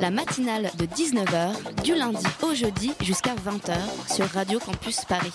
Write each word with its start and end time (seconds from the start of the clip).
La 0.00 0.10
matinale 0.10 0.70
de 0.78 0.86
19h, 0.86 1.82
du 1.82 1.94
lundi 1.94 2.24
au 2.42 2.54
jeudi 2.54 2.92
jusqu'à 3.02 3.34
20h 3.34 3.76
sur 4.14 4.26
Radio 4.26 4.58
Campus 4.58 5.04
Paris. 5.04 5.32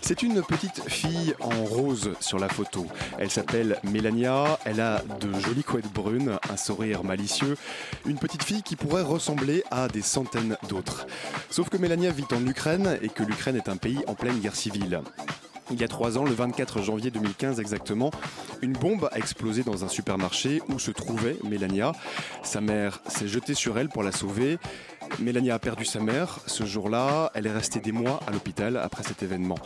C'est 0.00 0.22
une 0.22 0.42
petite 0.42 0.88
fille 0.88 1.34
en 1.40 1.64
rose 1.64 2.12
sur 2.20 2.38
la 2.38 2.48
photo. 2.48 2.86
Elle 3.18 3.30
s'appelle 3.30 3.78
Mélania, 3.82 4.58
elle 4.64 4.80
a 4.80 5.02
de 5.20 5.32
jolies 5.40 5.64
couettes 5.64 5.92
brunes, 5.92 6.38
un 6.48 6.56
sourire 6.56 7.04
malicieux, 7.04 7.56
une 8.06 8.18
petite 8.18 8.44
fille 8.44 8.62
qui 8.62 8.76
pourrait 8.76 9.02
ressembler 9.02 9.64
à 9.70 9.88
des 9.88 10.02
centaines 10.02 10.56
d'autres. 10.68 11.06
Sauf 11.50 11.68
que 11.68 11.76
Mélania 11.76 12.12
vit 12.12 12.26
en 12.32 12.46
Ukraine 12.46 12.98
et 13.02 13.08
que 13.08 13.22
l'Ukraine 13.22 13.56
est 13.56 13.68
un 13.68 13.76
pays 13.76 14.00
en 14.06 14.14
pleine 14.14 14.38
guerre 14.38 14.56
civile. 14.56 15.02
Il 15.70 15.80
y 15.80 15.84
a 15.84 15.88
trois 15.88 16.16
ans, 16.16 16.24
le 16.24 16.32
24 16.32 16.80
janvier 16.80 17.10
2015 17.10 17.58
exactement, 17.58 18.12
une 18.62 18.72
bombe 18.72 19.08
a 19.10 19.18
explosé 19.18 19.64
dans 19.64 19.84
un 19.84 19.88
supermarché 19.88 20.62
où 20.68 20.78
se 20.78 20.92
trouvait 20.92 21.36
Mélania. 21.42 21.92
Sa 22.44 22.60
mère 22.60 23.00
s'est 23.08 23.26
jetée 23.26 23.54
sur 23.54 23.76
elle 23.76 23.88
pour 23.88 24.04
la 24.04 24.12
sauver. 24.12 24.58
Mélania 25.18 25.54
a 25.54 25.58
perdu 25.58 25.84
sa 25.84 26.00
mère. 26.00 26.40
Ce 26.46 26.64
jour-là, 26.64 27.30
elle 27.34 27.46
est 27.46 27.52
restée 27.52 27.80
des 27.80 27.92
mois 27.92 28.20
à 28.26 28.30
l'hôpital 28.30 28.76
après 28.76 29.02
cet 29.02 29.22
événement. 29.22 29.56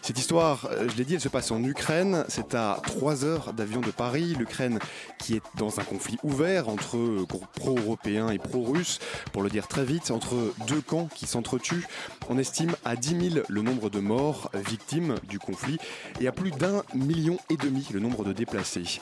Cette 0.00 0.18
histoire, 0.18 0.68
euh, 0.70 0.88
je 0.88 0.96
l'ai 0.96 1.04
dit, 1.04 1.14
elle 1.14 1.20
se 1.20 1.28
passe 1.28 1.50
en 1.50 1.62
Ukraine. 1.62 2.24
C'est 2.28 2.54
à 2.54 2.80
3 2.84 3.24
heures 3.24 3.52
d'avion 3.52 3.80
de 3.80 3.90
Paris. 3.90 4.34
L'Ukraine 4.38 4.78
qui 5.18 5.34
est 5.34 5.42
dans 5.56 5.80
un 5.80 5.84
conflit 5.84 6.18
ouvert 6.22 6.68
entre 6.68 6.96
euh, 6.96 7.26
pro-européens 7.54 8.30
et 8.30 8.38
pro-russes, 8.38 8.98
pour 9.32 9.42
le 9.42 9.50
dire 9.50 9.68
très 9.68 9.84
vite, 9.84 10.10
entre 10.10 10.34
deux 10.66 10.80
camps 10.80 11.08
qui 11.14 11.26
s'entretuent. 11.26 11.86
On 12.28 12.38
estime 12.38 12.74
à 12.84 12.96
10 12.96 13.30
000 13.32 13.44
le 13.48 13.62
nombre 13.62 13.90
de 13.90 14.00
morts 14.00 14.50
victimes 14.54 15.16
du 15.28 15.38
conflit 15.38 15.78
et 16.20 16.28
à 16.28 16.32
plus 16.32 16.50
d'un 16.50 16.82
million 16.94 17.38
et 17.50 17.56
demi 17.56 17.86
le 17.92 18.00
nombre 18.00 18.24
de 18.24 18.32
déplacés. 18.32 19.00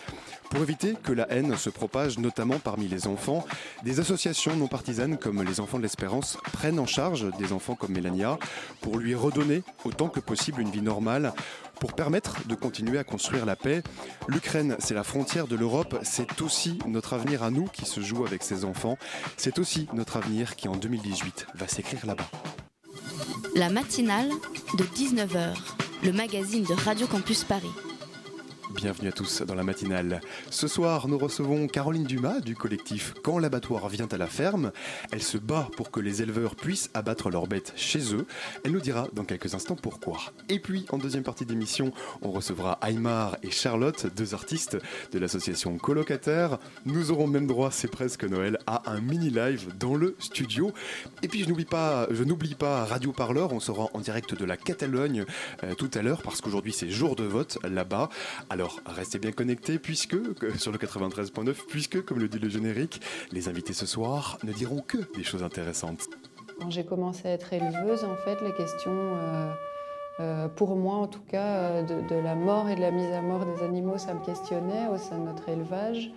Pour 0.50 0.62
éviter 0.62 0.94
que 1.00 1.12
la 1.12 1.30
haine 1.30 1.56
se 1.56 1.70
propage 1.70 2.18
notamment 2.18 2.58
parmi 2.58 2.88
les 2.88 3.06
enfants, 3.06 3.46
des 3.84 4.00
associations 4.00 4.56
non 4.56 4.66
partisanes 4.66 5.16
comme 5.16 5.44
les 5.44 5.60
Enfants 5.60 5.78
de 5.78 5.84
l'Espérance 5.84 6.38
prennent 6.52 6.80
en 6.80 6.86
charge 6.86 7.30
des 7.38 7.52
enfants 7.52 7.76
comme 7.76 7.92
Mélania 7.92 8.36
pour 8.80 8.98
lui 8.98 9.14
redonner 9.14 9.62
autant 9.84 10.08
que 10.08 10.18
possible 10.18 10.60
une 10.60 10.70
vie 10.70 10.82
normale, 10.82 11.32
pour 11.78 11.92
permettre 11.92 12.46
de 12.48 12.56
continuer 12.56 12.98
à 12.98 13.04
construire 13.04 13.46
la 13.46 13.54
paix. 13.54 13.84
L'Ukraine, 14.26 14.76
c'est 14.80 14.94
la 14.94 15.04
frontière 15.04 15.46
de 15.46 15.54
l'Europe, 15.54 15.96
c'est 16.02 16.42
aussi 16.42 16.80
notre 16.84 17.14
avenir 17.14 17.44
à 17.44 17.52
nous 17.52 17.66
qui 17.66 17.86
se 17.86 18.00
joue 18.00 18.26
avec 18.26 18.42
ces 18.42 18.64
enfants, 18.64 18.98
c'est 19.36 19.60
aussi 19.60 19.86
notre 19.92 20.16
avenir 20.16 20.56
qui 20.56 20.66
en 20.66 20.76
2018 20.76 21.46
va 21.54 21.68
s'écrire 21.68 22.04
là-bas. 22.06 22.28
La 23.54 23.70
matinale 23.70 24.30
de 24.76 24.84
19h, 24.84 25.54
le 26.02 26.12
magazine 26.12 26.64
de 26.64 26.74
Radio 26.74 27.06
Campus 27.06 27.44
Paris. 27.44 27.70
Bienvenue 28.74 29.08
à 29.08 29.12
tous 29.12 29.42
dans 29.42 29.56
la 29.56 29.64
matinale. 29.64 30.20
Ce 30.48 30.68
soir, 30.68 31.08
nous 31.08 31.18
recevons 31.18 31.66
Caroline 31.66 32.04
Dumas 32.04 32.38
du 32.38 32.54
collectif 32.54 33.14
Quand 33.24 33.40
l'abattoir 33.40 33.88
vient 33.88 34.06
à 34.12 34.16
la 34.16 34.28
ferme. 34.28 34.70
Elle 35.10 35.22
se 35.22 35.38
bat 35.38 35.68
pour 35.76 35.90
que 35.90 35.98
les 35.98 36.22
éleveurs 36.22 36.54
puissent 36.54 36.88
abattre 36.94 37.30
leurs 37.30 37.48
bêtes 37.48 37.72
chez 37.74 38.14
eux. 38.14 38.26
Elle 38.64 38.70
nous 38.70 38.80
dira 38.80 39.08
dans 39.12 39.24
quelques 39.24 39.54
instants 39.54 39.74
pourquoi. 39.74 40.18
Et 40.48 40.60
puis, 40.60 40.86
en 40.90 40.98
deuxième 40.98 41.24
partie 41.24 41.44
d'émission, 41.44 41.92
on 42.22 42.30
recevra 42.30 42.78
Aymar 42.86 43.36
et 43.42 43.50
Charlotte, 43.50 44.06
deux 44.14 44.34
artistes 44.34 44.78
de 45.12 45.18
l'association 45.18 45.76
Colocataire. 45.76 46.58
Nous 46.86 47.10
aurons 47.10 47.26
même 47.26 47.48
droit, 47.48 47.72
c'est 47.72 47.90
presque 47.90 48.22
Noël, 48.22 48.56
à 48.68 48.88
un 48.90 49.00
mini 49.00 49.30
live 49.30 49.72
dans 49.80 49.96
le 49.96 50.14
studio. 50.20 50.72
Et 51.22 51.28
puis, 51.28 51.42
je 51.42 51.48
n'oublie 51.48 51.64
pas, 51.64 52.06
je 52.10 52.22
n'oublie 52.22 52.54
pas 52.54 52.84
Radio 52.84 53.10
Parleur. 53.10 53.52
On 53.52 53.60
sera 53.60 53.88
en 53.94 53.98
direct 53.98 54.34
de 54.34 54.44
la 54.44 54.56
Catalogne 54.56 55.24
euh, 55.64 55.74
tout 55.74 55.90
à 55.94 56.02
l'heure 56.02 56.22
parce 56.22 56.40
qu'aujourd'hui 56.40 56.72
c'est 56.72 56.88
jour 56.88 57.16
de 57.16 57.24
vote 57.24 57.58
là-bas. 57.64 58.08
Restez 58.86 59.18
bien 59.18 59.32
connectés 59.32 59.78
puisque 59.78 60.34
que- 60.34 60.58
sur 60.58 60.72
le 60.72 60.78
93.9 60.78 61.66
puisque 61.68 62.04
comme 62.04 62.18
le 62.18 62.28
dit 62.28 62.38
le 62.38 62.48
générique, 62.48 63.00
les 63.32 63.48
invités 63.48 63.72
ce 63.72 63.86
soir 63.86 64.38
ne 64.44 64.52
diront 64.52 64.80
que 64.80 64.98
des 65.16 65.24
choses 65.24 65.42
intéressantes. 65.42 66.08
Quand 66.60 66.70
j'ai 66.70 66.84
commencé 66.84 67.26
à 67.28 67.32
être 67.32 67.52
éleveuse, 67.54 68.04
en 68.04 68.16
fait, 68.16 68.38
les 68.42 68.52
questions, 68.52 68.90
euh, 68.92 69.52
euh, 70.20 70.48
pour 70.48 70.76
moi 70.76 70.96
en 70.96 71.06
tout 71.06 71.22
cas, 71.22 71.46
euh, 71.46 71.82
de, 71.82 72.14
la 72.16 72.34
mort 72.34 72.68
et 72.68 72.74
de 72.74 72.80
la 72.80 72.90
mise 72.90 73.10
à 73.12 73.22
mort 73.22 73.46
des 73.46 73.62
animaux, 73.62 73.96
ça 73.96 74.12
me 74.12 74.22
questionnait 74.24 74.86
au 74.92 74.98
sein 74.98 75.18
de 75.18 75.24
notre 75.24 75.48
élevage. 75.48 76.10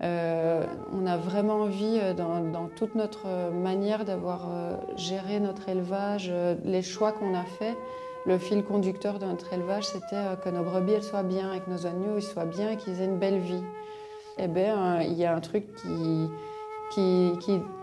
On 0.00 1.06
a 1.06 1.16
vraiment 1.16 1.62
envie, 1.62 1.98
dans, 2.16 2.68
toute 2.76 2.94
notre 2.94 3.50
manière 3.52 4.04
d'avoir 4.04 4.48
géré 4.96 5.40
notre 5.40 5.68
élevage, 5.70 6.30
les 6.64 6.82
choix 6.82 7.12
qu'on 7.12 7.34
a 7.34 7.44
faits, 7.44 7.76
le 8.26 8.38
fil 8.38 8.64
conducteur 8.64 9.18
de 9.18 9.26
notre 9.26 9.52
élevage, 9.52 9.84
c'était 9.84 10.16
euh, 10.16 10.36
que 10.36 10.48
nos 10.48 10.62
brebis 10.62 11.02
soient 11.02 11.22
bien, 11.22 11.52
et 11.52 11.60
que 11.60 11.70
nos 11.70 11.86
agneaux 11.86 12.20
soient 12.20 12.46
bien, 12.46 12.70
et 12.70 12.76
qu'ils 12.76 13.00
aient 13.00 13.06
une 13.06 13.18
belle 13.18 13.38
vie. 13.38 13.62
Eh 14.38 14.48
bien, 14.48 14.96
euh, 14.96 15.02
il 15.02 15.14
y 15.14 15.24
a 15.24 15.34
un 15.34 15.40
truc 15.40 15.74
qui, 15.74 16.30
qui, 16.92 17.32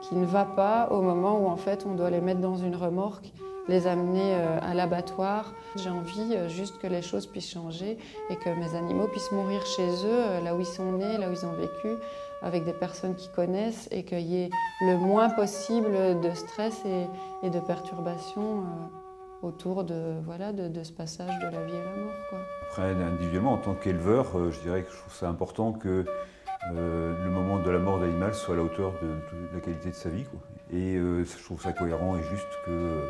qui, 0.01 0.15
ne 0.15 0.25
va 0.25 0.45
pas 0.45 0.87
au 0.91 1.01
moment 1.01 1.39
où 1.39 1.47
en 1.47 1.57
fait 1.57 1.85
on 1.85 1.95
doit 1.95 2.09
les 2.09 2.21
mettre 2.21 2.41
dans 2.41 2.57
une 2.57 2.75
remorque, 2.75 3.31
les 3.67 3.87
amener 3.87 4.33
euh, 4.35 4.59
à 4.61 4.73
l'abattoir. 4.73 5.53
J'ai 5.75 5.89
envie 5.89 6.49
juste 6.49 6.79
que 6.79 6.87
les 6.87 7.01
choses 7.01 7.27
puissent 7.27 7.51
changer 7.51 7.97
et 8.29 8.35
que 8.35 8.49
mes 8.49 8.75
animaux 8.75 9.07
puissent 9.07 9.31
mourir 9.31 9.65
chez 9.65 9.89
eux, 10.05 10.43
là 10.43 10.55
où 10.55 10.59
ils 10.59 10.65
sont 10.65 10.91
nés, 10.93 11.17
là 11.17 11.29
où 11.29 11.31
ils 11.31 11.45
ont 11.45 11.53
vécu, 11.53 11.95
avec 12.41 12.65
des 12.65 12.73
personnes 12.73 13.15
qui 13.15 13.29
connaissent 13.29 13.87
et 13.91 14.03
qu'il 14.03 14.21
y 14.21 14.43
ait 14.43 14.49
le 14.81 14.97
moins 14.97 15.29
possible 15.29 16.19
de 16.19 16.31
stress 16.31 16.83
et, 16.85 17.07
et 17.45 17.49
de 17.49 17.59
perturbations 17.59 18.63
autour 19.41 19.83
de, 19.83 19.93
ce 20.83 20.91
passage 20.91 21.39
de 21.39 21.45
la 21.45 21.63
vie 21.65 21.75
à 21.75 21.83
la 21.83 21.95
mort. 21.97 22.13
Après, 22.63 22.91
individuellement, 22.91 23.53
en 23.53 23.57
tant 23.57 23.75
qu'éleveur, 23.75 24.37
euh, 24.37 24.51
je 24.51 24.59
dirais 24.61 24.83
que 24.83 24.91
je 24.91 24.97
trouve 24.97 25.13
ça 25.13 25.29
important 25.29 25.73
que 25.73 26.05
euh, 26.73 27.23
le 27.23 27.29
moment 27.29 27.59
de 27.59 27.69
la 27.69 27.79
mort 27.79 27.99
de 27.99 28.05
l'animal 28.05 28.33
soit 28.33 28.53
à 28.53 28.57
la 28.57 28.63
hauteur 28.63 28.93
de, 29.01 29.09
la 29.53 29.59
qualité 29.59 29.89
de 29.89 29.95
sa 29.95 30.09
vie. 30.09 30.25
Et 30.71 30.95
euh, 30.95 31.25
je 31.25 31.43
trouve 31.43 31.61
ça 31.61 31.73
cohérent 31.73 32.17
et 32.17 32.23
juste 32.23 32.47
que 32.65 33.01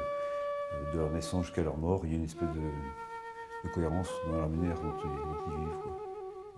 de 0.94 0.98
leur 0.98 1.12
naissance 1.12 1.46
jusqu'à 1.46 1.64
leur 1.64 1.78
mort, 1.78 2.02
il 2.06 2.12
y 2.12 2.14
ait 2.14 2.18
une 2.18 2.24
espèce 2.24 2.50
de, 2.50 3.70
cohérence 3.74 4.10
dans 4.32 4.42
la 4.42 4.48
manière 4.48 4.76
dont 4.82 4.94
ils, 5.04 5.56
vivent 5.56 5.70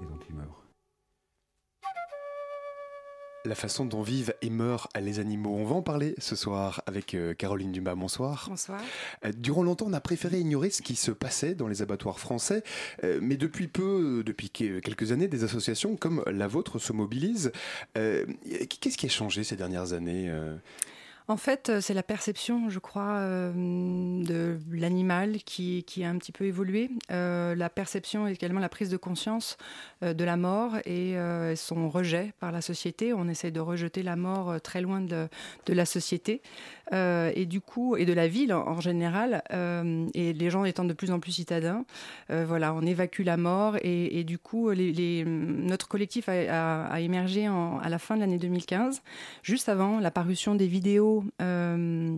et 0.01 0.05
dont 0.05 0.19
ils 0.29 0.35
meurent. 0.35 0.62
La 3.45 3.55
façon 3.55 3.85
dont 3.85 4.03
vivent 4.03 4.33
et 4.41 4.49
meurent 4.49 4.87
les 5.01 5.19
animaux, 5.19 5.53
on 5.53 5.65
va 5.65 5.75
en 5.75 5.81
parler 5.81 6.15
ce 6.17 6.33
soir 6.37 6.81
avec 6.85 7.13
euh, 7.13 7.33
Caroline 7.33 7.73
Dumas. 7.73 7.93
Bonsoir. 7.95 8.45
Bonsoir. 8.49 8.81
Euh, 9.25 9.33
Durant 9.37 9.63
longtemps, 9.63 9.87
on 9.89 9.93
a 9.93 9.99
préféré 9.99 10.39
ignorer 10.39 10.69
ce 10.69 10.81
qui 10.81 10.95
se 10.95 11.11
passait 11.11 11.53
dans 11.53 11.67
les 11.67 11.81
abattoirs 11.81 12.19
français, 12.19 12.63
euh, 13.03 13.19
mais 13.21 13.35
depuis 13.35 13.67
peu, 13.67 14.23
depuis 14.25 14.49
que- 14.49 14.79
quelques 14.79 15.11
années, 15.11 15.27
des 15.27 15.43
associations 15.43 15.97
comme 15.97 16.23
la 16.25 16.47
vôtre 16.47 16.79
se 16.79 16.93
mobilisent. 16.93 17.51
Qu'est-ce 17.95 18.97
qui 18.97 19.07
a 19.07 19.09
changé 19.09 19.43
ces 19.43 19.57
dernières 19.57 19.91
années 19.91 20.31
En 21.29 21.37
fait, 21.37 21.69
euh, 21.69 21.79
c'est 21.79 21.93
la 21.93 22.03
perception, 22.03 22.69
je 22.69 22.79
crois, 22.79 23.15
euh, 23.15 23.51
de 24.23 24.59
l'animal 24.71 25.37
qui, 25.45 25.83
a 26.03 26.09
un 26.09 26.17
petit 26.17 26.33
peu 26.33 26.45
évolué. 26.45 26.89
Euh, 27.11 27.55
la 27.55 27.69
perception 27.69 28.27
et 28.27 28.31
également 28.31 28.59
la 28.59 28.69
prise 28.69 28.89
de 28.89 28.97
conscience 28.97 29.57
de 30.01 30.23
la 30.23 30.35
mort 30.35 30.75
et 30.85 31.15
son 31.55 31.89
rejet 31.89 32.33
par 32.39 32.51
la 32.51 32.61
société. 32.61 33.13
On 33.13 33.27
essaie 33.27 33.51
de 33.51 33.59
rejeter 33.59 34.03
la 34.03 34.15
mort 34.15 34.59
très 34.61 34.81
loin 34.81 35.01
de, 35.01 35.29
la 35.67 35.85
société 35.85 36.41
et 36.91 37.45
du 37.45 37.61
coup 37.61 37.95
et 37.95 38.05
de 38.05 38.13
la 38.13 38.27
ville 38.27 38.53
en, 38.53 38.81
général. 38.81 39.43
et 40.13 40.33
les 40.33 40.49
gens 40.49 40.65
étant 40.65 40.83
de 40.83 40.93
plus 40.93 41.11
en 41.11 41.19
plus 41.19 41.31
citadins, 41.31 41.85
voilà, 42.29 42.73
on 42.73 42.81
évacue 42.81 43.23
la 43.23 43.37
mort 43.37 43.77
et, 43.81 44.23
du 44.23 44.37
coup, 44.37 44.73
notre 44.73 45.87
collectif 45.87 46.27
a, 46.27 46.99
émergé 46.99 47.47
à 47.47 47.89
la 47.89 47.99
fin 47.99 48.15
de 48.15 48.21
l'année 48.21 48.37
2015, 48.37 49.01
juste 49.41 49.69
avant 49.69 49.99
la 49.99 50.11
parution 50.11 50.55
des 50.55 50.67
vidéos. 50.67 51.12
Euh, 51.41 52.17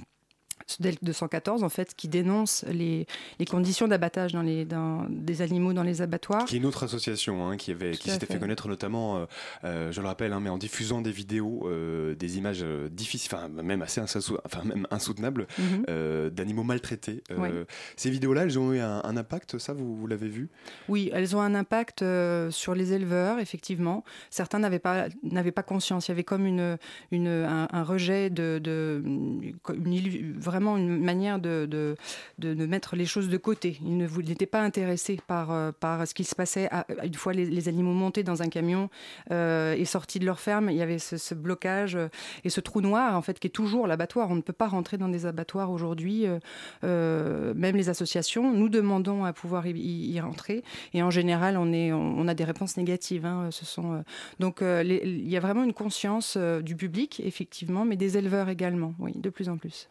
DELC 0.79 1.03
214 1.03 1.63
en 1.63 1.69
fait 1.69 1.93
qui 1.95 2.07
dénonce 2.07 2.65
les, 2.67 3.07
les 3.39 3.45
conditions 3.45 3.87
d'abattage 3.87 4.33
dans 4.33 4.41
les 4.41 4.65
dans, 4.65 5.05
des 5.09 5.41
animaux 5.41 5.73
dans 5.73 5.83
les 5.83 6.01
abattoirs. 6.01 6.45
Qui 6.45 6.55
est 6.55 6.59
une 6.59 6.65
autre 6.65 6.83
association 6.83 7.47
hein, 7.47 7.57
qui 7.57 7.71
avait 7.71 7.91
qui 7.91 8.09
s'était 8.09 8.25
fait. 8.25 8.39
connaître 8.39 8.67
notamment, 8.67 9.17
euh, 9.17 9.25
euh, 9.63 9.91
je 9.91 10.01
le 10.01 10.07
rappelle, 10.07 10.33
hein, 10.33 10.39
mais 10.39 10.49
en 10.49 10.57
diffusant 10.57 11.01
des 11.01 11.11
vidéos, 11.11 11.67
euh, 11.67 12.15
des 12.15 12.37
images 12.37 12.63
euh, 12.63 12.89
difficiles, 12.89 13.31
enfin 13.33 13.47
même 13.49 13.81
assez 13.81 14.01
enfin 14.01 14.63
même 14.63 14.87
insoutenables 14.91 15.47
mhm. 15.57 16.29
d'animaux 16.29 16.63
maltraités. 16.63 17.23
Ces 17.95 18.09
vidéos-là, 18.09 18.43
elles 18.43 18.59
ont 18.59 18.73
eu 18.73 18.79
un, 18.79 19.15
impact, 19.15 19.57
ça 19.59 19.73
vous, 19.73 19.95
vous 19.95 20.07
l'avez 20.07 20.27
vu 20.27 20.49
Oui, 20.89 21.09
elles 21.13 21.35
ont 21.35 21.41
un 21.41 21.55
impact 21.55 22.03
sur 22.49 22.75
les 22.75 22.93
éleveurs, 22.93 23.39
effectivement. 23.39 24.03
Certains 24.29 24.59
n'avaient 24.59 24.79
pas 24.79 25.07
n'avaient 25.23 25.51
pas 25.51 25.63
conscience. 25.63 26.07
Il 26.07 26.11
y 26.11 26.13
avait 26.13 26.23
comme 26.23 26.45
une, 26.45 26.77
une 27.11 27.27
un, 27.27 27.83
rejet 27.83 28.29
de, 28.29 28.59
de 28.61 29.01
une, 29.05 29.55
vraiment 30.55 30.77
une 30.77 31.03
manière 31.03 31.39
de, 31.39 31.95
mettre 32.41 32.95
les 32.95 33.05
choses 33.05 33.27
de 33.27 33.37
côté. 33.37 33.77
Ils 33.83 33.97
n'étaient 33.97 34.45
pas 34.45 34.61
intéressés 34.61 35.19
par, 35.27 35.51
euh, 35.51 35.71
par 35.77 36.07
ce 36.07 36.13
qui 36.13 36.23
se 36.23 36.35
passait 36.35 36.69
une 37.03 37.13
fois 37.13 37.33
les, 37.33 37.67
animaux 37.67 37.93
montés 37.93 38.23
dans 38.23 38.41
un 38.41 38.47
camion 38.47 38.89
euh, 39.31 39.73
et 39.73 39.85
sortis 39.85 40.19
de 40.19 40.25
leur 40.25 40.39
ferme. 40.39 40.69
Il 40.69 40.77
y 40.77 40.81
avait 40.81 40.99
ce, 40.99 41.33
blocage 41.33 41.95
euh, 41.95 42.07
et 42.43 42.49
ce 42.49 42.61
trou 42.61 42.79
noir, 42.79 43.15
en 43.15 43.21
fait, 43.21 43.39
qui 43.39 43.47
est 43.47 43.51
toujours 43.51 43.87
l'abattoir. 43.87 44.29
On 44.29 44.35
ne 44.35 44.41
peut 44.41 44.53
pas 44.53 44.67
rentrer 44.67 44.97
dans 44.97 45.09
des 45.09 45.25
abattoirs 45.25 45.71
aujourd'hui, 45.71 46.25
même 46.83 47.75
les 47.75 47.89
associations. 47.89 48.53
Nous 48.53 48.69
demandons 48.69 49.25
à 49.25 49.33
pouvoir 49.33 49.67
y, 49.67 50.19
rentrer 50.19 50.63
et 50.93 51.03
en 51.03 51.09
général, 51.09 51.57
on, 51.57 52.27
a 52.27 52.33
des 52.33 52.43
réponses 52.43 52.77
négatives. 52.77 53.25
Hein. 53.25 53.49
Donc, 54.39 54.59
il 54.61 55.29
y 55.29 55.37
a 55.37 55.39
vraiment 55.39 55.63
une 55.63 55.73
conscience 55.73 56.37
du 56.37 56.75
public, 56.75 57.21
effectivement, 57.23 57.83
mais 57.83 57.97
des 57.97 58.17
éleveurs 58.17 58.49
également, 58.49 58.93
de 59.15 59.29
plus 59.29 59.49
en 59.49 59.57
plus. 59.57 59.89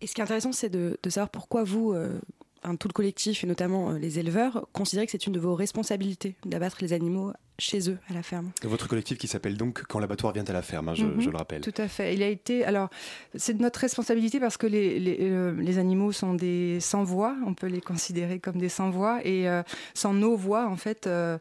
Et 0.00 0.06
ce 0.06 0.14
qui 0.14 0.20
est 0.20 0.24
intéressant, 0.24 0.52
c'est 0.52 0.70
de, 0.70 0.96
savoir 1.08 1.30
pourquoi 1.30 1.64
vous, 1.64 1.92
euh, 1.92 2.18
tout 2.78 2.88
le 2.88 2.92
collectif 2.92 3.44
et 3.44 3.46
notamment 3.46 3.90
euh, 3.90 3.98
les 3.98 4.18
éleveurs, 4.18 4.66
considérez 4.72 5.06
que 5.06 5.12
c'est 5.12 5.26
une 5.26 5.32
de 5.32 5.40
vos 5.40 5.54
responsabilités 5.54 6.36
d'abattre 6.44 6.78
les 6.80 6.92
animaux 6.92 7.32
chez 7.60 7.90
eux 7.90 7.98
à 8.10 8.14
la 8.14 8.22
ferme. 8.22 8.50
Votre 8.62 8.88
collectif 8.88 9.18
qui 9.18 9.28
s'appelle 9.28 9.56
donc 9.56 9.82
Quand 9.88 9.98
l'abattoir 9.98 10.32
vient 10.32 10.44
à 10.44 10.52
la 10.52 10.62
ferme, 10.62 10.88
hein, 10.88 10.94
mhm. 10.98 11.20
je, 11.20 11.30
le 11.30 11.36
rappelle. 11.36 11.60
Tout 11.60 11.74
à 11.76 11.88
fait. 11.88 12.14
Il 12.14 12.22
a 12.22 12.28
été. 12.28 12.64
Alors, 12.64 12.88
c'est 13.34 13.56
de 13.56 13.62
notre 13.62 13.80
responsabilité 13.80 14.40
parce 14.40 14.56
que 14.56 14.66
les, 14.66 14.98
les, 14.98 15.18
euh, 15.20 15.78
animaux 15.78 16.12
sont 16.12 16.34
des 16.34 16.80
sans-voix. 16.80 17.36
On 17.46 17.54
peut 17.54 17.66
les 17.66 17.80
considérer 17.80 18.38
comme 18.40 18.58
des 18.58 18.68
sans-voix. 18.68 19.20
Et 19.24 19.48
euh, 19.48 19.62
sans 19.94 20.12
nos 20.12 20.36
voix, 20.36 20.66
en 20.66 20.76
fait, 20.76 21.06
euh, 21.06 21.38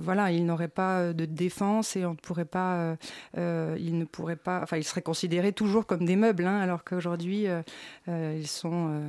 voilà, 0.00 0.30
ils 0.30 0.44
n'auraient 0.44 0.68
pas 0.68 1.12
de 1.12 1.24
défense 1.24 1.96
et 1.96 2.04
on 2.04 2.12
ne 2.12 2.16
pourrait 2.16 2.44
pas. 2.44 2.96
ils 3.36 3.98
ne 3.98 4.04
pourraient 4.04 4.36
pas. 4.36 4.60
Enfin, 4.62 4.76
ils 4.76 4.84
seraient 4.84 5.02
considérés 5.02 5.52
toujours 5.52 5.86
comme 5.86 6.04
des 6.04 6.16
meubles, 6.16 6.44
hein, 6.44 6.60
alors 6.60 6.84
qu'aujourd'hui, 6.84 7.46
ils 8.06 8.46
sont. 8.46 9.00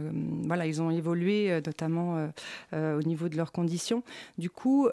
voilà, 0.43 0.65
ils 0.65 0.81
ont 0.81 0.89
évolué, 0.89 1.61
notamment 1.65 2.29
au 2.73 3.01
niveau 3.03 3.29
de 3.29 3.37
leurs 3.37 3.51
conditions. 3.51 4.03
Du 4.37 4.49
coup, 4.49 4.87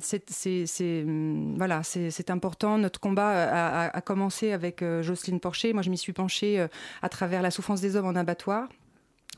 c'est 0.00 0.27
c'est 0.30 1.02
hum, 1.02 1.54
voilà, 1.56 1.82
c'est 1.82 2.30
important. 2.30 2.78
Notre 2.78 3.00
combat 3.00 3.88
a, 3.88 4.00
commencé 4.00 4.52
avec 4.52 4.82
euh, 4.82 5.02
Jocelyne 5.02 5.40
Porcher. 5.40 5.72
Moi, 5.72 5.82
je 5.82 5.90
m'y 5.90 5.98
suis 5.98 6.12
penchée 6.12 6.60
euh, 6.60 6.68
à 7.02 7.08
travers 7.08 7.42
la 7.42 7.50
souffrance 7.50 7.80
des 7.80 7.96
hommes 7.96 8.06
en 8.06 8.16
abattoir. 8.16 8.68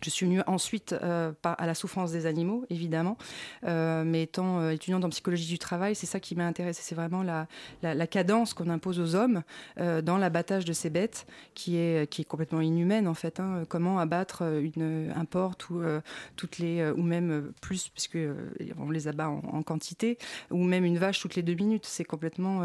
Je 0.02 0.10
suis 0.10 0.26
venue 0.26 0.40
ensuite 0.46 0.94
euh, 1.02 1.32
à 1.44 1.66
la 1.66 1.74
souffrance 1.74 2.12
des 2.12 2.26
animaux, 2.26 2.64
évidemment, 2.70 3.18
euh, 3.66 4.02
mais 4.04 4.22
étant 4.22 4.60
euh, 4.60 4.70
étudiante 4.70 5.04
en 5.04 5.10
psychologie 5.10 5.48
du 5.48 5.58
travail, 5.58 5.94
c'est 5.94 6.06
ça 6.06 6.20
qui 6.20 6.34
m'a 6.34 6.46
intéressée. 6.46 6.82
C'est 6.82 6.94
vraiment 6.94 7.22
la, 7.22 8.06
cadence 8.06 8.54
qu'on 8.54 8.70
impose 8.70 8.98
aux 8.98 9.14
hommes 9.14 9.42
dans 9.76 10.18
l'abattage 10.18 10.64
de 10.64 10.72
ces 10.72 10.90
bêtes, 10.90 11.26
qui 11.54 11.76
est, 11.76 12.24
complètement 12.24 12.60
inhumaine 12.60 13.08
en 13.08 13.14
fait. 13.14 13.40
Hein. 13.40 13.64
Comment 13.68 13.98
abattre 13.98 14.42
un 14.42 15.24
porte 15.24 15.70
ou 15.70 15.82
toutes 16.36 16.58
les, 16.58 16.90
ou 16.90 17.02
même 17.02 17.52
plus, 17.60 17.88
puisque 17.88 18.18
on 18.78 18.90
les 18.90 19.08
abat 19.08 19.28
en, 19.28 19.62
quantité, 19.62 20.18
ou 20.50 20.62
même 20.64 20.84
une 20.84 20.98
vache 20.98 21.20
toutes 21.20 21.36
les 21.36 21.42
deux 21.42 21.54
minutes, 21.54 21.86
c'est 21.86 22.04
complètement 22.04 22.62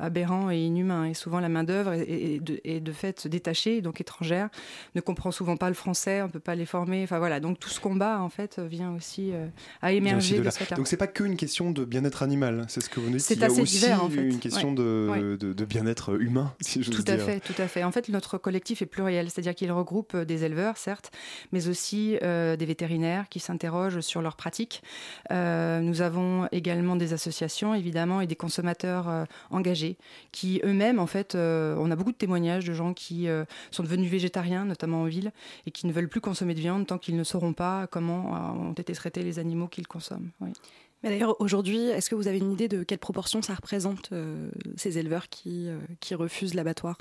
aberrant 0.00 0.50
et 0.50 0.58
inhumain. 0.58 1.06
Et 1.06 1.14
souvent 1.14 1.40
la 1.40 1.48
main 1.48 1.64
d'œuvre 1.64 1.92
est, 1.92 2.40
de, 2.40 2.92
fait 2.92 3.26
détachée, 3.26 3.80
donc 3.80 4.00
étrangère, 4.00 4.48
ne 4.94 5.00
comprend 5.00 5.30
souvent 5.30 5.56
pas 5.56 5.68
le 5.68 5.74
français, 5.74 6.22
on 6.22 6.28
peut 6.28 6.40
pas 6.40 6.54
les 6.54 6.66
Enfin 6.78 7.18
voilà, 7.18 7.40
donc 7.40 7.58
tout 7.58 7.68
ce 7.68 7.80
combat 7.80 8.20
en 8.20 8.28
fait 8.28 8.58
vient 8.58 8.94
aussi 8.94 9.32
euh, 9.32 9.46
à 9.80 9.92
émerger 9.92 10.40
de, 10.40 10.50
ce 10.50 10.74
Donc 10.74 10.88
c'est 10.88 10.96
pas 10.96 11.06
qu'une 11.06 11.36
question 11.36 11.70
de 11.70 11.84
bien-être 11.84 12.22
animal, 12.22 12.64
c'est 12.68 12.80
ce 12.80 12.88
que 12.88 13.00
vous 13.00 13.10
nous 13.10 13.16
dites. 13.16 13.26
C'est 13.26 13.42
assez 13.42 13.60
aussi 13.60 13.78
divers, 13.78 14.04
en 14.04 14.08
fait. 14.08 14.22
une 14.22 14.38
question 14.38 14.72
de, 14.72 15.36
de, 15.36 15.64
bien-être 15.64 16.20
humain, 16.20 16.54
si 16.60 16.82
je 16.82 16.90
Tout 16.90 17.04
à 17.06 17.18
fait, 17.18 17.40
tout 17.40 17.60
à 17.60 17.68
fait. 17.68 17.84
En 17.84 17.92
fait, 17.92 18.08
notre 18.08 18.38
collectif 18.38 18.82
est 18.82 18.86
pluriel, 18.86 19.30
c'est-à-dire 19.30 19.54
qu'il 19.54 19.70
regroupe 19.72 20.14
euh, 20.14 20.24
des 20.24 20.44
éleveurs, 20.44 20.76
certes, 20.76 21.10
mais 21.52 21.68
aussi 21.68 22.18
euh, 22.22 22.56
des 22.56 22.66
vétérinaires 22.66 23.28
qui 23.28 23.40
s'interrogent 23.40 24.00
sur 24.00 24.22
leurs 24.22 24.36
pratiques. 24.36 24.82
nous 25.30 26.02
avons 26.02 26.48
également 26.52 26.96
des 26.96 27.12
associations, 27.12 27.74
évidemment, 27.74 28.20
et 28.20 28.26
des 28.26 28.36
consommateurs 28.36 29.26
engagés 29.50 29.96
qui 30.30 30.60
eux-mêmes, 30.64 30.98
en 30.98 31.06
fait, 31.06 31.34
on 31.34 31.90
a 31.90 31.96
beaucoup 31.96 32.12
de 32.12 32.16
témoignages 32.16 32.64
de 32.64 32.72
gens 32.72 32.94
qui 32.94 33.28
sont 33.70 33.82
devenus 33.82 34.10
végétariens, 34.10 34.64
notamment 34.64 35.02
en 35.02 35.06
ville, 35.06 35.32
et 35.66 35.70
qui 35.70 35.86
ne 35.86 35.92
veulent 35.92 36.08
plus 36.08 36.20
consommer 36.20 36.54
de 36.54 36.61
viande 36.62 36.86
tant 36.86 36.98
qu'ils 36.98 37.16
ne 37.16 37.24
sauront 37.24 37.52
pas 37.52 37.86
comment 37.88 38.34
euh, 38.34 38.68
ont 38.68 38.72
été 38.72 38.92
traités 38.94 39.22
les 39.22 39.38
animaux 39.38 39.66
qu'ils 39.66 39.86
consomment. 39.86 40.30
Oui. 40.40 40.52
Mais 41.02 41.10
d'ailleurs, 41.10 41.40
aujourd'hui, 41.40 41.88
est-ce 41.88 42.08
que 42.08 42.14
vous 42.14 42.28
avez 42.28 42.38
une 42.38 42.52
idée 42.52 42.68
de 42.68 42.84
quelle 42.84 43.00
proportion 43.00 43.42
ça 43.42 43.54
représente 43.54 44.10
euh, 44.12 44.48
ces 44.76 44.98
éleveurs 44.98 45.28
qui, 45.28 45.68
euh, 45.68 45.80
qui 45.98 46.14
refusent 46.14 46.54
l'abattoir? 46.54 46.96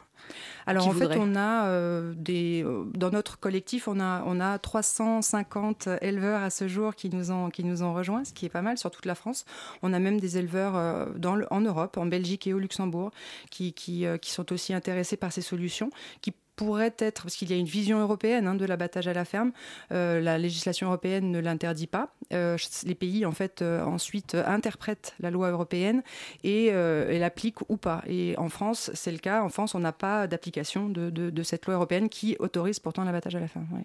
Alors 0.65 0.87
en 0.87 0.91
fait, 0.91 1.15
on 1.17 1.35
a 1.35 1.69
des 2.15 2.65
dans 2.95 3.11
notre 3.11 3.39
collectif, 3.39 3.87
on 3.87 3.99
a 3.99 4.23
on 4.25 4.39
a 4.39 4.57
350 4.57 5.89
éleveurs 6.01 6.41
à 6.41 6.49
ce 6.49 6.67
jour 6.67 6.95
qui 6.95 7.09
nous 7.09 7.31
ont 7.31 7.49
qui 7.49 7.63
nous 7.63 7.83
ont 7.83 7.93
rejoints, 7.93 8.23
ce 8.23 8.33
qui 8.33 8.45
est 8.45 8.49
pas 8.49 8.61
mal 8.63 8.77
sur 8.77 8.89
toute 8.89 9.05
la 9.05 9.15
France. 9.15 9.45
On 9.83 9.93
a 9.93 9.99
même 9.99 10.19
des 10.19 10.37
éleveurs 10.37 11.07
dans 11.15 11.35
le, 11.35 11.47
en 11.51 11.61
Europe, 11.61 11.97
en 11.97 12.05
Belgique 12.05 12.45
et 12.47 12.53
au 12.53 12.59
Luxembourg, 12.59 13.11
qui 13.49 13.73
qui, 13.73 14.05
qui 14.21 14.31
sont 14.31 14.51
aussi 14.51 14.73
intéressés 14.73 15.17
par 15.17 15.31
ces 15.31 15.41
solutions, 15.41 15.89
qui 16.21 16.33
pourrait 16.61 16.93
être, 16.99 17.23
parce 17.23 17.35
qu'il 17.35 17.49
y 17.49 17.53
a 17.53 17.57
une 17.57 17.65
vision 17.65 17.99
européenne 17.99 18.45
hein, 18.45 18.53
de 18.53 18.65
l'abattage 18.65 19.07
à 19.07 19.13
la 19.13 19.25
ferme, 19.25 19.51
euh, 19.91 20.21
la 20.21 20.37
législation 20.37 20.85
européenne 20.85 21.31
ne 21.31 21.39
l'interdit 21.39 21.87
pas. 21.87 22.13
Euh, 22.33 22.55
les 22.85 22.93
pays, 22.93 23.25
en 23.25 23.31
fait, 23.31 23.63
euh, 23.63 23.83
ensuite 23.83 24.35
interprètent 24.35 25.15
la 25.19 25.31
loi 25.31 25.49
européenne 25.49 26.03
et, 26.43 26.71
l'appliquent 27.19 27.67
ou 27.69 27.77
pas. 27.77 28.03
Et 28.07 28.35
en 28.37 28.49
France, 28.49 28.91
c'est 28.93 29.11
le 29.11 29.17
cas. 29.17 29.41
En 29.41 29.49
France, 29.49 29.73
on 29.73 29.79
n'a 29.79 29.91
pas 29.91 30.27
d'application 30.27 30.87
de, 30.87 31.43
cette 31.43 31.65
loi 31.65 31.73
européenne 31.73 32.09
qui 32.09 32.35
autorise 32.37 32.79
pourtant 32.79 33.03
l'abattage 33.05 33.35
à 33.35 33.39
la 33.39 33.47
ferme. 33.47 33.67
Oui. 33.73 33.81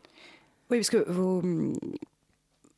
Oui, 0.68 0.78
parce 0.78 0.90
que 0.90 1.10
vos, 1.10 1.42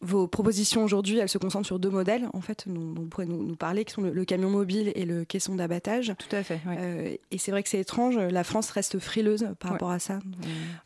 vos 0.01 0.29
propositions 0.29 0.85
aujourd'hui, 0.85 1.19
elles 1.19 1.29
se 1.29 1.39
concentrent 1.39 1.67
sur 1.67 1.81
deux 1.81 1.91
modèles, 1.91 2.29
en 2.33 2.41
fait, 2.41 2.69
dont, 2.69 2.95
vous 2.95 3.07
pourrez 3.07 3.27
nous, 3.27 3.57
parler, 3.57 3.85
qui 3.85 3.93
sont 3.93 4.03
le, 4.03 4.25
camion 4.25 4.49
mobile 4.49 4.93
et 4.95 5.05
le 5.05 5.25
caisson 5.25 5.57
d'abattage. 5.57 6.15
Tout 6.19 6.37
à 6.37 6.43
fait. 6.45 6.61
Euh, 6.69 7.17
et 7.31 7.39
c'est 7.39 7.51
vrai 7.51 7.65
que 7.65 7.69
c'est 7.69 7.81
étrange, 7.81 8.17
la 8.17 8.45
France 8.45 8.71
reste 8.71 9.01
frileuse 9.01 9.49
par 9.59 9.73
rapport 9.73 9.91
à 9.91 9.99
ça. 9.99 10.21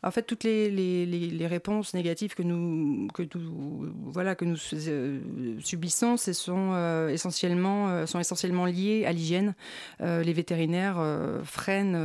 En 0.01 0.09
fait, 0.09 0.23
toutes 0.23 0.43
les, 0.43 0.71
les, 0.71 1.05
les, 1.05 1.47
réponses 1.47 1.93
négatives 1.93 2.33
que 2.33 2.41
nous, 2.41 3.07
que 3.13 3.23
nous, 3.35 3.93
voilà, 4.05 4.33
que 4.33 4.45
nous 4.45 4.57
euh, 4.73 5.19
subissons, 5.59 6.17
ce 6.17 6.33
sont, 6.33 6.71
euh, 6.73 7.09
essentiellement, 7.09 8.07
sont 8.07 8.19
essentiellement 8.19 8.65
liées 8.65 9.05
à 9.05 9.11
l'hygiène. 9.11 9.53
les 9.99 10.33
vétérinaires 10.33 10.99
freinent 11.43 11.99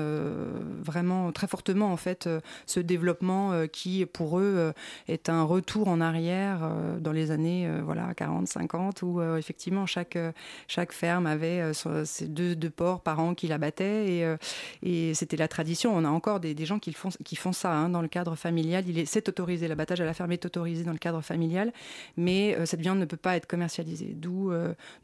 vraiment 0.82 1.32
très 1.32 1.46
fortement, 1.46 1.90
en 1.90 1.96
fait, 1.96 2.28
ce 2.66 2.81
développement 2.81 3.67
qui, 3.72 4.05
pour 4.05 4.38
eux, 4.38 4.72
est 5.06 5.31
un 5.31 5.43
retour 5.43 5.88
en 5.88 6.00
arrière 6.03 6.70
dans 7.00 7.12
les 7.12 7.31
années 7.31 7.67
euh, 7.67 7.81
voilà 7.84 8.14
40, 8.14 8.46
50, 8.46 9.02
où 9.02 9.20
euh, 9.20 9.36
effectivement 9.36 9.86
chaque, 9.86 10.17
euh, 10.17 10.32
chaque 10.67 10.93
ferme 10.93 11.26
avait 11.26 11.72
ses 12.05 12.28
deux, 12.28 12.55
deux 12.56 12.70
porcs 12.70 13.00
par 13.00 13.20
an 13.20 13.34
qui 13.34 13.48
l'abattaient 13.48 14.06
et, 14.08 14.36
et 14.82 15.14
c'était 15.14 15.36
la 15.36 15.48
tradition. 15.48 15.96
On 15.96 16.05
a 16.05 16.08
encore 16.08 16.40
des, 16.40 16.67
gens 16.67 16.78
qui 16.78 16.93
font, 16.93 17.10
qui 17.24 17.36
font 17.36 17.52
ça 17.52 17.72
hein, 17.72 17.88
dans 17.88 18.02
le 18.02 18.08
cadre 18.08 18.34
familial. 18.36 18.84
Il 18.88 18.98
est, 18.98 19.06
c'est 19.06 19.28
autorisé, 19.28 19.69
l'abattage 19.69 20.00
à 20.00 20.05
la 20.05 20.14
ferme 20.14 20.32
est 20.32 20.44
autorisé 20.44 20.84
dans 20.84 20.93
le 20.93 20.98
cadre 20.98 21.20
familial, 21.20 21.72
mais 22.17 22.56
cette 22.67 22.81
viande 22.81 22.98
ne 22.98 23.05
peut 23.05 23.17
pas 23.17 23.36
être 23.36 23.46
commercialisée. 23.46 24.14
D'où, 24.14 24.52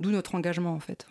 d'où 0.00 0.10
notre 0.10 0.34
engagement 0.34 0.74
en 0.74 0.80
fait. 0.80 1.06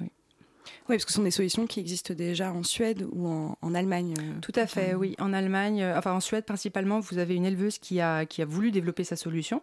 Oui, 0.89 0.95
parce 0.95 1.05
que 1.05 1.11
ce 1.11 1.15
sont 1.15 1.23
des 1.23 1.31
solutions 1.31 1.65
qui 1.65 1.79
existent 1.79 2.13
déjà 2.13 2.51
en 2.51 2.63
Suède 2.63 3.05
ou 3.11 3.27
en, 3.27 3.73
Allemagne. 3.73 4.13
Euh, 4.19 4.39
Tout 4.41 4.51
à 4.55 4.67
fait, 4.67 4.93
oui. 4.93 5.15
En 5.19 5.33
Allemagne, 5.33 5.81
euh, 5.81 5.97
enfin 5.97 6.13
en 6.13 6.19
Suède 6.19 6.45
principalement, 6.45 6.99
vous 6.99 7.17
avez 7.17 7.35
une 7.35 7.45
éleveuse 7.45 7.79
qui 7.79 8.01
a, 8.01 8.25
qui 8.25 8.41
a 8.41 8.45
voulu 8.45 8.71
développer 8.71 9.03
sa 9.03 9.15
solution, 9.15 9.61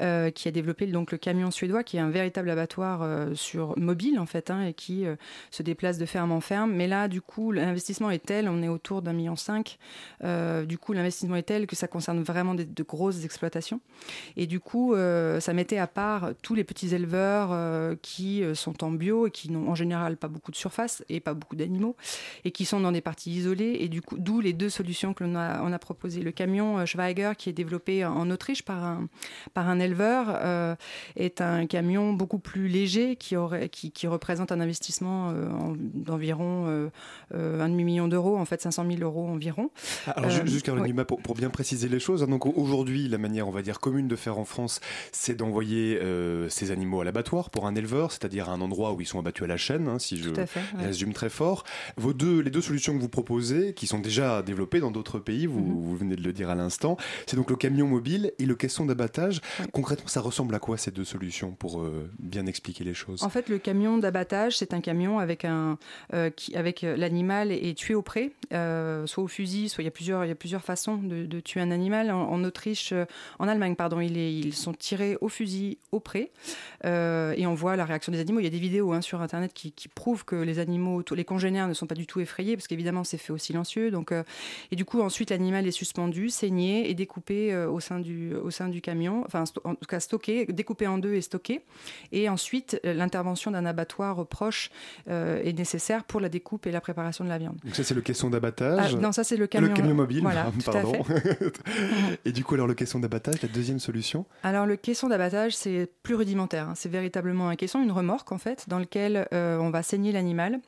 euh, 0.00 0.30
qui 0.30 0.48
a 0.48 0.50
développé 0.50 0.86
donc 0.86 1.12
le 1.12 1.18
camion 1.18 1.50
suédois, 1.50 1.84
qui 1.84 1.96
est 1.96 2.00
un 2.00 2.10
véritable 2.10 2.50
abattoir 2.50 3.06
sur 3.34 3.76
mobile 3.78 4.18
en 4.18 4.26
fait, 4.26 4.50
hein, 4.50 4.62
et 4.62 4.74
qui 4.74 5.04
se 5.50 5.62
déplace 5.62 5.98
de 5.98 6.06
ferme 6.06 6.32
en 6.32 6.40
ferme. 6.40 6.72
Mais 6.72 6.86
là, 6.86 7.08
du 7.08 7.20
coup, 7.20 7.52
l'investissement 7.52 8.10
est 8.10 8.24
tel, 8.24 8.48
on 8.48 8.62
est 8.62 8.68
autour 8.68 9.02
d'un 9.02 9.12
million 9.12 9.36
cinq. 9.36 9.78
du 10.22 10.78
coup, 10.78 10.92
l'investissement 10.92 11.36
est 11.36 11.42
tel 11.42 11.66
que 11.66 11.76
ça 11.76 11.88
concerne 11.88 12.22
vraiment 12.22 12.54
de 12.54 12.82
grosses 12.82 13.24
exploitations. 13.24 13.80
Et 14.36 14.46
du 14.46 14.60
coup, 14.60 14.94
ça 14.94 15.52
mettait 15.52 15.78
à 15.78 15.86
part 15.86 16.30
tous 16.42 16.54
les 16.54 16.64
petits 16.64 16.94
éleveurs 16.94 17.96
qui 18.02 18.42
sont 18.54 18.84
en 18.84 18.90
bio 18.90 19.26
et 19.26 19.30
qui 19.30 19.50
n'ont 19.50 19.68
en 19.68 19.74
général 19.74 20.16
pas 20.16 20.28
beaucoup 20.28 20.39
beaucoup 20.40 20.50
de 20.50 20.56
surface 20.56 21.04
et 21.10 21.20
pas 21.20 21.34
beaucoup 21.34 21.56
d'animaux, 21.56 21.96
et 22.44 22.50
qui 22.50 22.64
sont 22.64 22.80
dans 22.80 22.92
des 22.92 23.02
parties 23.02 23.30
isolées. 23.30 23.76
Et 23.80 23.88
du 23.88 24.00
coup, 24.00 24.16
d'où 24.18 24.40
les 24.40 24.54
deux 24.54 24.70
solutions 24.70 25.12
que 25.12 25.22
l'on 25.22 25.34
a, 25.34 25.62
on 25.62 25.70
a 25.72 25.78
proposées. 25.78 26.22
Le 26.22 26.32
camion 26.32 26.84
Schweiger, 26.86 27.32
qui 27.36 27.50
est 27.50 27.52
développé 27.52 28.04
en 28.06 28.30
Autriche 28.30 28.62
par 28.62 28.82
un, 28.82 29.08
par 29.52 29.68
un 29.68 29.78
éleveur, 29.78 30.76
est 31.16 31.42
un 31.42 31.66
camion 31.66 32.14
beaucoup 32.14 32.38
plus 32.38 32.68
léger 32.68 33.16
qui, 33.16 33.36
aurait, 33.36 33.68
qui, 33.68 33.90
qui 33.92 34.06
représente 34.06 34.50
un 34.50 34.60
investissement 34.60 35.34
d'environ 35.94 36.90
un 37.34 37.68
demi-million 37.68 38.08
d'euros, 38.08 38.38
en 38.38 38.44
fait 38.44 38.62
500 38.62 38.86
000 38.90 39.02
euros 39.02 39.28
environ. 39.28 39.70
Alors, 40.06 40.30
juste 40.46 40.64
Caroline 40.64 41.04
pour, 41.04 41.20
pour, 41.20 41.34
bien 41.34 41.50
préciser 41.50 41.88
les 41.88 42.00
choses, 42.00 42.22
hein, 42.22 42.28
donc 42.28 42.46
aujourd'hui, 42.46 43.08
la 43.08 43.18
manière, 43.18 43.48
on 43.48 43.50
va 43.50 43.62
dire, 43.62 43.80
commune 43.80 44.08
de 44.08 44.16
faire 44.16 44.38
en 44.38 44.44
France, 44.44 44.80
c'est 45.12 45.34
d'envoyer 45.34 45.98
euh, 46.00 46.48
ces 46.48 46.70
animaux 46.70 47.00
à 47.00 47.04
l'abattoir 47.04 47.50
pour 47.50 47.66
un 47.66 47.74
éleveur, 47.74 48.12
c'est-à-dire 48.12 48.48
à 48.48 48.52
un 48.52 48.60
endroit 48.60 48.92
où 48.92 49.00
ils 49.00 49.06
sont 49.06 49.18
abattus 49.18 49.44
à 49.44 49.46
la 49.46 49.56
chaîne, 49.56 49.88
hein, 49.88 49.98
si 49.98 50.16
je 50.16 50.29
résume 50.78 51.12
très 51.12 51.30
fort. 51.30 51.64
Vos 51.96 52.12
deux, 52.12 52.40
les 52.40 52.50
deux 52.50 52.60
solutions 52.60 52.94
que 52.94 53.00
vous 53.00 53.08
proposez, 53.08 53.74
qui 53.74 53.86
sont 53.86 53.98
déjà 53.98 54.42
développées 54.42 54.80
dans 54.80 54.90
d'autres 54.90 55.18
pays, 55.18 55.46
vous, 55.46 55.60
mhm. 55.60 55.72
vous, 55.72 55.96
venez 55.96 56.16
de 56.16 56.22
le 56.22 56.32
dire 56.32 56.50
à 56.50 56.54
l'instant, 56.54 56.96
c'est 57.26 57.36
donc 57.36 57.50
le 57.50 57.56
camion 57.56 57.86
mobile 57.86 58.32
et 58.38 58.46
le 58.46 58.54
caisson 58.54 58.86
d'abattage. 58.86 59.40
Concrètement, 59.72 60.08
ça 60.08 60.20
ressemble 60.20 60.54
à 60.54 60.58
quoi 60.58 60.76
ces 60.76 60.90
deux 60.90 61.04
solutions 61.04 61.52
pour 61.52 61.80
euh, 61.80 62.10
bien 62.18 62.46
expliquer 62.46 62.84
les 62.84 62.94
choses? 62.94 63.22
En 63.22 63.28
fait, 63.28 63.48
le 63.48 63.58
camion 63.58 63.98
d'abattage, 63.98 64.58
c'est 64.58 64.74
un 64.74 64.80
camion 64.80 65.18
avec 65.18 65.44
un, 65.44 65.78
euh, 66.14 66.30
qui, 66.30 66.56
avec 66.56 66.82
l'animal 66.82 67.52
est 67.52 67.76
tué 67.76 67.94
au 67.94 68.02
pré, 68.02 68.32
soit 68.50 69.22
au 69.22 69.28
fusil, 69.28 69.68
soit 69.68 69.82
il 69.82 69.86
y 69.86 69.88
a 69.88 69.92
plusieurs, 69.92 70.24
il 70.24 70.28
y 70.28 70.32
a 70.32 70.36
plusieurs 70.36 70.62
façons 70.62 70.96
de, 70.96 71.40
tuer 71.40 71.60
un 71.60 71.70
animal. 71.70 72.10
En, 72.10 72.44
Autriche, 72.44 72.92
en 73.38 73.48
Allemagne, 73.48 73.74
pardon, 73.76 74.00
il 74.00 74.18
est, 74.18 74.32
ils 74.32 74.54
sont 74.54 74.72
tirés 74.72 75.16
au 75.20 75.28
fusil 75.28 75.78
au 75.92 76.00
pré 76.00 76.32
euh, 76.84 77.34
et 77.36 77.46
on 77.46 77.54
voit 77.54 77.76
la 77.76 77.84
réaction 77.84 78.12
des 78.12 78.20
animaux. 78.20 78.40
Il 78.40 78.44
y 78.44 78.46
a 78.46 78.50
des 78.50 78.58
vidéos 78.58 78.92
hein, 78.92 79.00
sur 79.00 79.20
Internet 79.20 79.52
qui, 79.52 79.72
prouvent 79.94 80.24
que 80.24 80.36
les 80.36 80.58
animaux, 80.58 81.02
tous 81.02 81.14
les 81.14 81.24
congénères 81.24 81.68
ne 81.68 81.74
sont 81.74 81.86
pas 81.86 81.94
du 81.94 82.06
tout 82.06 82.20
effrayés 82.20 82.56
parce 82.56 82.68
qu'évidemment 82.68 83.04
c'est 83.04 83.18
fait 83.18 83.32
au 83.32 83.38
silencieux. 83.38 83.90
Donc, 83.90 84.12
euh, 84.12 84.22
et 84.70 84.76
du 84.76 84.84
coup 84.84 85.00
ensuite 85.00 85.30
l'animal 85.30 85.66
est 85.66 85.72
suspendu, 85.72 86.30
saigné 86.30 86.88
et 86.90 86.94
découpé 86.94 87.52
euh, 87.52 87.68
au, 87.68 87.80
sein 87.80 87.98
du, 87.98 88.34
au 88.34 88.50
sein 88.50 88.68
du 88.68 88.80
camion, 88.80 89.24
enfin 89.26 89.44
en 89.64 89.74
tout 89.74 89.86
cas 89.88 90.00
stocké, 90.00 90.46
découpé 90.46 90.86
en 90.86 90.98
deux 90.98 91.14
et 91.14 91.20
stocké. 91.20 91.62
Et 92.12 92.28
ensuite 92.28 92.80
l'intervention 92.84 93.50
d'un 93.50 93.66
abattoir 93.66 94.26
proche 94.26 94.70
est 95.08 95.56
nécessaire 95.56 96.04
pour 96.04 96.20
la 96.20 96.28
découpe 96.28 96.66
et 96.66 96.70
la 96.70 96.80
préparation 96.80 97.24
de 97.24 97.28
la 97.28 97.38
viande. 97.38 97.56
Donc 97.64 97.74
ça 97.74 97.84
c'est 97.84 97.94
le 97.94 98.00
caisson 98.00 98.30
d'abattage. 98.30 98.94
Ah, 98.94 99.00
non 99.00 99.12
ça 99.12 99.24
c'est 99.24 99.36
le 99.36 99.46
camion, 99.46 99.68
le 99.68 99.74
camion 99.74 99.94
mobile. 99.94 100.22
Voilà, 100.22 100.50
pardon. 100.64 100.92
et 102.24 102.32
du 102.32 102.44
coup 102.44 102.54
alors 102.54 102.66
le 102.66 102.74
caisson 102.74 103.00
d'abattage, 103.00 103.42
la 103.42 103.48
deuxième 103.48 103.80
solution? 103.80 104.24
Alors 104.42 104.66
le 104.66 104.76
caisson 104.76 105.08
d'abattage 105.08 105.56
c'est 105.56 105.90
plus 106.02 106.14
rudimentaire. 106.14 106.69
C'est 106.74 106.88
véritablement 106.88 107.48
un 107.48 107.56
caisson, 107.56 107.82
une 107.82 107.92
remorque 107.92 108.32
en 108.32 108.38
fait, 108.38 108.68
dans 108.68 108.78
lequel 108.78 109.28
euh, 109.32 109.58
on 109.58 109.70
va 109.70 109.82
saigner 109.82 110.12
l'animal 110.12 110.60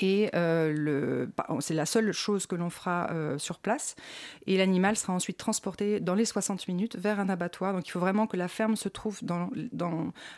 et 0.00 0.30
euh, 0.34 1.26
bah, 1.36 1.46
c'est 1.60 1.74
la 1.74 1.86
seule 1.86 2.12
chose 2.12 2.46
que 2.46 2.54
l'on 2.54 2.68
fera 2.68 3.08
euh, 3.12 3.38
sur 3.38 3.58
place. 3.58 3.96
Et 4.46 4.58
l'animal 4.58 4.96
sera 4.96 5.14
ensuite 5.14 5.38
transporté 5.38 6.00
dans 6.00 6.14
les 6.14 6.26
60 6.26 6.68
minutes 6.68 6.96
vers 6.96 7.18
un 7.18 7.28
abattoir. 7.28 7.72
Donc 7.72 7.88
il 7.88 7.90
faut 7.90 8.00
vraiment 8.00 8.26
que 8.26 8.36
la 8.36 8.48
ferme 8.48 8.76
se 8.76 8.88
trouve 8.88 9.20
dans, 9.22 9.48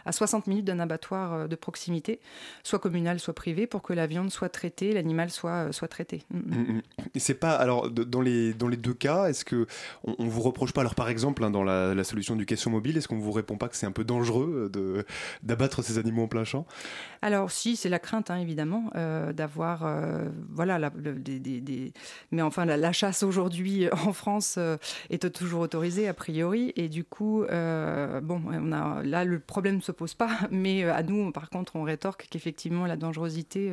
à 0.05 0.13
60 0.13 0.47
minutes 0.47 0.65
d'un 0.65 0.79
abattoir 0.79 1.33
euh, 1.33 1.47
de 1.49 1.57
proximité, 1.57 2.21
soit 2.63 2.79
communal, 2.79 3.19
soit 3.19 3.35
privé, 3.35 3.67
pour 3.67 3.83
que 3.83 3.93
la 3.93 4.07
viande 4.07 4.31
soit 4.31 4.49
traitée, 4.49 4.93
l'animal 4.93 5.31
soit, 5.31 5.73
soit 5.73 5.89
traité. 5.89 6.23
Mm, 6.31 6.39
mm. 6.39 6.73
Mm, 6.77 6.83
et 7.15 7.19
c'est 7.19 7.35
pas. 7.35 7.57
Alors, 7.57 7.91
dans 7.91 8.21
les, 8.21 8.55
dans 8.55 8.69
les 8.69 8.77
deux 8.77 8.95
cas, 8.95 9.27
est-ce 9.27 9.45
que 9.45 9.67
on, 10.05 10.27
vous 10.29 10.43
reproche 10.43 10.73
pas, 10.73 10.83
alors 10.83 10.95
par 10.95 11.09
exemple, 11.09 11.43
hein, 11.43 11.51
dans 11.51 11.65
la, 11.65 12.05
solution 12.05 12.37
du 12.37 12.47
caisson 12.47 12.71
mobile, 12.71 12.97
est-ce 12.97 13.09
qu'on 13.09 13.19
vous 13.19 13.33
répond 13.33 13.57
pas 13.57 13.69
que 13.69 13.77
c'est 13.77 13.87
un 13.87 13.93
peu 13.93 14.05
dangereux 14.05 14.71
d'abattre 15.43 15.83
ces 15.83 15.99
animaux 15.99 16.23
en 16.23 16.29
plein 16.29 16.45
champ? 16.45 16.65
Alors, 17.23 17.51
si, 17.51 17.77
c'est 17.77 17.89
la 17.89 17.99
crainte, 17.99 18.31
hein, 18.31 18.39
évidemment, 18.39 18.91
d'avoir 19.39 19.83
avoir 19.83 19.87
euh, 19.87 20.29
voilà, 20.51 20.79
la, 20.79 20.91
des, 20.91 21.93
mais 22.33 22.43
enfin, 22.43 22.65
la, 22.65 22.93
chasse 22.93 23.23
aujourd'hui 23.23 23.87
euh, 23.87 23.91
en 24.07 24.13
France 24.13 24.57
euh, 24.59 24.77
est 25.11 25.33
toujours 25.33 25.61
autorisée 25.61 26.09
a 26.09 26.15
priori. 26.15 26.73
Et 26.77 26.89
du 26.89 27.05
coup, 27.05 27.45
bon, 27.49 28.43
on 28.47 28.73
a, 28.73 29.03
là, 29.03 29.25
le 29.25 29.39
problème 29.39 29.77
ne 29.77 29.81
se 29.81 29.93
pose 29.93 30.15
pas. 30.15 30.31
Mais 30.51 30.85
à 30.85 31.03
nous, 31.03 31.31
par 31.33 31.51
contre, 31.51 31.77
on 31.77 31.83
rétorque 31.83 32.27
qu'effectivement, 32.31 32.87
la 32.87 32.97
dangerosité 32.97 33.71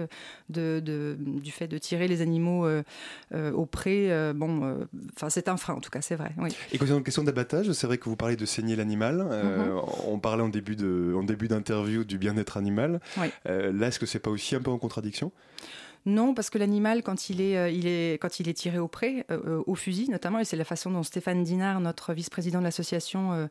de, 0.50 0.80
de, 0.84 1.18
du 1.20 1.52
fait 1.52 1.68
de 1.68 1.78
tirer 1.78 2.08
les 2.08 2.22
animaux 2.22 2.68
au 3.34 3.66
pré, 3.66 4.34
bon, 4.34 4.86
enfin, 5.16 5.30
c'est 5.30 5.48
un 5.48 5.58
frein, 5.58 5.74
en 5.74 5.82
tout 5.82 5.90
cas, 5.90 6.02
c'est 6.02 6.16
vrai. 6.16 6.32
Oui. 6.38 6.56
Et 6.72 6.78
concernant 6.78 7.00
la 7.00 7.06
question 7.06 7.24
d'abattage, 7.24 7.72
c'est 7.72 7.88
vrai 7.88 7.98
que 7.98 8.06
vous 8.06 8.16
parlez 8.16 8.36
de 8.36 8.46
saigner 8.46 8.76
l'animal. 8.76 9.18
Mhm. 9.18 9.82
On 10.08 10.20
parlait 10.20 10.44
en 10.44 10.50
début 10.50 10.76
d'interview 10.76 12.04
du 12.04 12.18
bien-être 12.18 12.58
animal. 12.58 13.00
là, 13.46 13.88
est-ce 13.88 14.00
que 14.00 14.06
c'est 14.06 14.20
pas 14.20 14.32
aussi 14.32 14.56
un 14.56 14.62
peu 14.62 14.72
en 14.72 14.78
contradiction? 14.78 15.32
Non, 16.06 16.36
parce 16.36 16.52
que 16.52 16.60
l'animal, 16.60 17.02
quand 17.02 17.30
il 17.30 17.42
est, 17.42 17.58
euh, 17.58 17.70
il 17.70 17.88
est, 17.88 18.22
quand 18.22 18.40
il 18.40 18.48
est 18.48 18.54
tiré 18.54 18.78
au 18.78 18.88
pré, 18.88 19.26
euh, 19.32 19.40
euh, 19.48 19.64
au 19.66 19.74
fusil 19.74 20.08
notamment, 20.10 20.38
et 20.38 20.46
c'est 20.46 20.56
la 20.56 20.64
façon 20.64 20.92
dont 20.92 21.02
Stéphane 21.02 21.44
Dinard, 21.44 21.80
notre 21.80 22.14
vice-président 22.14 22.60
de 22.60 22.64
l'association, 22.64 23.50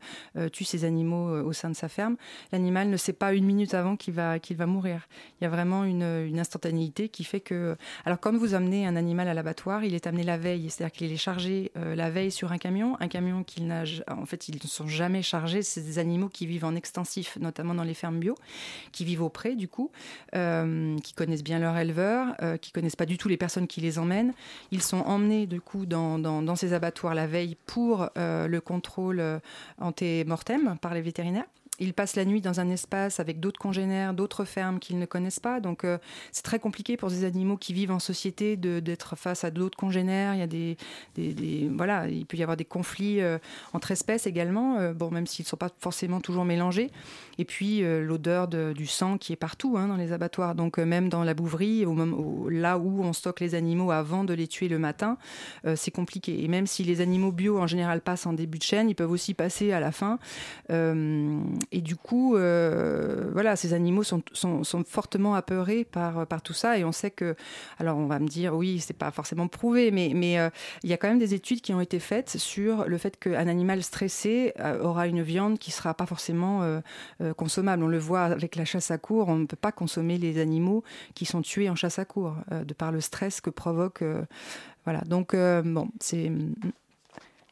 tue 0.51 0.63
ses 0.63 0.85
animaux 0.85 1.43
au 1.43 1.53
sein 1.53 1.69
de 1.69 1.75
sa 1.75 1.89
ferme, 1.89 2.15
l'animal 2.51 2.89
ne 2.89 2.97
sait 2.97 3.13
pas 3.13 3.33
une 3.33 3.45
minute 3.45 3.73
avant 3.73 3.95
qu'il 3.95 4.13
va, 4.13 4.37
va 4.37 4.65
mourir. 4.65 5.07
Il 5.39 5.43
y 5.43 5.47
a 5.47 5.49
vraiment 5.49 5.83
une, 5.83 6.39
instantanéité 6.39 7.09
qui 7.09 7.23
fait 7.23 7.39
que... 7.39 7.75
Alors 8.05 8.19
quand 8.19 8.35
vous 8.35 8.53
amenez 8.53 8.85
un 8.85 8.95
animal 8.95 9.27
à 9.27 9.33
l'abattoir, 9.33 9.83
il 9.83 9.93
est 9.93 10.07
amené 10.07 10.23
la 10.23 10.37
veille, 10.37 10.69
c'est-à-dire 10.69 10.91
qu'il 10.91 11.11
est 11.11 11.17
chargé 11.17 11.71
la 11.75 12.09
veille 12.09 12.31
sur 12.31 12.51
un 12.51 12.57
camion, 12.57 12.97
un 12.99 13.07
camion 13.07 13.43
qu'il 13.43 13.67
n'a... 13.67 13.83
En 14.07 14.25
fait, 14.25 14.47
ils 14.47 14.55
ne 14.55 14.67
sont 14.67 14.87
jamais 14.87 15.21
chargés, 15.21 15.61
c'est 15.61 15.81
des 15.81 15.99
animaux 15.99 16.29
qui 16.29 16.45
vivent 16.45 16.65
en 16.65 16.75
extensif, 16.75 17.37
notamment 17.39 17.73
dans 17.73 17.83
les 17.83 17.93
fermes 17.93 18.19
bio, 18.19 18.35
qui 18.91 19.05
vivent 19.05 19.23
au 19.23 19.29
pré 19.29 19.55
du 19.55 19.67
coup, 19.67 19.91
qui 20.31 21.13
connaissent 21.13 21.43
bien 21.43 21.59
leur 21.59 21.77
éleveur, 21.77 22.35
euh, 22.45 22.57
qui 22.57 22.71
connaissent 22.71 22.95
pas 22.95 23.05
du 23.05 23.17
tout 23.17 23.27
les 23.27 23.37
personnes 23.37 23.67
qui 23.67 23.81
les 23.81 23.99
emmènent. 23.99 24.33
Ils 24.71 24.81
sont 24.81 25.01
emmenés 25.01 25.47
du 25.47 25.61
coup 25.61 25.85
dans, 25.85 26.55
ces 26.55 26.73
abattoirs 26.73 27.15
la 27.15 27.27
veille 27.27 27.57
pour 27.65 28.09
euh, 28.17 28.47
le 28.47 28.61
contrôle 28.61 29.19
euh, 29.19 29.39
anté-mortem 29.79 30.77
par 30.81 30.93
les 30.93 31.01
vétérinaires 31.01 31.45
ils 31.79 31.93
passent 31.93 32.15
la 32.15 32.25
nuit 32.25 32.41
dans 32.41 32.59
un 32.59 32.69
espace 32.69 33.19
avec 33.19 33.39
d'autres 33.39 33.59
congénères, 33.59 34.13
d'autres 34.13 34.45
fermes 34.45 34.79
qu'ils 34.79 34.99
ne 34.99 35.05
connaissent 35.05 35.39
pas. 35.39 35.59
Donc 35.59 35.83
euh, 35.83 35.97
c'est 36.31 36.43
très 36.43 36.59
compliqué 36.59 36.97
pour 36.97 37.09
ces 37.09 37.25
animaux 37.25 37.57
qui 37.57 37.73
vivent 37.73 37.91
en 37.91 37.99
société 37.99 38.55
d'être 38.55 39.15
face 39.15 39.43
à 39.43 39.51
d'autres 39.51 39.77
congénères. 39.77 40.33
Il 40.33 40.39
y 40.39 40.43
a 40.43 40.47
des, 40.47 40.77
des, 41.15 41.69
voilà, 41.75 42.07
il 42.07 42.25
peut 42.25 42.37
y 42.37 42.43
avoir 42.43 42.57
des 42.57 42.65
conflits 42.65 43.21
euh, 43.21 43.37
entre 43.73 43.91
espèces 43.91 44.27
également. 44.27 44.77
Euh, 44.77 44.93
bon, 44.93 45.11
même 45.11 45.27
s'ils 45.27 45.43
ne 45.43 45.49
sont 45.49 45.57
pas 45.57 45.69
forcément 45.79 46.21
toujours 46.21 46.45
mélangés. 46.45 46.91
Et 47.37 47.45
puis 47.45 47.81
l'odeur 47.81 48.47
du 48.47 48.85
sang 48.85 49.17
qui 49.17 49.33
est 49.33 49.35
partout 49.35 49.75
hein, 49.77 49.89
dans 49.89 49.97
les 49.97 50.13
abattoirs. 50.13 50.55
Donc 50.55 50.77
même 50.77 51.09
dans 51.09 51.25
la 51.25 51.33
bouverie, 51.33 51.85
là 52.49 52.77
où 52.77 53.03
on 53.03 53.11
stocke 53.11 53.41
les 53.41 53.55
animaux 53.55 53.91
avant 53.91 54.23
de 54.23 54.33
les 54.33 54.47
tuer 54.47 54.69
le 54.69 54.79
matin, 54.79 55.17
c'est 55.75 55.91
compliqué. 55.91 56.45
Et 56.45 56.47
même 56.47 56.65
si 56.65 56.85
les 56.85 57.01
animaux 57.01 57.33
bio 57.33 57.59
en 57.59 57.67
général 57.67 57.99
passent 57.99 58.25
en 58.25 58.31
début 58.31 58.57
de 58.57 58.63
chaîne, 58.63 58.89
ils 58.89 58.95
peuvent 58.95 59.11
aussi 59.11 59.33
passer 59.33 59.73
à 59.73 59.81
la 59.81 59.91
fin 59.91 60.17
et 61.71 61.81
du 61.81 61.95
coup, 61.95 62.35
euh, 62.35 63.29
voilà, 63.33 63.55
ces 63.55 63.73
animaux 63.73 64.03
sont, 64.03 64.21
sont, 64.33 64.63
fortement 64.85 65.35
apeurés 65.35 65.83
par, 65.83 66.27
par 66.27 66.41
tout 66.41 66.53
ça. 66.53 66.77
Et 66.77 66.83
on 66.83 66.91
sait 66.91 67.11
que, 67.11 67.35
alors 67.79 67.97
on 67.97 68.05
va 68.05 68.19
me 68.19 68.27
dire, 68.27 68.55
oui, 68.55 68.79
c'est 68.79 68.97
pas 68.97 69.11
forcément 69.11 69.47
prouvé, 69.47 69.91
mais, 69.91 70.11
mais 70.13 70.39
euh, 70.39 70.49
il 70.83 70.89
y 70.89 70.93
a 70.93 70.97
quand 70.97 71.07
même 71.07 71.19
des 71.19 71.33
études 71.33 71.61
qui 71.61 71.73
ont 71.73 71.81
été 71.81 71.99
faites 71.99 72.37
sur 72.37 72.85
le 72.85 72.97
fait 72.97 73.17
qu'un 73.17 73.47
animal 73.47 73.83
stressé 73.83 74.53
euh, 74.59 74.81
aura 74.81 75.07
une 75.07 75.21
viande 75.21 75.59
qui 75.59 75.71
sera 75.71 75.93
pas 75.93 76.05
forcément 76.05 76.81
consommable. 77.37 77.83
On 77.83 77.87
le 77.87 77.97
voit 77.97 78.23
avec 78.23 78.55
la 78.55 78.65
chasse 78.65 78.91
à 78.91 78.97
cour, 78.97 79.27
on 79.29 79.35
ne 79.35 79.45
peut 79.45 79.55
pas 79.55 79.71
consommer 79.71 80.17
les 80.17 80.39
animaux 80.39 80.83
qui 81.13 81.25
sont 81.25 81.41
tués 81.41 81.69
en 81.69 81.75
chasse 81.75 81.99
à 81.99 82.05
cour, 82.05 82.35
de 82.51 82.73
par 82.73 82.91
le 82.91 83.01
stress 83.01 83.41
que 83.41 83.49
provoque. 83.49 84.03
voilà, 84.85 85.01
donc 85.01 85.35
bon, 85.35 85.89
c'est. 85.99 86.31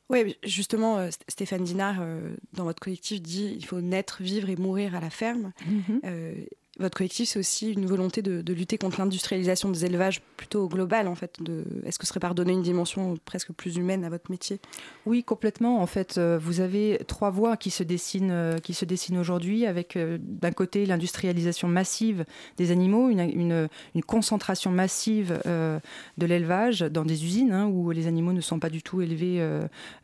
Oui, 0.09 0.35
justement, 0.43 0.97
euh, 0.97 1.09
Stéphane 1.27 1.63
Dinard, 1.63 1.97
euh, 2.01 2.35
dans 2.53 2.65
votre 2.65 2.79
collectif, 2.79 3.21
dit 3.21 3.53
il 3.55 3.65
faut 3.65 3.81
naître, 3.81 4.21
vivre 4.21 4.49
et 4.49 4.55
mourir 4.55 4.95
à 4.95 4.99
la 4.99 5.09
ferme. 5.09 5.53
Mhm. 5.65 6.01
Euh, 6.05 6.33
votre 6.79 6.97
collectif, 6.97 7.29
c'est 7.29 7.39
aussi 7.39 7.71
une 7.71 7.85
volonté 7.85 8.23
de, 8.23 8.53
lutter 8.53 8.79
contre 8.79 8.99
l'industrialisation 8.99 9.69
des 9.69 9.85
élevages 9.85 10.21
plutôt 10.37 10.67
globale, 10.67 11.07
en 11.07 11.13
fait. 11.13 11.37
Est-ce 11.85 11.99
que 11.99 12.05
ce 12.05 12.09
serait 12.09 12.19
par 12.19 12.33
donner 12.33 12.53
une 12.53 12.63
dimension 12.63 13.15
presque 13.25 13.51
plus 13.51 13.77
humaine 13.77 14.03
à 14.03 14.09
votre 14.09 14.31
métier? 14.31 14.59
Oui, 15.05 15.23
complètement. 15.23 15.81
En 15.81 15.85
fait, 15.85 16.17
euh, 16.17 16.39
vous 16.41 16.61
avez 16.61 16.99
trois 17.07 17.29
voies 17.29 17.57
qui 17.57 17.69
se 17.69 17.83
dessinent, 17.83 18.31
euh, 18.31 18.57
dessinent 18.87 19.19
aujourd'hui, 19.19 19.67
avec 19.67 19.95
euh, 19.95 20.17
d'un 20.19 20.51
côté 20.51 20.87
l'industrialisation 20.87 21.67
massive 21.67 22.25
des 22.57 22.71
animaux, 22.71 23.09
une, 23.09 23.69
une, 23.93 24.03
concentration 24.05 24.71
massive 24.71 25.39
de 25.45 26.25
l'élevage 26.25 26.81
dans 26.81 27.05
des 27.05 27.23
usines 27.25 27.51
hein, 27.51 27.67
où 27.67 27.91
les 27.91 28.07
animaux 28.07 28.33
ne 28.33 28.41
sont 28.41 28.59
pas 28.59 28.69
du 28.69 28.81
tout 28.81 29.01
élevés, 29.01 29.41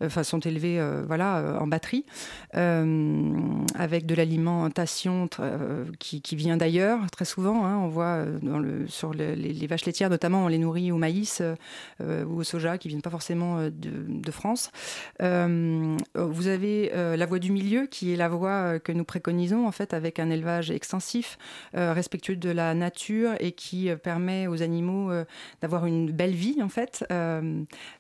enfin 0.02 0.24
sont 0.24 0.40
élevés, 0.40 0.82
voilà, 1.06 1.58
en 1.60 1.68
batterie, 1.68 2.06
avec 2.54 4.06
de 4.06 4.16
l'alimentation 4.16 5.28
qui, 6.00 6.22
qui 6.22 6.36
vient 6.36 6.59
d'ailleurs, 6.60 7.10
très 7.10 7.26
souvent. 7.26 7.66
Hein, 7.66 7.78
on 7.78 7.88
voit 7.88 8.26
dans 8.44 8.60
le, 8.60 8.88
sur 8.88 9.14
les, 9.14 9.68
vaches 9.68 9.86
laitières, 9.86 10.10
notamment, 10.10 10.46
on 10.46 10.48
les 10.48 10.60
nourrit 10.60 10.92
au 10.92 10.98
maïs 10.98 11.42
ou 12.00 12.40
au 12.40 12.44
soja, 12.44 12.78
qui 12.78 12.88
viennent 12.88 13.02
pas 13.02 13.10
forcément 13.10 13.64
de, 13.64 13.72
de 14.08 14.32
France. 14.32 14.72
vous 15.20 16.48
avez 16.48 16.92
la 16.94 17.26
voie 17.26 17.40
du 17.40 17.52
milieu, 17.52 17.88
qui 17.88 18.14
est 18.14 18.16
la 18.16 18.30
voie 18.30 18.80
que 18.80 18.92
nous 18.92 19.04
préconisons, 19.04 19.66
en 19.66 19.72
fait, 19.72 19.94
avec 19.94 20.20
un 20.20 20.30
élevage 20.30 20.72
extensif, 20.72 21.38
respectueux 21.74 22.36
de 22.36 22.50
la 22.50 22.74
nature 22.74 23.32
et 23.40 23.52
qui 23.52 23.90
permet 24.04 24.48
aux 24.48 24.62
animaux 24.62 25.12
d'avoir 25.62 25.86
une 25.86 26.12
belle 26.12 26.34
vie, 26.34 26.62
en 26.62 26.70
fait, 26.70 27.06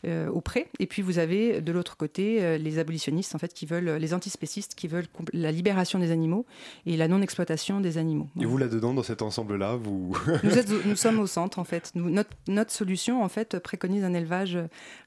au 0.04 0.42
pré. 0.42 0.68
Et 0.80 0.86
puis, 0.86 1.02
vous 1.02 1.20
avez 1.20 1.62
de 1.62 1.72
l'autre 1.72 1.98
côté 1.98 2.58
les 2.58 2.80
abolitionnistes, 2.80 3.36
en 3.36 3.40
fait, 3.40 3.54
qui 3.54 3.66
veulent, 3.66 3.92
les 3.96 4.14
antispécistes, 4.14 4.76
qui 4.76 4.88
veulent 4.88 5.08
la 5.34 5.52
libération 5.52 6.00
des 6.00 6.12
animaux 6.12 6.46
et 6.86 6.98
la 6.98 7.08
non-exploitation 7.08 7.80
des 7.80 7.98
animaux. 7.98 8.28
Vous 8.50 8.58
là-dedans, 8.58 8.94
dans 8.94 9.04
cet 9.04 9.22
ensemble-là, 9.22 9.76
vous... 9.76 10.16
nous, 10.86 10.96
sommes 10.96 11.20
au 11.20 11.28
centre, 11.28 11.60
en 11.60 11.64
fait. 11.64 11.94
notre, 11.96 12.72
solution, 12.72 13.24
en 13.24 13.30
fait, 13.30 13.60
préconise 13.60 14.04
un 14.04 14.14
élevage 14.14 14.58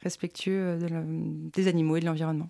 respectueux 0.02 0.78
des 1.52 1.68
animaux 1.68 1.96
et 1.96 2.00
de 2.00 2.06
l'environnement. 2.06 2.49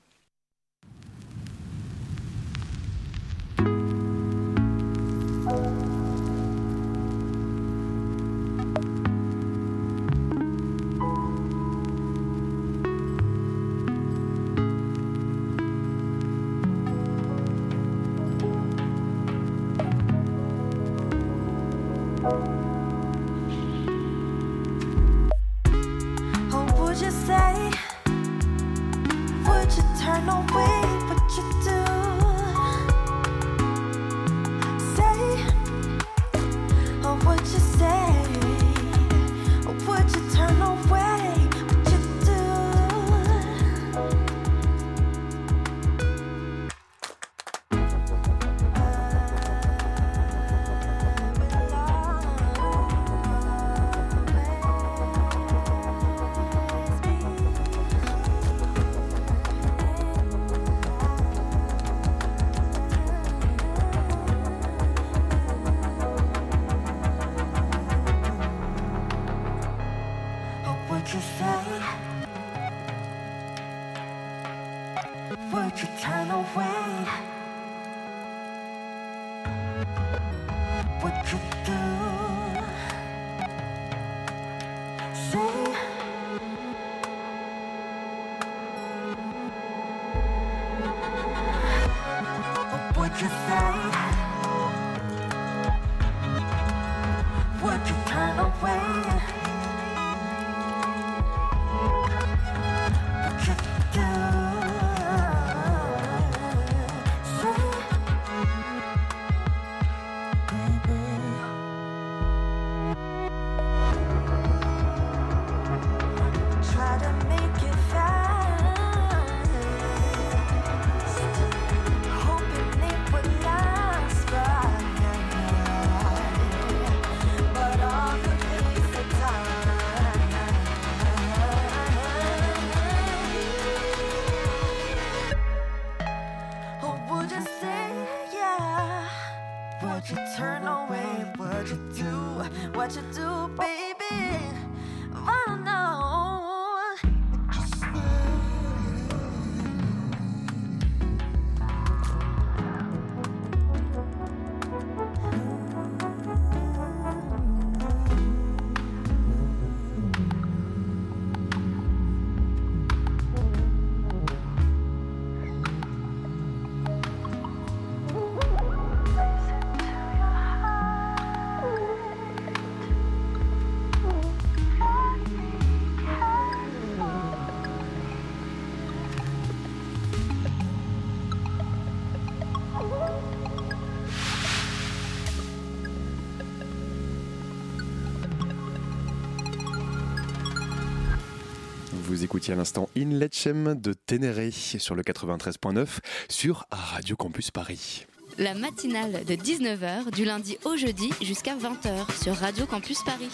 Écoutiez 192.32 192.54
à 192.54 192.56
l'instant 192.56 192.88
In 192.96 193.10
Lechem 193.10 193.74
de 193.78 193.92
Ténéré 193.92 194.50
sur 194.52 194.94
le 194.94 195.02
93.9 195.02 195.98
sur 196.30 196.64
Radio 196.70 197.14
Campus 197.14 197.50
Paris. 197.50 198.06
La 198.38 198.54
matinale 198.54 199.22
de 199.26 199.34
19h 199.34 200.10
du 200.12 200.24
lundi 200.24 200.56
au 200.64 200.74
jeudi 200.74 201.10
jusqu'à 201.20 201.54
20h 201.54 202.22
sur 202.22 202.34
Radio 202.34 202.64
Campus 202.64 203.02
Paris. 203.04 203.28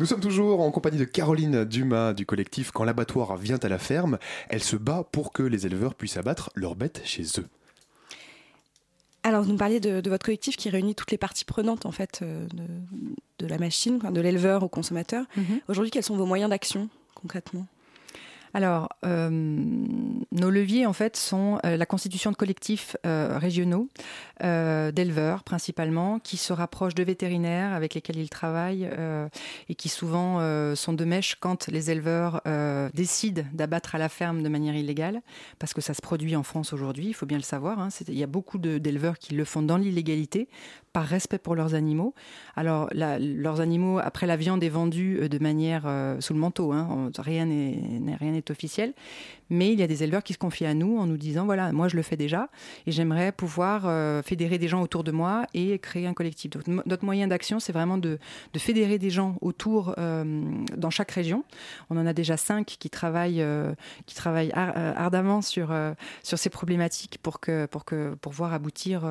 Nous 0.00 0.06
sommes 0.06 0.18
toujours 0.18 0.62
en 0.62 0.72
compagnie 0.72 0.98
de 0.98 1.04
Caroline 1.04 1.64
Dumas 1.64 2.12
du 2.12 2.26
collectif 2.26 2.72
Quand 2.72 2.82
l'abattoir 2.82 3.36
vient 3.36 3.58
à 3.62 3.68
la 3.68 3.78
ferme. 3.78 4.18
Elle 4.48 4.64
se 4.64 4.74
bat 4.74 5.04
pour 5.12 5.32
que 5.32 5.44
les 5.44 5.66
éleveurs 5.66 5.94
puissent 5.94 6.16
abattre 6.16 6.50
leurs 6.56 6.74
bêtes 6.74 7.02
chez 7.04 7.22
eux. 7.38 7.46
Alors, 9.22 9.44
vous 9.44 9.52
nous 9.52 9.58
parliez 9.58 9.78
de, 9.78 10.10
votre 10.10 10.26
collectif 10.26 10.56
qui 10.56 10.70
réunit 10.70 10.96
toutes 10.96 11.12
les 11.12 11.18
parties 11.18 11.44
prenantes 11.44 11.86
en 11.86 11.92
fait 11.92 12.18
euh, 12.22 12.48
de, 13.38 13.46
la 13.46 13.58
machine, 13.58 14.00
de 14.00 14.20
l'éleveur 14.20 14.64
au 14.64 14.68
consommateur. 14.68 15.24
Mhm. 15.36 15.60
Aujourd'hui, 15.68 15.92
quels 15.92 16.02
sont 16.02 16.16
vos 16.16 16.26
moyens 16.26 16.50
d'action 16.50 16.88
concrètement? 17.14 17.68
Alors, 18.54 18.88
euh, 19.04 19.28
nos 19.30 20.48
leviers, 20.48 20.86
en 20.86 20.92
fait, 20.92 21.16
sont 21.16 21.58
euh, 21.66 21.76
la 21.76 21.86
constitution 21.86 22.30
de 22.30 22.36
collectifs 22.36 22.96
euh, 23.04 23.36
régionaux, 23.36 23.88
d'éleveurs 24.40 25.44
principalement, 25.44 26.18
qui 26.18 26.36
se 26.36 26.52
rapprochent 26.52 26.94
de 26.94 27.02
vétérinaires 27.02 27.72
avec 27.72 27.94
lesquels 27.94 28.18
ils 28.18 28.28
travaillent 28.28 28.88
et 29.68 29.74
qui 29.74 29.88
souvent 29.88 30.40
sont 30.74 30.92
de 30.92 31.04
mèche 31.04 31.36
quand 31.36 31.68
les 31.68 31.90
éleveurs 31.92 32.42
décident 32.92 33.44
d'abattre 33.52 33.94
à 33.94 33.98
la 33.98 34.08
ferme 34.08 34.42
de 34.42 34.48
manière 34.48 34.74
illégale, 34.74 35.22
parce 35.60 35.72
que 35.72 35.80
ça 35.80 35.94
se 35.94 36.02
produit 36.02 36.34
en 36.34 36.42
France 36.42 36.72
aujourd'hui, 36.72 37.06
il 37.06 37.14
faut 37.14 37.26
bien 37.26 37.38
le 37.38 37.44
savoir. 37.44 37.78
Hein, 37.78 37.88
il 38.08 38.18
y 38.18 38.24
a 38.24 38.26
beaucoup 38.26 38.58
d'éleveurs 38.58 39.18
qui 39.18 39.34
le 39.34 39.44
font 39.44 39.62
dans 39.62 39.78
l'illégalité 39.78 40.48
par 40.94 41.04
respect 41.04 41.38
pour 41.38 41.56
leurs 41.56 41.74
animaux. 41.74 42.14
Alors, 42.54 42.88
leurs 42.94 43.60
animaux, 43.60 43.98
après 43.98 44.26
la 44.26 44.36
viande 44.36 44.62
est 44.62 44.68
vendue 44.70 45.18
euh, 45.20 45.28
de 45.28 45.38
manière 45.38 45.82
euh, 45.86 46.20
sous 46.20 46.32
le 46.32 46.38
manteau, 46.38 46.72
hein, 46.72 47.10
rien 47.18 47.44
n'est 47.44 48.50
officiel, 48.50 48.94
mais 49.50 49.72
il 49.72 49.78
y 49.78 49.82
a 49.82 49.86
des 49.86 50.02
éleveurs 50.02 50.22
qui 50.22 50.32
se 50.32 50.38
confient 50.38 50.66
à 50.66 50.74
nous 50.74 50.98
en 50.98 51.06
nous 51.06 51.16
disant 51.16 51.44
voilà, 51.44 51.72
moi 51.72 51.88
je 51.88 51.96
le 51.96 52.02
fais 52.02 52.16
déjà 52.16 52.48
et 52.86 52.92
j'aimerais 52.92 53.32
pouvoir 53.32 53.82
euh, 53.86 54.22
fédérer 54.22 54.58
des 54.58 54.68
gens 54.68 54.82
autour 54.82 55.04
de 55.04 55.12
moi 55.12 55.46
et 55.54 55.78
créer 55.78 56.06
un 56.06 56.14
collectif. 56.14 56.50
Donc, 56.50 56.66
notre 56.86 57.04
moyen 57.04 57.28
d'action, 57.28 57.60
c'est 57.60 57.72
vraiment 57.72 57.98
de, 57.98 58.18
de, 58.52 58.58
fédérer 58.58 58.98
des 58.98 59.10
gens 59.10 59.36
autour 59.40 59.94
dans 59.96 60.90
chaque 60.90 61.10
région. 61.10 61.44
On 61.90 61.96
en 61.96 62.06
a 62.06 62.12
déjà 62.12 62.36
cinq 62.36 62.76
qui 62.78 62.90
travaillent, 62.90 63.44
qui 64.06 64.14
travaillent 64.14 64.52
ardemment 64.52 65.42
sur, 65.42 65.74
sur 66.22 66.38
ces 66.38 66.50
problématiques 66.50 67.18
pour, 67.22 67.40
que, 67.40 67.66
pour, 67.66 67.84
que, 67.84 68.14
pour 68.14 68.32
voir 68.32 68.52
aboutir 68.52 69.08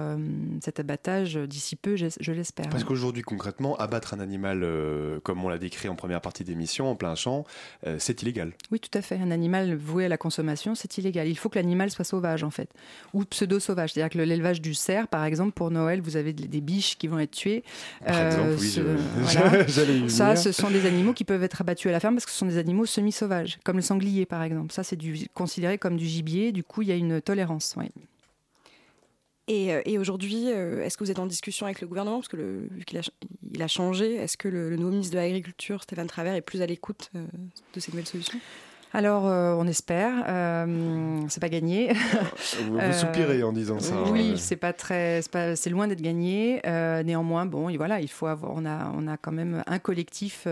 cet 0.61 0.79
abattage 0.79 1.35
d'ici 1.35 1.75
peu, 1.75 1.95
je, 1.95 2.31
l'espère. 2.31 2.69
Parce 2.69 2.83
qu'aujourd'hui, 2.83 3.23
concrètement, 3.23 3.75
abattre 3.77 4.13
un 4.13 4.19
animal, 4.19 4.67
comme 5.23 5.43
on 5.43 5.49
l'a 5.49 5.57
décrit 5.57 5.89
en 5.89 5.95
première 5.95 6.21
partie 6.21 6.43
d'émission, 6.43 6.89
en 6.89 6.95
plein 6.95 7.15
champ, 7.15 7.45
c'est 7.97 8.21
illégal. 8.21 8.53
Oui, 8.71 8.79
tout 8.79 8.97
à 8.97 9.01
fait. 9.01 9.17
Un 9.17 9.31
animal 9.31 9.75
voué 9.75 10.05
à 10.05 10.09
la 10.09 10.17
consommation, 10.23 10.73
c'est 10.73 10.97
illégal. 10.97 11.27
Il 11.27 11.37
faut 11.37 11.49
que 11.49 11.59
l'animal 11.59 11.91
soit 11.91 12.05
sauvage, 12.05 12.43
en 12.43 12.49
fait, 12.49 12.69
ou 13.13 13.25
pseudo-sauvage. 13.25 13.91
C'est-à-dire 13.93 14.09
que 14.09 14.17
l'élevage 14.17 14.61
du 14.61 14.73
cerf, 14.73 15.07
par 15.07 15.25
exemple, 15.25 15.51
pour 15.51 15.69
Noël, 15.69 16.01
vous 16.01 16.15
avez 16.15 16.33
des 16.33 16.61
biches 16.61 16.97
qui 16.97 17.07
vont 17.07 17.19
être 17.19 17.31
tuées. 17.31 17.63
Par 18.05 18.27
exemple, 18.27 18.55
oui, 18.59 20.09
Ça, 20.09 20.35
ce 20.35 20.51
sont 20.51 20.71
des 20.71 20.85
animaux 20.85 21.13
qui 21.13 21.25
peuvent 21.25 21.43
être 21.43 21.61
abattus 21.61 21.89
à 21.89 21.91
la 21.91 21.99
ferme 21.99 22.15
parce 22.15 22.25
que 22.25 22.31
ce 22.31 22.37
sont 22.37 22.45
des 22.45 22.57
animaux 22.57 22.85
semi-sauvages, 22.85 23.59
comme 23.63 23.75
le 23.75 23.81
sanglier, 23.81 24.25
par 24.25 24.41
exemple. 24.41 24.73
Ça, 24.73 24.83
c'est 24.83 24.97
considéré 25.33 25.77
comme 25.77 25.97
du 25.97 26.05
gibier. 26.05 26.51
Du 26.51 26.63
coup, 26.63 26.81
il 26.81 26.87
y 26.87 26.91
a 26.91 26.95
une 26.95 27.21
tolérance. 27.21 27.75
Oui. 27.77 27.91
Et, 29.49 29.71
et 29.85 29.97
aujourd'hui, 29.97 30.47
est-ce 30.47 30.97
que 30.97 31.03
vous 31.03 31.11
êtes 31.11 31.19
en 31.19 31.27
discussion 31.27 31.65
avec 31.65 31.81
le 31.81 31.87
gouvernement? 31.87 32.19
Parce 32.19 32.29
que 32.29 32.37
le, 32.37 32.67
vu 32.71 32.85
qu'il 32.85 32.97
a, 32.97 33.01
il 33.53 33.61
a 33.61 33.67
changé, 33.67 34.15
est-ce 34.15 34.37
que 34.37 34.47
le, 34.47 34.69
le, 34.69 34.77
nouveau 34.77 34.91
ministre 34.91 35.13
de 35.13 35.19
l'Agriculture, 35.19 35.83
Stéphane 35.83 36.07
Travers, 36.07 36.35
est 36.35 36.41
plus 36.41 36.61
à 36.61 36.65
l'écoute 36.65 37.11
de 37.13 37.79
ces 37.81 37.91
nouvelles 37.91 38.07
solutions? 38.07 38.39
Alors, 38.95 39.25
euh, 39.25 39.55
on 39.57 39.65
espère. 39.65 40.23
Euh, 40.27 41.21
c'est 41.27 41.39
pas 41.39 41.49
gagné. 41.49 41.93
vous, 42.61 42.77
vous, 42.77 42.93
soupirez 42.93 43.41
en 43.41 43.51
disant 43.51 43.79
ça. 43.79 44.03
Oui, 44.11 44.37
c'est 44.37 44.55
pas 44.55 44.71
très, 44.71 45.21
c'est 45.55 45.69
loin 45.71 45.87
d'être 45.87 46.01
gagné. 46.01 46.61
Euh, 46.67 47.01
néanmoins, 47.01 47.47
bon, 47.47 47.69
et 47.69 47.77
voilà, 47.77 47.99
il 48.01 48.07
faut 48.07 48.27
avoir, 48.27 48.51
on 48.55 48.67
a, 48.67 48.91
on 48.95 49.07
a 49.07 49.17
quand 49.17 49.31
même 49.31 49.63
un 49.65 49.79
collectif 49.79 50.47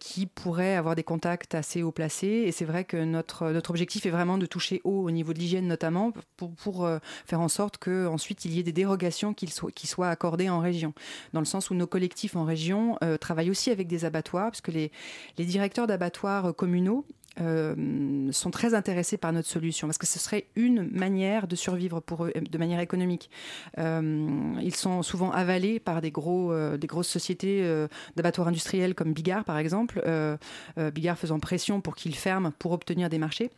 qui 0.00 0.26
pourrait 0.26 0.74
avoir 0.74 0.96
des 0.96 1.04
contacts 1.04 1.54
assez 1.54 1.84
haut 1.84 1.92
placés. 1.92 2.44
Et 2.46 2.52
c'est 2.52 2.64
vrai 2.64 2.82
que 2.82 2.96
notre, 2.96 3.50
notre 3.50 3.70
objectif 3.70 4.06
est 4.06 4.10
vraiment 4.10 4.38
de 4.38 4.46
toucher 4.46 4.80
haut 4.82 5.04
au 5.04 5.12
niveau 5.12 5.32
de 5.32 5.38
l'hygiène 5.38 5.68
notamment, 5.68 6.12
pour, 6.36 6.52
pour 6.54 6.88
faire 7.26 7.40
en 7.40 7.48
sorte 7.48 7.78
que 7.78 8.08
ensuite 8.08 8.44
il 8.44 8.54
y 8.54 8.58
ait 8.58 8.64
des 8.64 8.72
dérogations 8.72 9.34
qui 9.34 9.46
soient, 9.46 9.70
qui 9.70 9.86
soient 9.86 10.08
accordées 10.08 10.48
en 10.48 10.58
région, 10.58 10.94
dans 11.32 11.40
le 11.40 11.46
sens 11.46 11.70
où 11.70 11.74
nos 11.74 11.86
collectifs 11.86 12.34
en 12.34 12.44
région 12.44 12.98
travaillent 13.20 13.50
aussi 13.50 13.70
avec 13.70 13.86
des 13.86 14.04
abattoirs, 14.04 14.50
parce 14.50 14.60
que 14.60 14.72
les, 14.72 14.90
les 15.38 15.44
directeurs 15.44 15.86
d'abattoirs 15.86 16.54
communaux 16.56 17.04
euh, 17.40 18.32
sont 18.32 18.50
très 18.50 18.74
intéressés 18.74 19.16
par 19.16 19.32
notre 19.32 19.48
solution 19.48 19.86
parce 19.86 19.98
que 19.98 20.06
ce 20.06 20.18
serait 20.18 20.46
une 20.56 20.88
manière 20.90 21.46
de 21.46 21.56
survivre 21.56 22.00
pour 22.00 22.24
eux 22.24 22.32
de 22.34 22.58
manière 22.58 22.80
économique. 22.80 23.30
Euh, 23.78 24.54
ils 24.62 24.74
sont 24.74 25.02
souvent 25.02 25.30
avalés 25.30 25.78
par 25.78 26.00
des, 26.00 26.10
gros, 26.10 26.52
euh, 26.52 26.76
des 26.76 26.86
grosses 26.86 27.08
sociétés 27.08 27.86
d'abattoirs 28.16 28.48
industriels 28.48 28.94
comme 28.94 29.12
Bigard 29.12 29.44
par 29.44 29.58
exemple, 29.58 30.02
Bigard 30.76 31.18
faisant 31.18 31.38
pression 31.38 31.80
pour 31.80 31.94
qu'ils 31.94 32.14
ferment 32.14 32.52
pour 32.58 32.72
obtenir 32.72 33.08
des 33.08 33.18
marchés. 33.18 33.50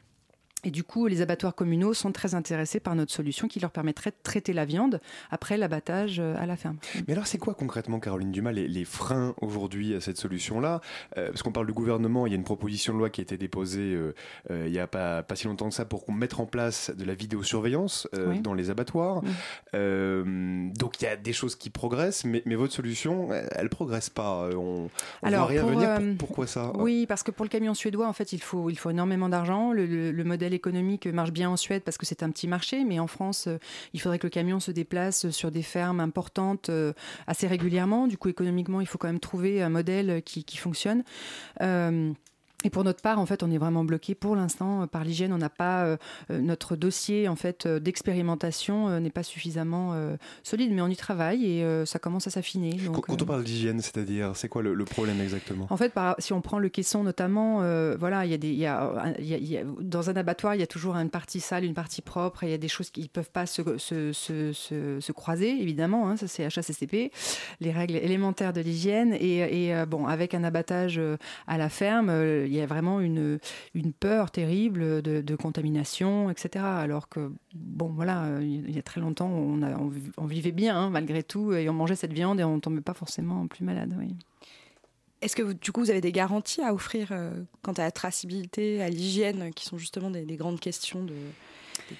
Et 0.65 0.71
du 0.71 0.83
coup, 0.83 1.07
les 1.07 1.23
abattoirs 1.23 1.55
communaux 1.55 1.95
sont 1.95 2.11
très 2.11 2.35
intéressés 2.35 2.81
par 2.81 2.95
notre 2.97 3.13
solution 3.13 3.47
qui 3.47 3.61
leur 3.61 3.71
permettrait 3.71 4.11
de 4.11 4.17
traiter 4.23 4.53
la 4.53 4.65
viande 4.65 5.01
après 5.31 5.57
l'abattage 5.57 6.19
à 6.19 6.47
la 6.47 6.57
ferme. 6.57 6.79
Mais 7.07 7.15
alors, 7.15 7.29
c'est 7.29 7.39
quoi 7.39 7.55
concrètement, 7.55 8.01
Caroline 8.01 8.33
Dumas, 8.33 8.51
les, 8.53 8.67
les 8.67 8.85
freins 8.85 9.35
aujourd'hui 9.41 9.95
à 9.95 10.01
cette 10.01 10.17
solution-là? 10.19 10.81
Euh, 11.17 11.29
Parce 11.29 11.43
qu'on 11.43 11.53
parle 11.53 11.69
du 11.69 11.73
gouvernement, 11.73 12.27
il 12.27 12.31
y 12.31 12.33
a 12.35 12.39
une 12.39 12.45
proposition 12.45 12.93
de 12.93 12.99
loi 12.99 13.09
qui 13.09 13.21
a 13.21 13.23
été 13.23 13.37
déposée 13.37 13.95
euh, 13.95 14.15
euh, 14.51 14.65
il 14.67 14.73
n'y 14.73 14.81
a 14.81 14.89
pas, 14.89 15.23
pas 15.23 15.37
si 15.37 15.47
longtemps 15.47 15.69
que 15.69 15.75
ça 15.75 15.85
pour 15.85 16.05
qu'on 16.05 16.13
mette 16.13 16.39
en 16.41 16.47
place 16.47 16.91
de 16.91 17.05
la 17.05 17.15
vidéosurveillance 17.15 18.09
euh, 18.15 18.31
oui. 18.31 18.41
dans 18.41 18.55
les 18.55 18.71
abattoirs. 18.71 19.23
Oui. 19.23 20.73
donc, 20.75 21.01
il 21.01 21.05
y 21.05 21.07
a 21.07 21.17
des 21.17 21.33
choses 21.33 21.55
qui 21.55 21.71
progressent, 21.71 22.25
mais, 22.25 22.43
mais 22.47 22.57
votre 22.57 22.73
solution, 22.73 23.33
elle 23.33 23.65
ne 23.65 23.69
progresse 23.69 24.11
pas. 24.11 24.49
On, 24.57 24.91
alors, 25.23 25.43
voit 25.43 25.49
rien 25.49 25.63
pour, 25.63 25.71
venir. 25.71 25.95
Pour, 26.17 26.27
pourquoi 26.27 26.47
ça? 26.47 26.73
Oui, 26.77 27.07
parce 27.07 27.23
que 27.23 27.31
pour 27.31 27.45
le 27.45 27.49
camion 27.49 27.75
suédois, 27.75 28.09
en 28.09 28.13
fait, 28.13 28.33
il 28.33 28.43
faut, 28.43 28.71
il 28.71 28.77
faut 28.77 28.91
énormément 28.91 29.29
d'argent. 29.29 29.73
Le, 29.73 29.87
le, 29.87 30.11
le 30.11 30.25
modèle 30.25 30.48
économique 30.55 31.07
marche 31.07 31.33
bien 31.33 31.51
en 31.51 31.57
Suède 31.57 31.83
parce 31.85 31.99
que 31.99 32.07
c'est 32.07 32.23
un 32.23 32.31
petit 32.31 32.49
marché, 32.49 32.85
mais 32.85 32.99
en 32.99 33.07
France, 33.07 33.47
euh, 33.47 33.59
il 33.93 34.01
faudrait 34.01 34.19
que 34.19 34.27
le 34.27 34.31
camion 34.31 34.61
se 34.61 34.71
déplace 34.71 35.31
sur 35.31 35.51
des 35.51 35.63
fermes 35.63 36.01
importantes 36.01 36.69
euh, 36.69 36.93
assez 37.27 37.47
régulièrement. 37.47 38.07
Du 38.07 38.19
coup, 38.19 38.29
économiquement, 38.29 38.81
il 38.81 38.87
faut 38.87 38.99
quand 38.99 39.09
même 39.09 39.21
trouver 39.21 39.63
un 39.63 39.69
modèle 39.69 40.23
qui, 40.25 40.45
fonctionne. 40.57 41.05
Euh, 41.61 42.13
et 42.65 42.71
pour 42.71 42.83
notre 42.83 43.03
part, 43.03 43.21
en 43.21 43.27
fait, 43.27 43.45
on 43.45 43.51
est 43.53 43.59
vraiment 43.59 43.85
bloqué 43.85 44.17
pour 44.17 44.35
l'instant 44.35 44.89
par 44.89 45.05
l'hygiène. 45.05 45.33
On 45.33 45.39
n'a 45.39 45.49
pas 45.49 45.85
euh, 45.85 45.97
notre 46.29 46.75
dossier 46.75 47.29
en 47.29 47.37
fait 47.37 47.69
d'expérimentation 47.69 48.89
euh, 48.89 48.99
n'est 48.99 49.11
pas 49.11 49.23
suffisamment 49.23 49.93
euh, 49.95 50.17
solide, 50.43 50.73
mais 50.73 50.83
on 50.83 50.89
y 50.89 50.97
travaille 50.97 51.47
et 51.47 51.87
ça 51.87 52.01
commence 52.01 52.27
à 52.27 52.31
s'affiner. 52.31 52.77
Quand, 52.87 53.01
quand 53.01 53.23
on 53.23 53.27
parle 53.27 53.45
d'hygiène, 53.45 53.81
c'est-à-dire, 53.81 54.33
c'est 54.35 54.49
quoi 54.49 54.63
le, 54.63 54.75
le, 54.75 54.85
problème 54.85 55.21
exactement? 55.21 55.69
En 55.71 55.77
fait, 55.77 55.93
par, 55.93 56.17
si 56.19 56.33
on 56.33 56.41
prend 56.41 56.59
le 56.59 56.69
caisson 56.69 57.05
notamment, 57.05 57.59
voilà, 57.97 58.25
il 58.25 58.33
y 58.33 58.35
a 58.35 58.39
des, 58.39 58.49
il 58.49 58.59
y 58.59 58.67
a, 58.67 59.15
il 59.19 59.27
y 59.27 59.35
a, 59.35 59.37
il 59.37 59.49
y 59.49 59.57
a, 59.57 59.63
dans 59.81 60.11
un 60.11 60.17
abattoir, 60.17 60.57
il 60.57 60.61
y 60.61 60.65
a 60.65 60.67
toujours 60.67 60.97
une 60.97 61.11
partie 61.11 61.41
sale, 61.41 61.65
une 61.65 61.75
partie 61.75 62.03
propre. 62.03 62.43
Et 62.43 62.49
il 62.49 62.51
y 62.51 62.55
a 62.55 62.59
des 62.59 62.69
choses 62.69 62.91
qui 62.91 63.03
ne 63.03 63.07
peuvent 63.07 63.31
pas 63.31 63.47
se, 63.47 63.63
se, 63.79 64.13
se, 64.13 64.53
se, 64.53 64.99
se 64.99 65.13
croiser, 65.13 65.51
évidemment. 65.51 66.09
Hein, 66.09 66.17
ça, 66.17 66.27
c'est 66.27 66.45
HACCP, 66.45 67.13
les 67.61 67.71
règles 67.71 67.97
élémentaires 67.97 68.53
de 68.53 68.61
l'hygiène. 68.61 69.15
Et, 69.15 69.69
et 69.69 69.85
bon, 69.87 70.07
avec 70.07 70.35
un 70.35 70.43
abattage 70.43 71.01
à 71.47 71.59
la 71.59 71.69
ferme 71.69 72.11
il 72.49 72.55
y 72.55 72.61
a 72.61 72.67
vraiment 72.67 73.01
une, 73.01 73.39
une 73.75 73.93
peur 73.93 74.31
terrible 74.31 75.03
de, 75.03 75.21
de, 75.21 75.37
contamination, 75.37 76.31
etc. 76.31 76.65
Alors 76.65 77.09
que, 77.09 77.31
bon, 77.55 77.89
voilà, 77.89 78.41
il 78.41 78.75
y 78.75 78.79
a 78.79 78.83
très 78.83 79.01
longtemps, 79.01 79.29
on, 79.29 79.63
a, 79.63 79.77
on, 79.77 79.93
on 80.17 80.27
vivait 80.27 80.53
bien, 80.53 80.77
hein, 80.77 80.91
malgré 80.91 81.23
tout, 81.23 81.53
et 81.53 81.69
on 81.69 81.73
mangeait 81.73 81.97
cette 81.97 82.13
viande 82.13 82.41
et 82.41 82.45
on 82.45 82.57
ne 82.57 82.61
tombait 82.61 82.81
pas 82.81 82.95
forcément 82.95 83.47
plus 83.47 83.65
malade. 83.65 83.95
Oui. 83.99 84.15
Est-ce 85.21 85.35
que 85.35 85.53
du 85.53 85.73
coup 85.73 85.81
vous 85.81 85.91
avez 85.91 86.01
des 86.01 86.13
garanties 86.13 86.63
à 86.63 86.73
offrir 86.73 87.09
euh, 87.11 87.31
quant 87.63 87.73
à 87.73 87.83
la 87.83 87.91
traçabilité, 87.91 88.83
à 88.83 88.89
l'hygiène, 88.89 89.53
qui 89.53 89.65
sont 89.65 89.79
justement 89.79 90.11
des, 90.11 90.25
des 90.25 90.37
grandes 90.37 90.61
questions 90.61 91.03
de, 91.03 91.15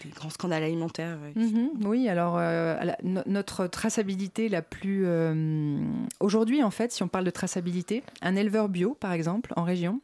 des, 0.05 0.11
grands 0.11 0.31
scandales 0.31 0.63
alimentaires. 0.63 1.19
Mm 1.35 1.43
-hmm. 1.43 1.87
Oui, 1.87 2.09
alors 2.09 2.37
euh, 2.39 2.77
la, 2.85 2.97
no, 3.03 3.23
notre 3.27 3.67
traçabilité 3.67 4.49
la 4.49 4.63
plus... 4.63 5.03
Euh, 5.07 5.79
Aujourd'hui, 6.21 6.63
en 6.63 6.71
fait, 6.71 6.93
si 6.93 7.03
on 7.03 7.09
parle 7.09 7.25
de 7.25 7.31
traçabilité, 7.31 8.03
un 8.23 8.37
éleveur 8.37 8.69
bio, 8.69 8.95
par 8.95 9.13
exemple, 9.13 9.53
en 9.57 9.65
région, 9.65 10.01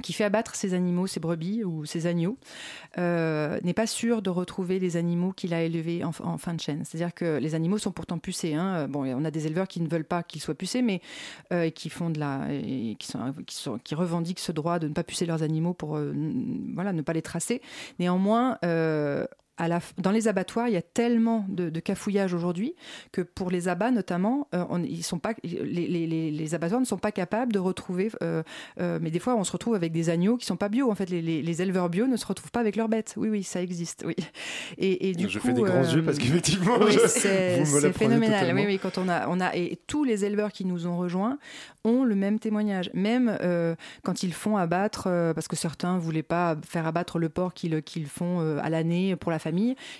qui 0.00 0.12
fait 0.12 0.24
abattre 0.24 0.54
ses 0.54 0.74
animaux, 0.74 1.06
ses 1.06 1.20
brebis 1.20 1.64
ou 1.64 1.84
ses 1.84 2.06
agneaux, 2.06 2.36
euh, 2.98 3.58
n'est 3.62 3.74
pas 3.74 3.86
sûr 3.86 4.22
de 4.22 4.30
retrouver 4.30 4.78
les 4.78 4.96
animaux 4.96 5.32
qu'il 5.32 5.54
a 5.54 5.62
élevés 5.62 6.02
en, 6.04 6.12
fin 6.12 6.54
de 6.54 6.60
chaîne. 6.60 6.84
C'est-à-dire 6.84 7.14
que 7.14 7.38
les 7.38 7.54
animaux 7.54 7.78
sont 7.78 7.92
pourtant 7.92 8.18
pucés. 8.18 8.54
Hein. 8.54 8.88
Bon, 8.88 9.04
on 9.04 9.24
a 9.24 9.30
des 9.30 9.46
éleveurs 9.46 9.68
qui 9.68 9.80
ne 9.80 9.88
veulent 9.88 10.04
pas 10.04 10.22
qu'ils 10.22 10.40
soient 10.40 10.54
pucés, 10.54 10.82
mais 10.82 11.00
euh, 11.52 11.70
qui 11.70 11.88
font 11.90 12.10
de 12.10 12.18
la, 12.18 12.46
qui, 13.84 13.94
revendiquent 13.94 14.40
ce 14.40 14.52
droit 14.52 14.78
de 14.78 14.88
ne 14.88 14.92
pas 14.92 15.04
pucer 15.04 15.26
leurs 15.26 15.42
animaux 15.42 15.74
pour 15.74 15.96
euh, 15.96 16.12
ne 16.14 17.02
pas 17.02 17.12
les 17.12 17.22
tracer. 17.22 17.62
Néanmoins, 17.98 18.58
euh, 19.64 19.68
la, 19.68 19.80
dans 19.98 20.10
les 20.10 20.28
abattoirs, 20.28 20.68
il 20.68 20.74
y 20.74 20.76
a 20.76 20.82
tellement 20.82 21.44
de, 21.48 21.70
de 21.70 21.80
cafouillage 21.80 22.34
aujourd'hui 22.34 22.74
que 23.12 23.22
pour 23.22 23.50
les 23.50 23.68
abats 23.68 23.90
notamment, 23.90 24.48
euh, 24.54 24.64
on, 24.68 24.82
ils 24.82 25.02
sont 25.02 25.18
pas, 25.18 25.34
les, 25.42 25.86
les, 25.86 26.30
les, 26.30 26.54
abattoirs 26.54 26.80
ne 26.80 26.86
sont 26.86 26.98
pas 26.98 27.12
capables 27.12 27.52
de 27.52 27.58
retrouver. 27.58 28.10
Euh, 28.22 28.42
euh, 28.80 28.98
mais 29.00 29.10
des 29.10 29.18
fois, 29.18 29.36
on 29.36 29.44
se 29.44 29.52
retrouve 29.52 29.74
avec 29.74 29.92
des 29.92 30.10
agneaux 30.10 30.36
qui 30.36 30.46
sont 30.46 30.56
pas 30.56 30.68
bio. 30.68 30.90
En 30.90 30.94
fait, 30.94 31.10
les, 31.10 31.62
éleveurs 31.62 31.88
bio 31.88 32.06
ne 32.06 32.16
se 32.16 32.26
retrouvent 32.26 32.50
pas 32.50 32.60
avec 32.60 32.76
leurs 32.76 32.88
bêtes. 32.88 33.14
Oui, 33.16 33.28
oui, 33.28 33.42
ça 33.42 33.62
existe. 33.62 34.04
Oui. 34.06 34.14
Et, 34.78 35.10
et 35.10 35.14
du 35.14 35.28
je 35.28 35.38
coup, 35.38 35.48
fais 35.48 35.52
des 35.52 35.62
grands 35.62 35.82
yeux 35.82 36.02
parce 36.02 36.18
qu'effectivement, 36.18 36.78
oui, 36.80 36.96
c'est 37.06 37.64
phénoménal. 37.92 38.54
Oui, 38.54 38.64
oui, 38.66 38.78
quand 38.80 38.98
on 38.98 39.08
a, 39.08 39.28
on 39.28 39.40
a 39.40 39.54
et 39.56 39.78
tous 39.86 40.04
les 40.04 40.24
éleveurs 40.24 40.52
qui 40.52 40.64
nous 40.64 40.86
ont 40.86 40.96
rejoints 40.96 41.38
ont 41.84 42.04
le 42.04 42.14
même 42.14 42.38
témoignage. 42.38 42.90
Même 42.94 43.36
quand 44.02 44.22
ils 44.22 44.32
font 44.32 44.56
abattre, 44.56 45.04
parce 45.34 45.48
que 45.48 45.56
certains 45.56 45.98
voulaient 45.98 46.22
pas 46.22 46.56
faire 46.66 46.86
abattre 46.86 47.18
le 47.18 47.28
porc 47.28 47.54
qu'ils 47.54 47.82
qu 47.82 48.04
font 48.04 48.58
à 48.58 48.70
l'année 48.70 49.16
pour 49.16 49.30
la 49.30 49.38
famille 49.38 49.49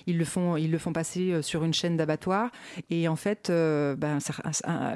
Ils 0.07 0.19
le 0.19 0.25
font, 0.25 0.57
ils 0.57 0.71
le 0.71 0.79
font 0.79 0.93
passer 0.93 1.33
euh, 1.33 1.43
sur 1.43 1.65
une 1.65 1.75
chaîne 1.75 1.97
d'abattoir. 1.97 2.51
Et 2.91 3.09
en 3.09 3.17
fait, 3.17 3.51
euh, 3.51 3.97
ben, 3.97 4.19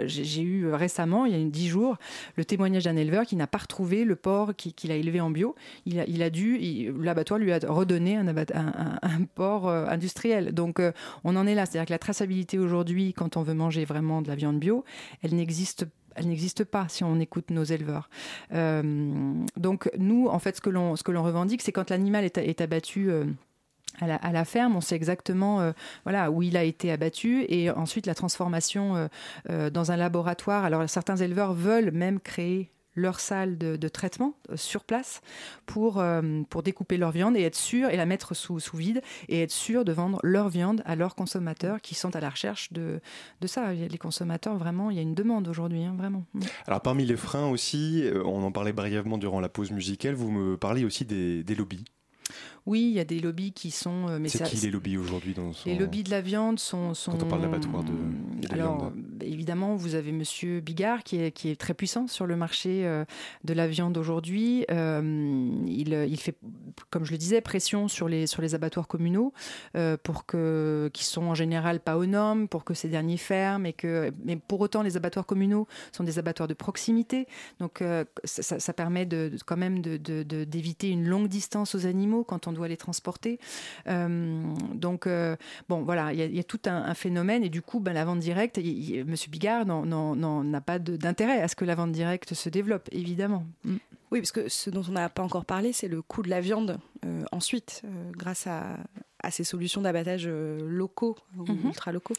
j'ai 0.06 0.42
eu 0.42 0.72
récemment, 0.72 1.26
il 1.26 1.36
y 1.36 1.40
a 1.40 1.44
dix 1.50 1.68
jours, 1.68 1.96
le 2.36 2.44
témoignage 2.44 2.84
d'un 2.84 2.96
éleveur 2.96 3.24
qui 3.24 3.36
n'a 3.36 3.46
pas 3.46 3.58
retrouvé 3.58 4.04
le 4.04 4.16
porc 4.16 4.54
qu'il 4.54 4.74
qui 4.74 4.90
a 4.90 4.96
élevé 4.96 5.20
en 5.20 5.30
bio. 5.30 5.54
Il 5.86 6.22
a, 6.22 6.30
dû, 6.30 6.92
l'abattoir 7.00 7.38
lui 7.38 7.52
a 7.52 7.58
redonné 7.66 8.16
un, 8.16 9.24
porc 9.34 9.68
euh, 9.68 9.86
industriel. 9.86 10.52
Donc, 10.52 10.80
euh, 10.80 10.92
on 11.24 11.36
en 11.36 11.46
est 11.46 11.54
là. 11.54 11.66
C'est-à-dire 11.66 11.86
que 11.86 11.92
la 11.92 11.98
traçabilité 11.98 12.58
aujourd'hui, 12.58 13.12
quand 13.12 13.36
on 13.36 13.42
veut 13.42 13.54
manger 13.54 13.84
vraiment 13.84 14.22
de 14.22 14.28
la 14.28 14.34
viande 14.34 14.58
bio, 14.58 14.84
elle 15.22 15.34
n'existe 15.34 15.84
pas 15.84 15.90
elle 16.16 16.28
n'existe 16.28 16.62
pas 16.62 16.86
si 16.88 17.02
on 17.02 17.18
écoute 17.18 17.50
nos 17.50 17.64
éleveurs. 17.64 18.08
Euh, 18.52 19.34
donc 19.56 19.90
nous, 19.98 20.28
en 20.28 20.38
fait, 20.38 20.56
ce 20.56 20.60
que 20.60 20.70
l'on 20.70 21.22
revendique, 21.22 21.62
c'est 21.62 21.72
quand 21.72 21.90
l'animal 21.90 22.24
est, 22.24 22.60
abattu. 22.60 23.10
Euh, 23.10 23.24
à 24.00 24.32
la, 24.32 24.44
ferme, 24.44 24.76
on 24.76 24.80
sait 24.80 24.96
exactement 24.96 25.60
euh, 25.60 25.72
voilà, 26.04 26.30
où 26.30 26.42
il 26.42 26.56
a 26.56 26.64
été 26.64 26.90
abattu 26.90 27.44
et 27.48 27.70
ensuite 27.70 28.06
la 28.06 28.14
transformation 28.14 28.96
euh, 28.96 29.06
euh, 29.50 29.70
dans 29.70 29.92
un 29.92 29.96
laboratoire. 29.96 30.64
Alors 30.64 30.88
certains 30.88 31.16
éleveurs 31.16 31.54
veulent 31.54 31.92
même 31.92 32.20
créer 32.20 32.70
leur 32.96 33.18
salle 33.18 33.58
de, 33.58 33.88
traitement 33.88 34.36
sur 34.54 34.84
place 34.84 35.20
pour, 35.66 36.00
pour 36.48 36.62
découper 36.62 36.96
leur 36.96 37.10
viande 37.10 37.36
et 37.36 37.42
être 37.42 37.56
sûr 37.56 37.88
et 37.88 37.96
la 37.96 38.06
mettre 38.06 38.34
sous, 38.34 38.60
sous 38.60 38.76
vide 38.76 39.02
et 39.28 39.42
être 39.42 39.50
sûr 39.50 39.84
de 39.84 39.90
vendre 39.90 40.20
leur 40.22 40.48
viande 40.48 40.80
à 40.86 40.94
leurs 40.94 41.16
consommateurs 41.16 41.80
qui 41.80 41.96
sont 41.96 42.14
à 42.14 42.20
la 42.20 42.30
recherche 42.30 42.72
de, 42.72 43.00
de 43.40 43.46
ça. 43.48 43.72
Les 43.72 43.98
consommateurs, 43.98 44.56
vraiment, 44.56 44.90
il 44.90 44.96
y 44.96 45.00
a 45.00 45.02
une 45.02 45.16
demande 45.16 45.48
aujourd'hui, 45.48 45.82
hein, 45.82 45.96
vraiment. 45.98 46.24
Mm. 46.34 46.40
Alors 46.68 46.82
parmi 46.82 47.04
les 47.04 47.16
freins 47.16 47.48
aussi, 47.48 48.08
on 48.24 48.44
en 48.44 48.52
parlait 48.52 48.72
brièvement 48.72 49.18
durant 49.18 49.40
la 49.40 49.48
pause 49.48 49.72
musicale, 49.72 50.14
vous 50.14 50.30
me 50.30 50.56
parlez 50.56 50.84
aussi 50.84 51.04
des, 51.04 51.42
des 51.42 51.56
lobbies. 51.56 51.86
Oui, 52.66 52.80
il 52.80 52.92
y 52.92 53.00
a 53.00 53.04
des 53.04 53.20
lobbies 53.20 53.52
qui 53.52 53.70
sont. 53.70 54.08
Euh, 54.08 54.18
c'est 54.26 54.42
qui 54.44 54.56
les 54.56 54.70
lobbies 54.70 54.96
aujourd'hui 54.96 55.34
dans 55.34 55.50
Les 55.66 55.76
lobbies 55.76 56.02
de 56.02 56.10
la 56.10 56.22
viande 56.22 56.58
sont. 56.58 56.92
Quand 57.04 57.22
on 57.22 57.26
parle 57.26 57.42
d'abattoir 57.42 57.84
de, 57.84 57.92
Alors, 58.50 58.90
évidemment, 59.20 59.76
vous 59.76 59.94
avez 59.94 60.12
Monsieur 60.12 60.60
Bigard 60.60 61.02
qui 61.02 61.20
est, 61.20 61.30
qui 61.30 61.50
est 61.50 61.56
très 61.56 61.74
puissant 61.74 62.06
sur 62.06 62.24
le 62.24 62.36
marché 62.36 62.86
euh, 62.86 63.04
de 63.44 63.52
la 63.52 63.66
viande 63.68 63.98
aujourd'hui. 63.98 64.64
Euh, 64.70 65.50
il, 65.66 65.92
il, 65.92 66.18
fait, 66.18 66.36
comme 66.88 67.04
je 67.04 67.12
le 67.12 67.18
disais, 67.18 67.42
pression 67.42 67.86
sur 67.86 68.08
les, 68.08 68.26
sur 68.26 68.40
les 68.40 68.54
abattoirs 68.54 68.88
communaux 68.88 69.34
pour 70.02 70.24
que, 70.24 70.90
qui 70.94 71.04
sont 71.04 71.24
en 71.24 71.34
général 71.34 71.80
pas 71.80 71.98
aux 71.98 72.06
normes, 72.06 72.48
pour 72.48 72.64
que 72.64 72.72
ces 72.72 72.88
derniers 72.88 73.18
ferment. 73.18 73.66
Et 73.66 73.74
que, 73.74 74.10
mais 74.24 74.36
pour 74.36 74.60
autant, 74.60 74.82
les 74.82 74.96
abattoirs 74.96 75.26
communaux 75.26 75.66
sont 75.92 76.04
des 76.04 76.18
abattoirs 76.18 76.48
de 76.48 76.54
proximité. 76.54 77.26
Donc, 77.60 77.82
ça, 78.24 78.58
ça, 78.58 78.72
permet 78.72 79.04
de, 79.04 79.32
quand 79.44 79.58
même 79.58 79.82
d'éviter 79.82 80.88
de, 80.88 80.92
une 80.92 81.06
longue 81.06 81.28
distance 81.28 81.74
aux 81.74 81.84
animaux 81.84 82.24
quand 82.24 82.46
on 82.46 82.53
doit 82.54 82.68
les 82.68 82.76
transporter. 82.76 83.38
Euh, 83.86 84.42
donc, 84.74 85.06
euh, 85.06 85.36
bon, 85.68 85.82
voilà, 85.82 86.12
il 86.12 86.34
y, 86.34 86.40
a 86.40 86.44
tout 86.44 86.60
un, 86.66 86.94
phénomène 86.94 87.44
et 87.44 87.48
du 87.48 87.62
coup, 87.62 87.80
ben, 87.80 87.92
la 87.92 88.04
vente 88.04 88.20
directe, 88.20 88.58
Monsieur 88.58 89.30
Bigard 89.30 89.66
n'a 89.66 90.60
pas 90.60 90.78
d'intérêt 90.78 91.40
à 91.40 91.48
ce 91.48 91.56
que 91.56 91.64
la 91.64 91.74
vente 91.74 91.92
directe 91.92 92.34
se 92.34 92.48
développe, 92.48 92.88
évidemment. 92.92 93.44
Mm. 93.64 93.76
Oui, 94.10 94.20
parce 94.20 94.32
que 94.32 94.48
ce 94.48 94.70
dont 94.70 94.82
on 94.88 94.92
n'a 94.92 95.08
pas 95.08 95.22
encore 95.22 95.44
parlé, 95.44 95.72
c'est 95.72 95.88
le 95.88 96.00
coût 96.00 96.22
de 96.22 96.30
la 96.30 96.40
viande 96.40 96.78
euh, 97.04 97.22
ensuite, 97.32 97.82
grâce 98.12 98.46
à, 98.46 98.76
à, 99.24 99.30
ces 99.30 99.44
solutions 99.44 99.80
d'abattage 99.80 100.28
locaux, 100.28 101.16
mhm. 101.36 101.58
ultra 101.66 101.92
locaux. 101.92 102.14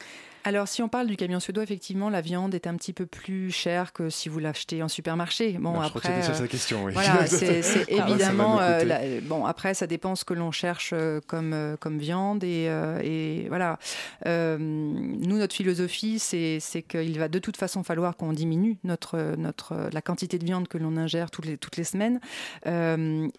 Alors, 0.47 0.67
si 0.67 0.83
on 0.83 0.89
parle 0.89 1.07
du 1.07 1.17
camion 1.17 1.39
suédois, 1.39 1.63
effectivement, 1.63 2.07
la 2.11 2.21
viande 2.21 2.53
est 2.53 2.67
un 2.67 2.75
petit 2.75 2.93
peu 2.93 3.07
plus 3.07 3.49
chère 3.49 3.93
que 3.93 4.11
si 4.11 4.29
vous 4.29 4.37
l'achetez 4.37 4.83
en 4.83 4.87
supermarché. 4.87 5.53
Bon, 5.53 5.81
après, 5.81 6.21
c'est 6.21 6.35
sa 6.35 6.47
question. 6.47 6.83
Oui. 6.83 6.93
Voilà, 6.93 7.25
c'est 7.25 7.61
ah 7.97 8.07
évidemment. 8.07 8.59
Euh, 8.61 9.21
bon, 9.23 9.47
après, 9.47 9.73
ça 9.73 9.87
dépend 9.87 10.15
ce 10.15 10.23
que 10.23 10.35
l'on 10.35 10.51
cherche 10.51 10.91
euh, 10.93 11.19
comme 11.25 11.53
euh, 11.53 11.77
comme 11.77 11.97
viande 11.97 12.43
et, 12.43 12.65
et 13.03 13.47
voilà. 13.47 13.79
nous, 14.25 15.37
notre 15.37 15.55
philosophie, 15.55 16.19
c'est 16.19 16.59
qu'il 16.87 17.17
va 17.17 17.27
de 17.27 17.39
toute 17.39 17.57
façon 17.57 17.83
falloir 17.83 18.15
qu'on 18.15 18.31
diminue 18.31 18.77
notre 18.83 19.35
notre 19.37 19.89
la 19.91 20.01
quantité 20.03 20.37
de 20.37 20.45
viande 20.45 20.67
que 20.67 20.77
l'on 20.77 20.95
ingère 20.95 21.31
toutes 21.31 21.45
les 21.45 21.57
toutes 21.57 21.77
les 21.77 21.83
semaines 21.83 22.19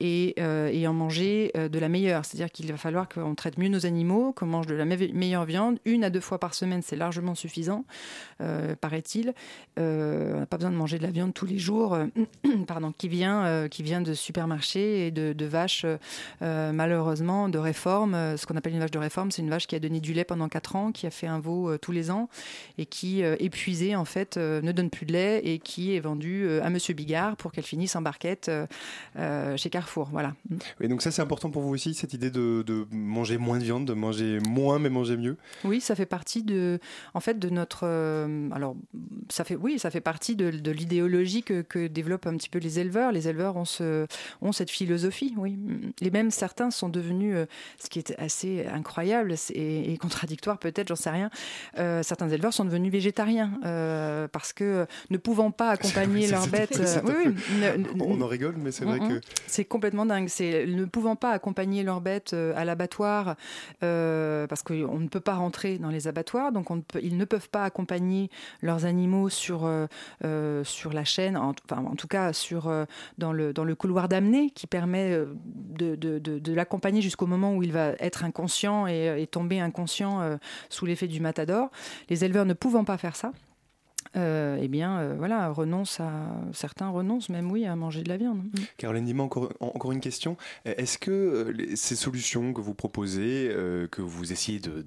et, 0.00 0.34
et 0.40 0.88
en 0.88 0.92
manger 0.92 1.52
de 1.54 1.78
la 1.78 1.88
meilleure. 1.88 2.24
C'est-à-dire 2.24 2.50
qu'il 2.50 2.68
va 2.72 2.78
falloir 2.78 3.08
qu'on 3.08 3.36
traite 3.36 3.55
mieux 3.58 3.68
nos 3.68 3.86
animaux, 3.86 4.32
qu'on 4.32 4.46
mange 4.46 4.66
de 4.66 4.74
la 4.74 4.84
meilleure 4.84 5.44
viande 5.44 5.78
une 5.84 6.04
à 6.04 6.10
deux 6.10 6.20
fois 6.20 6.38
par 6.38 6.54
semaine. 6.54 6.82
C'est 6.82 6.96
largement 6.96 7.34
suffisant, 7.34 7.84
euh, 8.40 8.74
paraît-il. 8.76 9.34
Euh, 9.78 10.34
on 10.34 10.40
n'a 10.40 10.46
pas 10.46 10.56
besoin 10.56 10.70
de 10.70 10.76
manger 10.76 10.98
de 10.98 11.02
la 11.02 11.10
viande 11.10 11.34
tous 11.34 11.46
les 11.46 11.58
jours, 11.58 11.94
euh, 11.94 12.06
pardon, 12.66 12.92
qui 12.96 13.08
vient, 13.08 13.68
qui 13.68 13.82
vient 13.82 14.00
de 14.00 14.14
supermarchés 14.14 15.06
et 15.06 15.10
de, 15.10 15.46
vaches, 15.46 15.86
malheureusement, 16.40 17.48
de 17.48 17.58
réforme. 17.58 18.36
Ce 18.36 18.46
qu'on 18.46 18.56
appelle 18.56 18.74
une 18.74 18.80
vache 18.80 18.90
de 18.90 18.98
réforme, 18.98 19.30
c'est 19.30 19.42
une 19.42 19.50
vache 19.50 19.66
qui 19.66 19.76
a 19.76 19.78
donné 19.78 20.00
du 20.00 20.12
lait 20.12 20.24
pendant 20.24 20.48
4 20.48 20.76
ans, 20.76 20.92
qui 20.92 21.06
a 21.06 21.10
fait 21.10 21.26
un 21.26 21.38
veau 21.38 21.76
tous 21.78 21.92
les 21.92 22.10
ans 22.10 22.28
et 22.78 22.86
qui, 22.86 23.20
épuisée, 23.20 23.94
en 23.94 24.04
fait, 24.04 24.36
ne 24.36 24.72
donne 24.72 24.90
plus 24.90 25.06
de 25.06 25.12
lait 25.12 25.40
et 25.44 25.58
qui 25.58 25.94
est 25.94 26.00
vendue 26.00 26.48
à 26.60 26.70
Monsieur 26.70 26.94
Bigard 26.94 27.36
pour 27.36 27.52
qu'elle 27.52 27.64
finisse 27.64 27.94
en 27.96 28.02
barquette 28.02 28.50
chez 29.56 29.70
Carrefour. 29.70 30.08
Voilà. 30.10 30.34
Et 30.80 30.88
donc 30.88 31.02
ça, 31.02 31.10
c'est 31.10 31.22
important 31.22 31.50
pour 31.50 31.62
vous 31.62 31.72
aussi, 31.72 31.94
cette 31.94 32.14
idée 32.14 32.30
de, 32.30 32.62
de 32.62 32.86
manger 32.90 33.38
moins 33.38 33.45
de 33.54 33.64
viande, 33.64 33.84
de 33.84 33.94
manger 33.94 34.38
moins 34.48 34.78
mais 34.78 34.90
manger 34.90 35.16
mieux 35.16 35.36
Oui, 35.64 35.80
ça 35.80 35.94
fait 35.94 36.06
partie 36.06 36.42
de, 36.42 36.78
en 37.14 37.20
fait, 37.20 37.38
de 37.38 37.48
notre. 37.48 37.80
Euh, 37.84 38.50
alors, 38.50 38.76
ça 39.28 39.44
fait, 39.44 39.56
oui, 39.56 39.78
ça 39.78 39.90
fait 39.90 40.00
partie 40.00 40.36
de, 40.36 40.48
l'idéologie 40.70 41.42
que, 41.42 41.86
développent 41.86 42.26
un 42.26 42.36
petit 42.36 42.48
peu 42.48 42.58
les 42.58 42.78
éleveurs. 42.78 43.12
Les 43.12 43.28
éleveurs 43.28 43.56
ont, 43.56 43.64
ce, 43.64 44.06
ont 44.42 44.52
cette 44.52 44.70
philosophie, 44.70 45.34
oui. 45.36 45.56
Les 46.00 46.10
mêmes 46.10 46.30
certains 46.30 46.70
sont 46.70 46.88
devenus, 46.88 47.34
euh, 47.36 47.46
ce 47.78 47.88
qui 47.88 47.98
est 47.98 48.18
assez 48.18 48.66
incroyable 48.66 49.34
et, 49.54 49.96
contradictoire 49.98 50.58
peut-être, 50.58 50.88
j'en 50.88 50.96
sais 50.96 51.10
rien. 51.10 51.30
Euh, 51.78 52.02
certains 52.02 52.28
éleveurs 52.28 52.52
sont 52.52 52.64
devenus 52.64 52.92
végétariens 52.92 53.50
parce 54.32 54.52
que 54.52 54.86
ne 55.10 55.16
pouvant 55.16 55.50
pas 55.50 55.70
accompagner 55.70 56.26
leurs 56.26 56.48
bêtes. 56.48 56.80
oui, 57.04 57.34
on 58.00 58.20
en 58.20 58.26
rigole, 58.26 58.56
mais 58.58 58.72
c'est 58.72 58.84
vrai 58.84 58.98
que. 58.98 59.20
C'est 59.46 59.64
complètement 59.64 60.06
dingue. 60.06 60.28
C'est 60.28 60.66
ne 60.66 60.84
pouvant 60.84 61.16
pas 61.16 61.30
accompagner 61.30 61.82
leurs 61.82 62.00
bêtes 62.00 62.34
à 62.34 62.64
l'abattoir 62.64 63.35
parce 63.80 64.62
qu'on 64.62 64.98
ne 64.98 65.08
peut 65.08 65.20
pas 65.20 65.34
rentrer 65.34 65.78
dans 65.78 65.90
les 65.90 66.08
abattoirs, 66.08 66.52
donc 66.52 66.68
ils 67.02 67.16
ne 67.16 67.24
peuvent 67.24 67.48
pas 67.48 67.64
accompagner 67.64 68.30
leurs 68.62 68.84
animaux 68.84 69.28
sur, 69.28 69.64
euh, 69.64 69.86
euh, 70.24 70.64
la 70.92 71.04
chaîne, 71.04 71.36
en, 71.36 71.52
tout 71.54 72.08
cas 72.08 72.32
euh, 72.52 72.86
dans, 73.18 73.32
le, 73.32 73.74
couloir 73.74 74.08
d'amener 74.08 74.50
qui 74.50 74.66
permet 74.66 75.18
de, 75.78 76.52
l'accompagner 76.52 77.02
jusqu'au 77.02 77.26
moment 77.26 77.54
où 77.54 77.62
il 77.62 77.72
va 77.72 77.92
être 77.98 78.24
inconscient 78.24 78.86
et, 78.86 79.22
et 79.22 79.26
tomber 79.26 79.60
inconscient 79.60 80.38
sous 80.68 80.86
l'effet 80.86 81.08
du 81.08 81.20
matador. 81.20 81.70
Les 82.08 82.24
éleveurs 82.24 82.46
ne 82.46 82.54
pouvant 82.54 82.84
pas 82.84 82.96
faire 82.96 83.16
ça, 83.16 83.32
euh, 84.16 84.58
eh 84.60 84.68
bien, 84.68 84.98
euh, 84.98 85.14
voilà, 85.16 85.50
renonce 85.50 86.00
à 86.00 86.10
certains 86.52 86.88
renoncent 86.88 87.28
même, 87.28 87.50
oui, 87.50 87.66
à 87.66 87.76
manger 87.76 88.02
de 88.02 88.08
la 88.08 88.16
viande. 88.16 88.38
Mm. 88.38 88.60
Caroline 88.78 89.04
Dima, 89.04 89.22
encore, 89.22 89.52
encore 89.60 89.92
une 89.92 90.00
question. 90.00 90.36
Est-ce 90.64 90.98
que 90.98 91.10
euh, 91.10 91.76
ces 91.76 91.96
solutions 91.96 92.52
que 92.52 92.60
vous 92.60 92.74
proposez, 92.74 93.50
que 93.90 94.02
vous 94.02 94.32
essayez 94.32 94.60
de, 94.60 94.84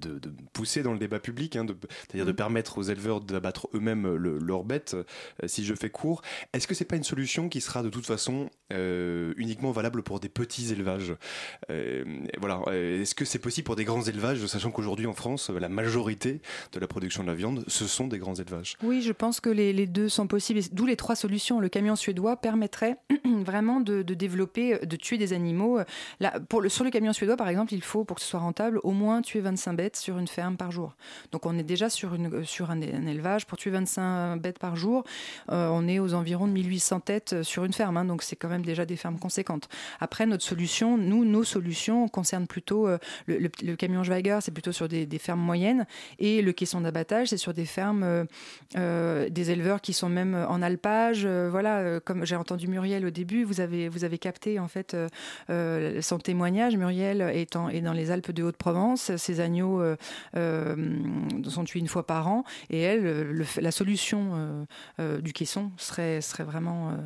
pousser 0.52 0.82
dans 0.82 0.92
le 0.92 0.98
débat 0.98 1.20
public, 1.20 1.56
hein, 1.56 1.66
c'est-à-dire 2.06 2.26
de 2.26 2.32
mm. 2.32 2.36
permettre 2.36 2.78
aux 2.78 2.82
éleveurs 2.82 3.20
d'abattre 3.20 3.68
eux-mêmes 3.74 4.06
leurs 4.14 4.64
bêtes, 4.64 4.96
si 5.46 5.64
je 5.64 5.74
fais 5.74 5.90
court, 5.90 6.22
est-ce 6.52 6.66
que 6.66 6.74
c'est 6.74 6.84
pas 6.84 6.96
une 6.96 7.04
solution 7.04 7.48
qui 7.48 7.60
sera 7.60 7.82
de 7.82 7.88
toute 7.88 8.06
façon 8.06 8.50
uniquement 8.70 9.72
valable 9.72 10.02
pour 10.02 10.20
des 10.20 10.28
petits 10.28 10.72
élevages? 10.72 11.14
Voilà. 12.38 12.62
Est-ce 12.72 13.14
que 13.14 13.24
c'est 13.24 13.38
possible 13.38 13.66
pour 13.66 13.76
des 13.76 13.84
grands 13.84 14.02
élevages, 14.02 14.44
sachant 14.46 14.70
qu'aujourd'hui 14.70 15.06
en 15.06 15.14
France, 15.14 15.50
la 15.50 15.68
majorité 15.68 16.40
de 16.72 16.80
la 16.80 16.86
production 16.86 17.22
de 17.22 17.28
la 17.28 17.34
viande, 17.34 17.64
ce 17.68 17.86
sont 17.86 18.08
des 18.08 18.18
grands 18.18 18.34
élevages? 18.34 18.76
Oui, 18.82 19.02
je 19.02 19.12
pense 19.20 19.40
que 19.40 19.50
les, 19.50 19.86
deux 19.86 20.08
sont 20.08 20.26
possibles, 20.26 20.60
d'où 20.72 20.86
les 20.86 20.96
trois 20.96 21.14
solutions. 21.14 21.60
Le 21.60 21.68
camion 21.68 21.94
suédois 21.94 22.38
permettrait 22.38 22.96
vraiment 23.44 23.80
de, 23.80 24.02
développer, 24.02 24.78
de 24.78 24.96
tuer 24.96 25.18
des 25.18 25.34
animaux. 25.34 25.78
Là, 26.20 26.32
sur 26.68 26.84
le 26.84 26.90
camion 26.90 27.12
suédois, 27.12 27.36
par 27.36 27.48
exemple, 27.50 27.74
il 27.74 27.82
faut, 27.82 28.04
pour 28.04 28.16
que 28.16 28.22
ce 28.22 28.28
soit 28.28 28.40
rentable, 28.40 28.80
au 28.82 28.92
moins 28.92 29.20
tuer 29.20 29.40
25 29.40 29.74
bêtes 29.74 29.96
sur 29.96 30.18
une 30.18 30.26
ferme 30.26 30.56
par 30.56 30.72
jour. 30.72 30.96
Donc 31.32 31.44
on 31.44 31.58
est 31.58 31.62
déjà 31.62 31.90
sur, 31.90 32.16
sur 32.44 32.70
un, 32.70 32.80
élevage. 32.80 33.46
Pour 33.46 33.58
tuer 33.58 33.70
25 33.70 34.38
bêtes 34.38 34.58
par 34.58 34.74
jour, 34.74 35.04
euh, 35.52 35.68
on 35.68 35.86
est 35.86 35.98
aux 35.98 36.14
environs 36.14 36.46
de 36.46 36.52
1800 36.52 37.00
têtes 37.00 37.42
sur 37.42 37.66
une 37.66 37.74
ferme. 37.74 37.98
Hein. 37.98 38.06
donc 38.06 38.22
c'est 38.22 38.36
quand 38.36 38.48
même 38.48 38.64
déjà 38.64 38.86
des 38.86 38.96
fermes 38.96 39.18
conséquentes. 39.18 39.68
Après, 40.00 40.24
notre 40.24 40.44
solution, 40.44 40.96
nous, 40.96 41.26
nos 41.26 41.44
solutions 41.44 42.08
concernent 42.08 42.46
plutôt 42.46 42.88
euh, 42.88 42.96
le, 43.26 43.48
camion 43.76 44.02
Schweiger, 44.02 44.38
c'est 44.40 44.50
plutôt 44.50 44.72
sur 44.72 44.88
des, 44.88 45.06
fermes 45.18 45.40
moyennes. 45.40 45.86
Et 46.18 46.40
le 46.40 46.52
caisson 46.52 46.80
d'abattage, 46.80 47.28
c'est 47.28 47.36
sur 47.36 47.52
des 47.52 47.66
fermes... 47.66 48.26
Euh, 48.76 49.09
euh, 49.10 49.28
des 49.28 49.50
éleveurs 49.50 49.80
qui 49.80 49.92
sont 49.92 50.08
même 50.08 50.34
en 50.48 50.62
alpage. 50.62 51.22
Euh, 51.24 51.48
voilà, 51.50 51.78
euh, 51.78 52.00
comme 52.00 52.24
j'ai 52.24 52.36
entendu 52.36 52.68
Muriel 52.68 53.04
au 53.04 53.10
début, 53.10 53.44
vous 53.44 53.60
avez, 53.60 53.88
vous 53.88 54.04
avez 54.04 54.18
capté 54.18 54.58
en 54.58 54.68
fait 54.68 54.96
son 55.48 56.18
témoignage. 56.18 56.76
Muriel 56.76 57.20
est, 57.20 57.56
est 57.72 57.80
dans 57.80 57.92
les 57.92 58.10
Alpes 58.10 58.32
de 58.32 58.42
Haute-Provence. 58.42 59.16
Ses 59.16 59.40
agneaux 59.40 59.82
sont 60.34 61.64
tués 61.64 61.80
une 61.80 61.88
fois 61.88 62.06
par 62.06 62.28
an. 62.28 62.44
Et 62.70 62.80
elle, 62.80 63.44
la 63.60 63.70
solution 63.70 64.66
du 64.98 65.32
caisson 65.32 65.70
serait, 65.76 66.20
serait 66.20 66.44
vraiment 66.44 66.96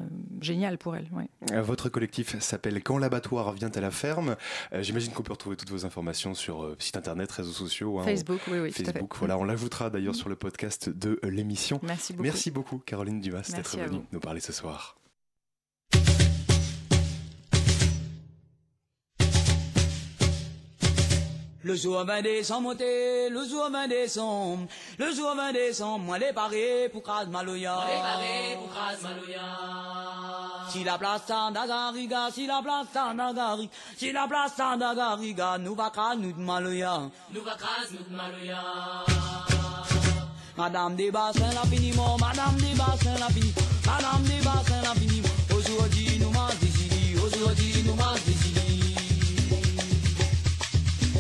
géniale 0.40 0.78
pour 0.78 0.96
elle. 0.96 1.08
Votre 1.52 1.88
collectif 1.88 2.38
s'appelle 2.40 2.82
Quand 2.82 2.98
l'abattoir 2.98 3.52
vient 3.52 3.70
à 3.70 3.80
la 3.80 3.90
ferme. 3.90 4.36
J'imagine 4.80 5.12
qu'on 5.12 5.22
peut 5.22 5.32
retrouver 5.32 5.56
toutes 5.56 5.70
vos 5.70 5.86
informations 5.86 6.34
sur 6.34 6.74
site 6.78 6.96
internet, 6.96 7.30
réseaux 7.32 7.52
sociaux. 7.52 8.00
Hein, 8.00 8.04
Facebook, 8.04 8.40
oui, 8.48 8.58
oui. 8.58 8.72
Facebook, 8.72 9.14
voilà, 9.18 9.38
on 9.38 9.44
l'ajoutera 9.44 9.90
d'ailleurs 9.90 10.14
sur 10.14 10.28
le 10.28 10.36
podcast 10.36 10.88
de 10.88 11.18
l'émission. 11.22 11.80
Merci 11.84 12.12
beaucoup. 12.12 12.24
Merci 12.24 12.50
beaucoup, 12.50 12.78
Caroline 12.78 13.20
Dumas, 13.20 13.50
d'être 13.54 13.76
venue 13.76 14.00
nous 14.12 14.20
parler 14.20 14.40
ce 14.40 14.52
soir. 14.52 14.96
Le 21.66 21.74
jour 21.76 22.04
20 22.04 22.20
décembre, 22.20 22.60
monté, 22.60 23.30
le 23.30 23.48
jour 23.48 23.70
20 23.72 23.88
décembre, 23.88 24.66
le 24.98 25.14
jour 25.14 25.34
20 25.34 25.52
décembre, 25.54 26.04
moi 26.04 26.18
les 26.18 26.34
paré 26.34 26.90
pour 26.90 27.02
Kras 27.02 27.24
Maloya. 27.24 27.74
Moi 27.74 27.86
les 27.86 28.02
paré 28.02 28.58
pour 28.58 28.70
Kras 28.70 28.96
Maloya. 29.02 29.40
Si 30.68 30.84
la 30.84 30.98
place 30.98 31.26
d'Agariga, 31.26 32.28
si 32.30 32.46
la 32.46 32.60
place 32.62 32.92
d'Agariga, 32.92 33.70
si 33.96 34.12
la 34.12 34.28
place 34.28 34.56
d'Agariga, 34.58 35.56
nous 35.56 35.74
va 35.74 35.88
Kras 35.88 36.16
nous 36.16 36.34
Maloya. 36.36 37.08
Nous 37.32 37.42
va 37.42 37.54
Kras 37.54 37.88
nous 37.92 38.14
Maloya. 38.14 39.53
Madame 40.56 40.94
des 40.94 41.10
bassins 41.10 41.52
l'infiniment, 41.52 42.16
Madame 42.18 42.54
des 42.56 42.78
bassins 42.78 43.18
l'infiniment, 43.18 43.60
Madame 43.86 44.22
des 44.22 44.44
bassins 44.44 44.82
l'infiniment. 44.84 45.28
Aujourd'hui 45.52 46.18
nous 46.20 46.30
m'a 46.30 46.48
décidé, 46.60 47.18
aujourd'hui 47.20 47.82
nous 47.84 47.94
m'a 47.94 48.14
décidé. 48.24 48.60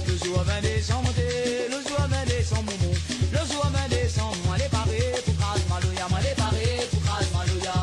Le 0.06 0.24
jour 0.24 0.38
20 0.38 0.60
décembre, 0.62 1.10
le 1.68 1.88
jour 1.88 1.98
20 1.98 2.24
décembre, 2.26 2.72
le 3.32 3.38
jour 3.52 3.66
20 3.66 3.88
décembre, 3.88 4.36
moi 4.46 4.56
les 4.56 4.68
parés 4.68 5.14
pour 5.24 5.36
crasse 5.36 5.68
malouya, 5.68 6.06
moi 6.10 6.20
les 6.20 6.34
parés 6.36 6.88
pour 6.92 7.02
crasse 7.02 7.30
malouya. 7.34 7.74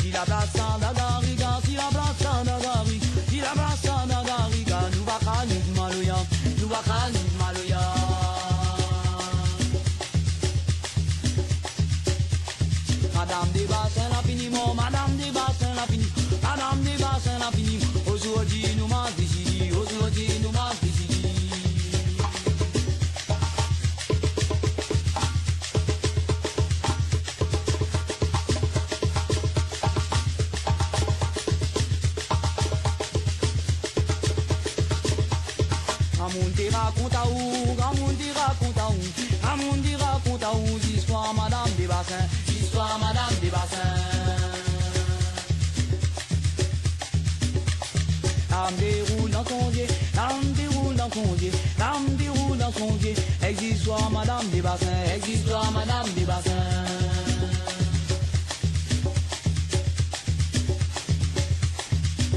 Si 0.00 0.10
la 0.12 0.24
place 0.24 0.56
en 0.56 0.82
agariga, 0.82 1.60
si 1.66 1.74
la 1.74 1.88
place 1.90 2.24
en 2.24 2.40
agariga, 2.40 3.06
si 3.28 3.40
la 3.40 3.52
place 3.52 3.86
en 3.90 4.08
agariga, 4.08 4.80
nous 4.96 5.04
va 5.04 5.18
caler 5.20 5.60
nous 6.58 6.68
va 6.68 6.82
Madame 14.76 15.16
des 15.16 15.30
bassins, 15.32 15.74
la 15.74 15.82
finiment, 15.86 16.10
Madame 16.42 16.80
des 16.82 17.02
bassins, 17.02 17.38
la 17.38 17.50
finiment. 17.50 17.86
Aujourd'hui, 18.12 18.66
nous 18.78 18.86
m'en 18.86 19.04
décidé, 19.16 19.72
aujourd'hui, 19.72 20.28
nous 20.42 20.50
m'en 20.52 20.70
décidé. 20.82 21.28
Amundi 36.20 36.68
raconte 36.68 37.14
à 37.14 37.26
où, 37.26 37.76
Amundi 37.80 38.30
raconte 38.34 38.78
à 38.78 38.88
où, 38.90 39.52
Amundi 39.52 39.96
raconte 39.96 40.42
à 40.42 40.52
où, 40.54 40.78
l'histoire 40.78 41.32
Madame 41.34 41.70
des 41.78 41.86
bassins, 41.86 42.26
son 51.16 51.34
dieu, 51.34 51.50
l'âme 51.78 52.14
déroule 52.16 52.58
dans 52.58 52.72
son 52.72 52.92
dieu. 52.96 53.14
Existe-toi 53.42 53.98
Madame 54.12 54.46
des 54.52 54.60
bassins, 54.60 55.02
existe-toi 55.16 55.62
Madame 55.72 56.08
des 56.14 56.24
bassins. 56.24 56.50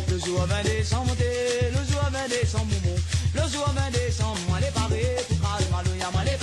Le 0.09 0.19
jour 0.25 0.45
20 0.45 0.63
décembre, 0.63 1.15
le 1.19 1.81
jour 1.91 2.03
20 2.11 2.27
décembre, 2.29 2.65
le 3.35 3.41
jour 3.51 3.67
20 3.75 3.91
décembre, 3.91 4.39
moi 4.47 4.59
les 4.61 4.71
paré 4.71 5.03
pour 5.27 5.37
Maloya, 5.75 6.09
moi 6.13 6.23
les 6.23 6.37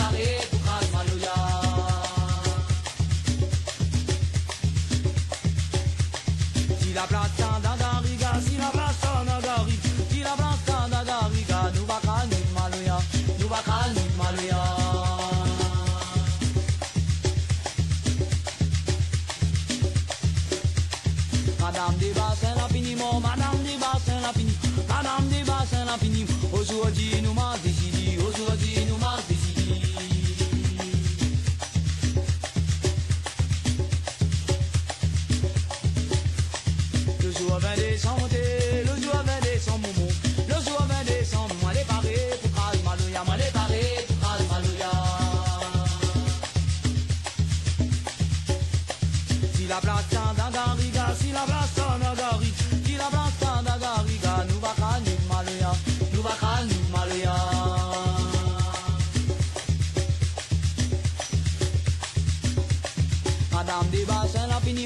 des 26.03 26.09
bassins 26.09 26.75
la 26.85 26.91
finiment. 26.91 27.36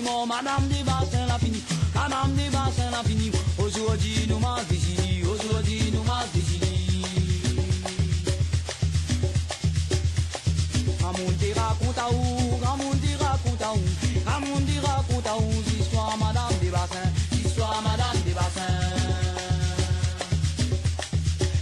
Finiment, 0.01 0.27
Madame 0.27 0.69
des 0.69 0.83
bassins 0.83 1.27
la 1.27 1.39
finiment, 1.39 1.65
Madame 1.95 2.35
des 2.35 2.51
bassins 2.51 2.91
la 2.91 3.03
finiment. 3.03 3.39
Aujourd'hui 3.59 4.27
nous 4.29 4.39
m'en 4.39 4.57
décidé, 4.69 5.23
aujourd'hui 5.25 5.91
nous 5.93 6.03
m'en 6.03 6.25
décidé. 6.35 6.67
Amundi 11.03 11.53
raconte 11.53 11.99
à 11.99 12.11
où, 12.13 12.61
Amundi 12.73 13.15
raconte 13.19 13.63
à 13.63 13.73
où, 13.73 13.81
Amundi 14.27 14.79
raconte 14.81 15.27
à 15.27 15.37
où, 15.37 15.51
l'histoire 15.67 16.17
Madame 16.19 16.59
des 16.61 16.71
bassins, 16.71 17.11
l'histoire 17.33 17.83
Madame 17.83 18.23
des 18.25 18.33
bassins. 18.33 18.61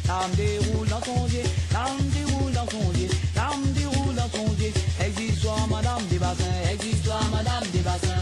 L'âme 0.07 0.31
déroule 0.37 0.89
dans 0.89 1.03
son 1.03 1.27
dieu, 1.27 1.43
l'âme 1.73 2.09
déroule 2.15 2.53
dans 2.53 2.69
son 2.71 2.91
dieu, 2.93 3.09
l'âme 3.37 3.73
déroule 3.75 4.15
dans 4.15 4.31
son 4.31 4.53
dieu. 4.55 4.73
Existe-toi 5.05 5.57
Madame 5.71 6.07
des 6.11 6.19
bassins, 6.19 6.45
existe-toi 6.73 7.21
Madame 7.31 7.65
des 7.73 7.81
bassins. 7.81 8.18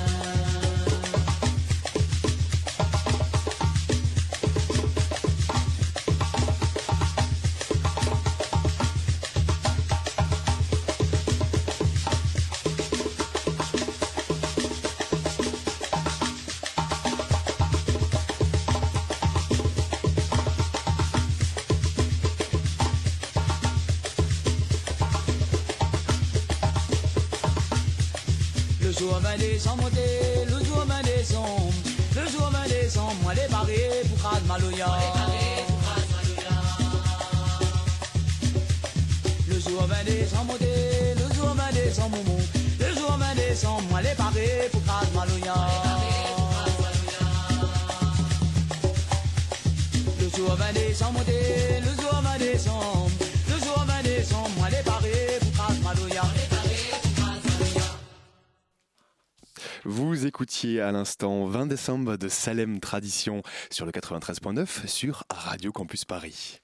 À 60.64 60.90
l'instant 60.90 61.44
20 61.46 61.66
décembre 61.66 62.16
de 62.16 62.28
Salem 62.28 62.80
Tradition 62.80 63.42
sur 63.70 63.84
le 63.84 63.92
93.9 63.92 64.86
sur 64.86 65.24
Radio 65.30 65.70
Campus 65.70 66.06
Paris. 66.06 66.60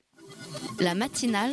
La 0.80 0.94
matinale 0.94 1.52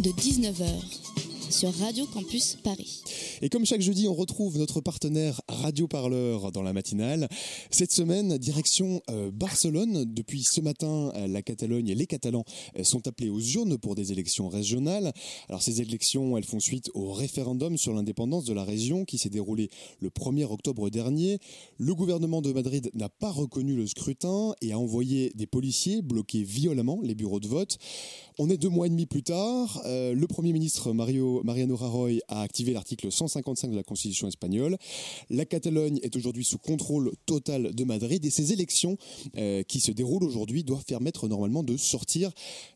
de 0.00 0.10
19h 0.10 1.50
sur 1.50 1.74
Radio 1.78 2.04
Campus 2.06 2.56
Paris. 2.62 3.02
Et 3.42 3.48
comme 3.48 3.64
chaque 3.64 3.80
jeudi, 3.80 4.06
on 4.06 4.14
retrouve 4.14 4.58
notre 4.58 4.82
partenaire 4.82 5.40
Radio 5.48 5.88
Parleur 5.88 6.52
dans 6.52 6.60
la 6.60 6.74
matinale. 6.74 7.26
Cette 7.70 7.90
semaine, 7.90 8.36
direction 8.36 9.00
euh, 9.08 9.30
Barcelone. 9.32 10.04
Depuis 10.04 10.42
ce 10.42 10.60
matin, 10.60 11.10
euh, 11.14 11.26
la 11.26 11.40
Catalogne 11.40 11.88
et 11.88 11.94
les 11.94 12.04
Catalans 12.04 12.44
euh, 12.78 12.84
sont 12.84 13.08
appelés 13.08 13.30
aux 13.30 13.40
urnes 13.40 13.78
pour 13.78 13.94
des 13.94 14.12
élections 14.12 14.50
régionales. 14.50 15.14
Alors 15.48 15.62
ces 15.62 15.80
élections, 15.80 16.36
elles 16.36 16.44
font 16.44 16.60
suite 16.60 16.90
au 16.92 17.12
référendum 17.12 17.78
sur 17.78 17.94
l'indépendance 17.94 18.44
de 18.44 18.52
la 18.52 18.62
région 18.62 19.06
qui 19.06 19.16
s'est 19.16 19.30
déroulé 19.30 19.70
le 20.00 20.10
1er 20.10 20.44
octobre 20.44 20.90
dernier. 20.90 21.38
Le 21.78 21.94
gouvernement 21.94 22.42
de 22.42 22.52
Madrid 22.52 22.90
n'a 22.92 23.08
pas 23.08 23.30
reconnu 23.30 23.74
le 23.74 23.86
scrutin 23.86 24.54
et 24.60 24.72
a 24.72 24.78
envoyé 24.78 25.32
des 25.34 25.46
policiers 25.46 26.02
bloquer 26.02 26.42
violemment 26.42 27.00
les 27.02 27.14
bureaux 27.14 27.40
de 27.40 27.48
vote. 27.48 27.78
On 28.38 28.50
est 28.50 28.58
deux 28.58 28.68
mois 28.68 28.86
et 28.86 28.90
demi 28.90 29.06
plus 29.06 29.22
tard. 29.22 29.82
Le 29.84 30.26
Premier 30.26 30.52
ministre 30.52 30.92
Mario, 30.92 31.42
Mariano 31.44 31.76
Rajoy 31.76 32.20
a 32.28 32.40
activé 32.40 32.72
l'article 32.72 33.10
155 33.30 33.70
de 33.70 33.76
la 33.76 33.82
Constitution 33.82 34.28
espagnole. 34.28 34.76
La 35.30 35.44
Catalogne 35.44 35.98
est 36.02 36.14
aujourd'hui 36.16 36.44
sous 36.44 36.58
contrôle 36.58 37.12
total 37.26 37.74
de 37.74 37.84
Madrid 37.84 38.24
et 38.24 38.30
ces 38.30 38.52
élections 38.52 38.96
euh, 39.36 39.62
qui 39.62 39.80
se 39.80 39.92
déroulent 39.92 40.24
aujourd'hui 40.24 40.64
doivent 40.64 40.84
permettre 40.84 41.28
normalement 41.28 41.62
de 41.62 41.76
sortir 41.76 42.30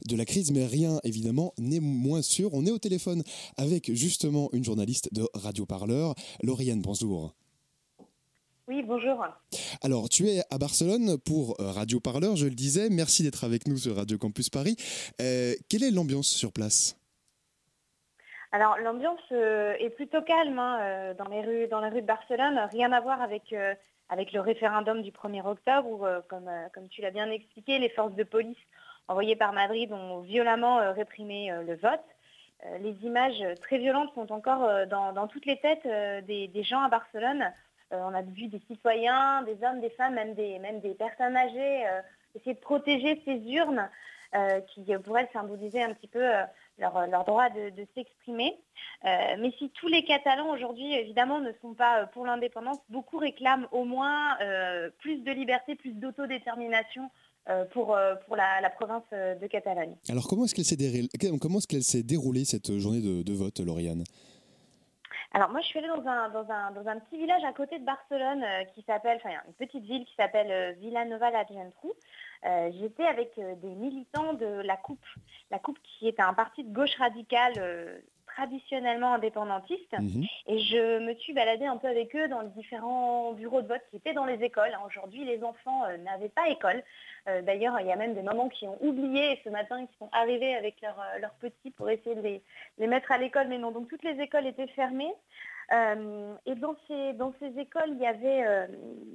de 0.06 0.16
la 0.16 0.24
crise. 0.24 0.50
Mais 0.52 0.66
rien, 0.66 1.00
évidemment, 1.04 1.52
n'est 1.58 1.80
moins 1.80 2.22
sûr. 2.22 2.50
On 2.54 2.66
est 2.66 2.70
au 2.70 2.78
téléphone 2.78 3.22
avec 3.56 3.92
justement 3.92 4.48
une 4.52 4.64
journaliste 4.64 5.08
de 5.12 5.26
Radio 5.34 5.66
Parleur, 5.66 6.14
Lauriane, 6.42 6.80
bonjour. 6.80 7.34
Oui, 8.66 8.82
bonjour. 8.86 9.22
Alors, 9.82 10.08
tu 10.08 10.28
es 10.28 10.42
à 10.50 10.56
Barcelone 10.56 11.18
pour 11.18 11.56
Radio 11.58 12.00
Parleur, 12.00 12.36
je 12.36 12.46
le 12.46 12.54
disais. 12.54 12.88
Merci 12.88 13.22
d'être 13.22 13.44
avec 13.44 13.68
nous 13.68 13.76
sur 13.76 13.96
Radio 13.96 14.16
Campus 14.16 14.48
Paris. 14.48 14.76
quelle 15.18 15.82
est 15.82 15.90
l'ambiance 15.90 16.28
sur 16.28 16.50
place? 16.50 16.96
Alors 18.54 18.78
l'ambiance 18.78 19.20
est 19.32 19.94
plutôt 19.96 20.22
calme 20.22 20.58
hein, 20.58 21.14
dans, 21.18 21.28
les 21.28 21.42
rues, 21.42 21.66
dans 21.66 21.80
de 21.80 22.00
Barcelone, 22.00 22.68
rien 22.72 22.92
à 22.92 23.00
voir 23.00 23.20
avec 23.20 23.52
avec 24.08 24.32
le 24.32 24.40
référendum 24.40 25.02
du 25.02 25.10
1er 25.10 25.46
octobre 25.46 25.88
où, 25.88 26.06
euh, 26.06 26.20
comme, 26.28 26.48
euh, 26.48 26.68
comme 26.74 26.88
tu 26.88 27.00
l'as 27.00 27.10
bien 27.10 27.30
expliqué, 27.30 27.78
les 27.78 27.88
forces 27.88 28.14
de 28.14 28.24
police 28.24 28.58
envoyées 29.08 29.36
par 29.36 29.52
Madrid 29.52 29.92
ont 29.92 30.20
violemment 30.20 30.80
euh, 30.80 30.92
réprimé 30.92 31.52
le 31.66 31.74
vote. 31.76 32.04
Les 32.80 32.96
images 33.02 33.44
très 33.60 33.76
violentes 33.76 34.14
sont 34.14 34.32
encore 34.32 34.86
dans, 34.86 35.26
toutes 35.26 35.44
les 35.44 35.58
têtes 35.58 35.86
des, 36.26 36.62
gens 36.62 36.80
à 36.80 36.88
Barcelone. 36.88 37.52
On 37.90 38.14
a 38.14 38.22
vu 38.22 38.46
des 38.46 38.60
citoyens, 38.60 39.42
des 39.42 39.58
hommes, 39.62 39.82
des 39.82 39.90
femmes, 39.90 40.14
même 40.14 40.32
des, 40.32 40.58
même 40.60 40.80
des 40.80 40.94
personnes 40.94 41.36
âgées 41.36 41.84
essayer 42.34 42.54
de 42.54 42.60
protéger 42.60 43.20
ces 43.26 43.36
urnes 43.52 43.90
qui 44.68 44.96
pourraient 45.04 45.28
symboliser 45.34 45.82
un 45.82 45.92
petit 45.92 46.08
peu 46.08 46.24
leur, 46.78 47.06
leur 47.06 47.24
droit 47.24 47.50
de, 47.50 47.86
s'exprimer. 47.94 48.56
Euh, 49.04 49.36
mais 49.38 49.52
si 49.58 49.70
tous 49.70 49.88
les 49.88 50.04
Catalans 50.04 50.50
aujourd'hui, 50.50 50.92
évidemment, 50.94 51.40
ne 51.40 51.52
sont 51.60 51.74
pas 51.74 52.00
euh, 52.02 52.06
pour 52.06 52.26
l'indépendance, 52.26 52.78
beaucoup 52.88 53.18
réclament 53.18 53.66
au 53.72 53.84
moins 53.84 54.38
euh, 54.40 54.90
plus 54.98 55.18
de 55.18 55.30
liberté, 55.30 55.74
plus 55.74 55.92
d'autodétermination 55.92 57.10
pour, 57.72 57.94
pour 58.26 58.36
la, 58.36 58.70
province 58.70 59.04
de 59.12 59.46
Catalogne. 59.48 59.94
Alors 60.08 60.26
comment 60.26 60.46
est-ce 60.46 60.54
qu'elle 60.54 60.64
s'est 60.64 60.76
déroulée, 60.76 61.10
comment 61.38 61.58
est-ce 61.58 61.66
qu'elle 61.66 61.82
s'est 61.82 62.02
déroulée 62.02 62.46
cette 62.46 62.72
journée 62.78 63.02
de, 63.02 63.32
vote, 63.34 63.60
Lauriane? 63.60 64.02
Alors 65.34 65.50
moi 65.50 65.60
je 65.60 65.66
suis 65.66 65.78
allée 65.78 65.88
dans 65.88 66.08
un, 66.08 66.30
dans 66.30 66.50
un, 66.50 66.70
dans 66.70 66.88
un 66.88 66.98
petit 67.00 67.18
village 67.18 67.44
à 67.44 67.52
côté 67.52 67.78
de 67.78 67.84
Barcelone 67.84 68.42
qui 68.74 68.82
s'appelle, 68.84 69.20
enfin 69.22 69.34
une 69.46 69.52
petite 69.52 69.84
ville 69.84 70.06
qui 70.06 70.14
s'appelle 70.14 70.74
Villanova 70.78 71.30
la 71.30 71.44
Geltrú. 71.44 71.92
Euh, 72.46 72.70
j'étais 72.78 73.04
avec 73.04 73.32
euh, 73.38 73.54
des 73.56 73.74
militants 73.74 74.34
de 74.34 74.62
la 74.64 74.76
Coupe. 74.76 75.04
La 75.50 75.58
Coupe 75.58 75.78
qui 75.82 76.08
est 76.08 76.20
un 76.20 76.34
parti 76.34 76.62
de 76.62 76.72
gauche 76.72 76.94
radicale 76.96 77.54
euh, 77.58 77.98
traditionnellement 78.26 79.14
indépendantiste. 79.14 79.92
Mhm. 79.98 80.24
Et 80.48 80.58
je 80.58 80.98
me 80.98 81.14
suis 81.14 81.32
baladée 81.32 81.66
un 81.66 81.78
peu 81.78 81.88
avec 81.88 82.14
eux 82.16 82.28
dans 82.28 82.40
les 82.40 82.48
différents 82.50 83.32
bureaux 83.32 83.62
de 83.62 83.68
vote 83.68 83.80
qui 83.90 83.96
étaient 83.96 84.12
dans 84.12 84.26
les 84.26 84.42
écoles. 84.42 84.76
Aujourd'hui, 84.86 85.24
les 85.24 85.42
enfants 85.42 85.82
n'avaient 86.04 86.30
pas 86.30 86.48
école. 86.48 86.82
D'ailleurs, 87.26 87.78
il 87.78 87.86
y 87.86 87.92
a 87.92 87.96
même 87.96 88.14
des 88.14 88.22
mamans 88.22 88.48
qui 88.48 88.66
ont 88.66 88.76
oublié 88.80 89.40
ce 89.44 89.50
matin, 89.50 89.86
qui 89.86 89.96
sont 89.98 90.08
arrivées 90.10 90.56
avec 90.56 90.84
leurs 91.20 91.34
petits 91.34 91.70
pour 91.70 91.88
essayer 91.88 92.16
de 92.16 92.22
les, 92.78 92.86
mettre 92.88 93.12
à 93.12 93.18
l'école. 93.18 93.46
Mais 93.46 93.58
non, 93.58 93.70
donc 93.70 93.88
toutes 93.88 94.02
les 94.02 94.20
écoles 94.20 94.46
étaient 94.46 94.66
fermées. 94.66 95.14
et 95.70 96.54
dans 96.56 96.74
ces, 96.88 97.12
dans 97.12 97.32
ces 97.38 97.56
écoles, 97.56 97.90
il 97.90 98.00
y, 98.00 98.06
avait, 98.06 98.68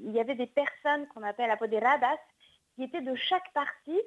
il 0.06 0.12
y 0.14 0.20
avait 0.22 0.36
des 0.36 0.48
personnes 0.48 1.08
qu'on 1.08 1.24
appelle 1.24 1.52
apoderadas, 1.52 2.18
était 2.84 3.02
de 3.02 3.16
chaque 3.16 3.52
parti 3.54 4.00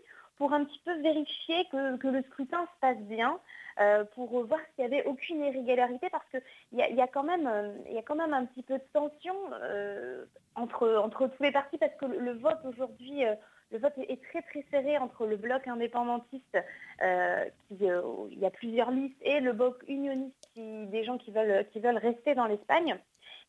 pour 0.43 0.53
un 0.53 0.65
petit 0.65 0.81
peu 0.85 0.93
vérifier 1.03 1.67
que, 1.71 2.07
le 2.09 2.23
scrutin 2.23 2.63
se 2.63 2.81
passe 2.81 2.99
bien, 3.03 3.39
euh, 3.81 4.05
pour 4.15 4.45
voir 4.45 4.59
s'il 4.75 4.85
n'y 4.85 4.93
avait 4.93 5.07
aucune 5.07 5.41
irrégularité, 5.45 6.09
parce 6.11 6.25
qu'il 6.31 6.79
y, 6.79 6.83
a, 6.83 6.91
y, 6.91 7.11
quand 7.13 7.23
même, 7.23 7.47
euh, 7.47 7.73
y 7.91 7.99
a 7.99 8.03
quand 8.03 8.17
même 8.17 8.35
un 8.35 8.45
petit 8.47 8.63
peu 8.65 8.75
de 8.75 8.85
tension 8.93 9.37
euh, 9.63 10.25
entre, 10.57 10.97
entre 10.97 11.29
tous 11.29 11.43
les 11.43 11.53
partis, 11.53 11.79
parce 11.79 11.95
que 11.95 12.07
le, 12.07 12.33
vote 12.33 12.59
aujourd'hui, 12.65 13.23
le 13.71 13.79
vote 13.79 13.93
est, 13.99 14.21
très 14.31 14.43
très 14.43 14.65
serré 14.71 14.99
entre 14.99 15.27
le 15.27 15.37
bloc 15.37 15.69
indépendantiste, 15.69 16.59
qui, 16.99 17.85
il 17.85 18.39
y 18.39 18.47
a 18.47 18.51
plusieurs 18.51 18.91
listes, 18.91 19.17
et 19.23 19.41
le 19.41 19.53
bloc 19.53 19.83
unioniste, 19.87 20.35
qui, 20.55 20.87
des 20.87 21.05
gens 21.05 21.19
qui 21.19 21.31
veulent, 21.31 21.67
qui 21.73 21.81
veulent 21.81 21.99
rester 21.99 22.35
dans 22.35 22.47
l'Espagne. 22.47 22.99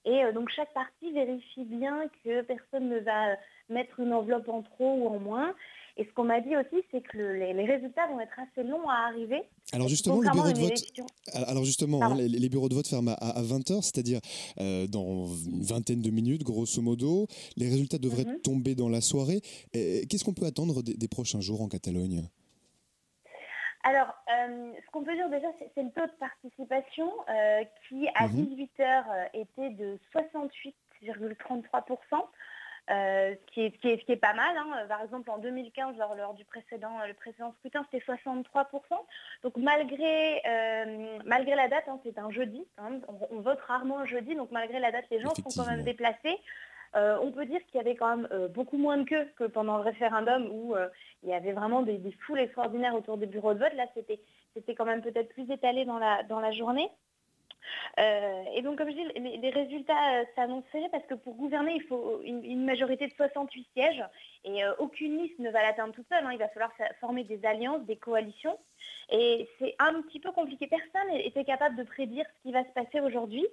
Et 0.06 0.22
donc 0.34 0.50
chaque 0.50 0.74
parti 0.74 1.14
vérifie 1.14 1.64
bien 1.64 2.08
que 2.24 2.42
personne 2.42 2.90
ne 2.90 3.00
va 3.00 3.38
mettre 3.74 4.00
une 4.00 4.14
enveloppe 4.14 4.50
en 4.50 4.62
trop 4.62 4.96
ou 4.96 5.08
en 5.08 5.20
moins. 5.20 5.54
Et 5.96 6.06
ce 6.06 6.12
qu'on 6.14 6.24
m'a 6.24 6.42
dit 6.42 6.58
aussi, 6.58 6.84
c'est 6.90 7.02
que 7.02 7.18
les, 7.18 7.54
résultats 7.66 8.08
vont 8.08 8.20
être 8.20 8.40
assez 8.40 8.64
longs 8.68 8.90
à 8.90 9.10
arriver. 9.10 9.44
Alors 9.74 9.88
justement, 9.88 10.22
les 10.22 10.32
bureaux 10.32 10.52
de 10.52 10.60
vote, 10.60 10.84
alors 11.34 11.66
justement 11.66 12.02
hein, 12.02 12.16
les, 12.16 12.50
bureaux 12.50 12.68
de 12.68 12.74
vote 12.74 12.88
ferment 12.88 13.16
à, 13.22 13.44
20h, 13.44 13.84
c'est-à-dire 13.84 14.20
euh, 14.60 14.88
dans 14.88 15.28
une 15.28 15.62
vingtaine 15.62 16.02
de 16.02 16.10
minutes, 16.10 16.44
grosso 16.44 16.82
modo. 16.82 17.28
Les 17.58 17.70
résultats 17.70 18.00
devraient 18.00 18.26
mhm. 18.26 18.42
tomber 18.42 18.74
dans 18.74 18.90
la 18.90 19.02
soirée. 19.02 19.42
Qu'est-ce 19.72 20.24
qu'on 20.24 20.34
peut 20.34 20.48
attendre 20.48 20.82
des, 20.82 21.08
prochains 21.08 21.42
jours 21.42 21.62
en 21.62 21.68
Catalogne? 21.68 22.24
Alors, 23.84 24.16
euh, 24.32 24.72
ce 24.84 24.90
qu'on 24.92 25.04
peut 25.04 25.14
dire 25.14 25.30
déjà, 25.30 25.50
c'est 25.60 25.84
le 25.84 25.92
taux 25.92 26.08
de 26.08 26.12
participation 26.20 27.12
euh, 27.30 27.64
qui, 27.88 28.08
à 28.16 28.28
18h, 28.30 28.72
mhm. 28.80 29.30
était 29.34 29.70
de 29.72 30.00
68,33%. 30.12 32.26
Euh, 32.90 33.36
ce, 33.48 33.70
qui 33.70 34.12
est, 34.12 34.16
pas 34.18 34.34
mal. 34.34 34.58
Hein. 34.58 34.86
Par 34.90 35.02
exemple, 35.02 35.30
en 35.30 35.38
2015, 35.38 35.96
lors, 35.98 36.34
du 36.34 36.44
précédent, 36.44 36.92
le 37.08 37.14
précédent 37.14 37.54
scrutin, 37.60 37.86
c'était 37.90 38.04
63%. 38.06 38.44
Donc 39.44 39.56
malgré, 39.56 40.42
euh, 40.46 41.20
malgré 41.26 41.56
la 41.56 41.70
date, 41.70 41.86
hein, 41.88 42.00
c'est 42.04 42.18
un 42.18 42.30
jeudi, 42.30 42.66
on, 43.32 43.40
vote 43.40 43.62
rarement 43.62 44.00
un 44.00 44.06
jeudi, 44.06 44.36
donc 44.36 44.52
malgré 44.52 44.80
la 44.80 44.92
date, 44.92 45.06
les 45.12 45.22
gens 45.22 45.34
sont 45.36 45.64
quand 45.64 45.70
même 45.70 45.84
déplacés. 45.84 46.38
Euh, 46.96 47.18
on 47.22 47.32
peut 47.32 47.46
dire 47.46 47.60
qu'il 47.68 47.78
y 47.78 47.80
avait 47.80 47.96
quand 47.96 48.18
même 48.18 48.48
beaucoup 48.50 48.78
moins 48.78 48.98
de 48.98 49.04
queues 49.04 49.28
que 49.38 49.46
pendant 49.46 49.78
le 49.78 49.84
référendum 49.84 50.48
où 50.52 50.76
il 51.24 51.30
y 51.30 51.34
avait 51.34 51.54
vraiment 51.54 51.84
des, 51.84 52.00
foules 52.26 52.40
extraordinaires 52.40 52.96
autour 52.96 53.18
des 53.18 53.28
bureaux 53.28 53.54
de 53.54 53.60
vote. 53.60 53.74
Là, 53.76 53.86
c'était 53.96 54.76
quand 54.76 54.86
même 54.86 55.02
peut-être 55.02 55.30
plus 55.30 55.50
étalé 55.50 55.86
dans 55.86 56.00
la, 56.00 56.24
dans 56.24 56.42
la 56.42 56.52
journée. 56.52 56.90
Euh, 58.00 58.44
et 58.56 58.62
donc, 58.62 58.78
comme 58.78 58.90
je 58.90 58.96
dis, 58.96 59.38
les, 59.38 59.50
résultats 59.50 60.22
euh, 60.22 60.24
s'annonceraient 60.36 60.90
parce 60.92 61.06
que 61.06 61.14
pour 61.14 61.36
gouverner, 61.36 61.74
il 61.76 61.84
faut 61.84 62.22
une, 62.24 62.66
majorité 62.66 63.08
de 63.08 63.14
68 63.14 63.68
sièges 63.74 64.04
et 64.46 64.64
euh, 64.64 64.74
aucune 64.80 65.22
liste 65.22 65.38
ne 65.40 65.50
va 65.50 65.62
l'atteindre 65.62 65.94
toute 65.94 66.08
seule. 66.10 66.26
Hein. 66.26 66.32
Il 66.34 66.40
va 66.40 66.48
falloir 66.50 66.72
former 67.00 67.24
des 67.24 67.46
alliances, 67.46 67.84
des 67.84 67.98
coalitions. 67.98 68.58
Et 69.12 69.48
c'est 69.60 69.76
un 69.80 70.02
petit 70.02 70.20
peu 70.20 70.32
compliqué. 70.32 70.68
Personne 70.68 71.14
n'était 71.14 71.44
capable 71.44 71.76
de 71.76 71.84
prédire 71.84 72.26
ce 72.38 72.42
qui 72.42 72.52
va 72.52 72.64
se 72.64 72.72
passer 72.72 73.00
aujourd'hui. 73.00 73.46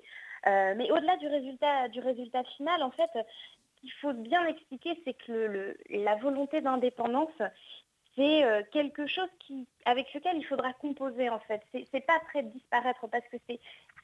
mais 0.46 0.90
au-delà 0.90 1.16
du 1.16 1.26
résultat, 1.26 1.88
du 1.88 2.00
résultat 2.00 2.44
final, 2.56 2.82
en 2.82 2.90
fait, 2.90 3.10
ce 3.14 3.80
qu'il 3.80 3.92
faut 3.92 4.12
bien 4.12 4.46
expliquer, 4.46 4.98
c'est 5.04 5.14
que 5.14 5.76
la 5.90 6.14
volonté 6.16 6.60
d'indépendance, 6.60 7.42
c'est 8.16 8.44
quelque 8.72 9.06
chose 9.06 9.28
qui, 9.40 9.66
avec 9.84 10.12
lequel 10.14 10.36
il 10.36 10.44
faudra 10.44 10.72
composer 10.74 11.28
en 11.28 11.40
fait. 11.40 11.62
C'est 11.72 12.06
pas 12.06 12.20
prêt 12.30 12.42
de 12.42 12.50
disparaître 12.50 13.06
parce 13.08 13.26
que 13.28 13.36
c'est 13.48 13.60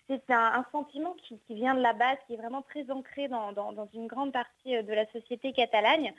c'est 0.08 0.30
un, 0.30 0.64
sentiment 0.70 1.14
qui, 1.22 1.38
vient 1.50 1.74
de 1.74 1.80
la 1.80 1.92
base, 1.92 2.16
qui 2.26 2.34
est 2.34 2.36
vraiment 2.36 2.62
très 2.62 2.90
ancré 2.90 3.28
dans, 3.28 3.88
une 3.92 4.06
grande 4.06 4.32
partie 4.32 4.76
euh, 4.76 4.82
de 4.82 4.92
la 4.92 5.06
société 5.06 5.52
catalagne. 5.52 6.12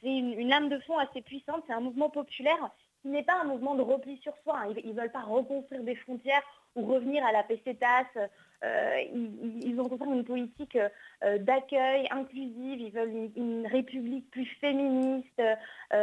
C'est 0.00 0.08
une, 0.08 0.48
lame 0.48 0.68
de 0.68 0.78
fond 0.80 0.98
assez 0.98 1.20
puissante, 1.20 1.62
c'est 1.66 1.72
un 1.72 1.80
mouvement 1.80 2.10
populaire 2.10 2.70
qui 3.02 3.08
n'est 3.08 3.22
pas 3.22 3.40
un 3.40 3.44
mouvement 3.44 3.74
de 3.74 3.82
repli 3.82 4.18
sur 4.22 4.32
soi. 4.42 4.58
Hein. 4.60 4.74
Ils 4.82 4.94
ne 4.94 5.00
veulent 5.00 5.12
pas 5.12 5.22
reconstruire 5.22 5.82
des 5.82 5.94
frontières 5.94 6.42
ou 6.74 6.86
revenir 6.86 7.24
à 7.24 7.32
la 7.32 7.42
pesetas. 7.42 8.06
Euh, 8.64 9.02
ils, 9.12 9.78
ont 9.78 9.88
construit 9.90 10.16
une 10.16 10.24
politique 10.24 10.78
euh, 11.22 11.38
d'accueil 11.38 12.08
inclusive, 12.10 12.80
ils 12.80 12.92
veulent 12.92 13.30
une, 13.36 13.66
république 13.66 14.30
plus 14.30 14.46
féministe, 14.58 15.42
où 15.92 15.96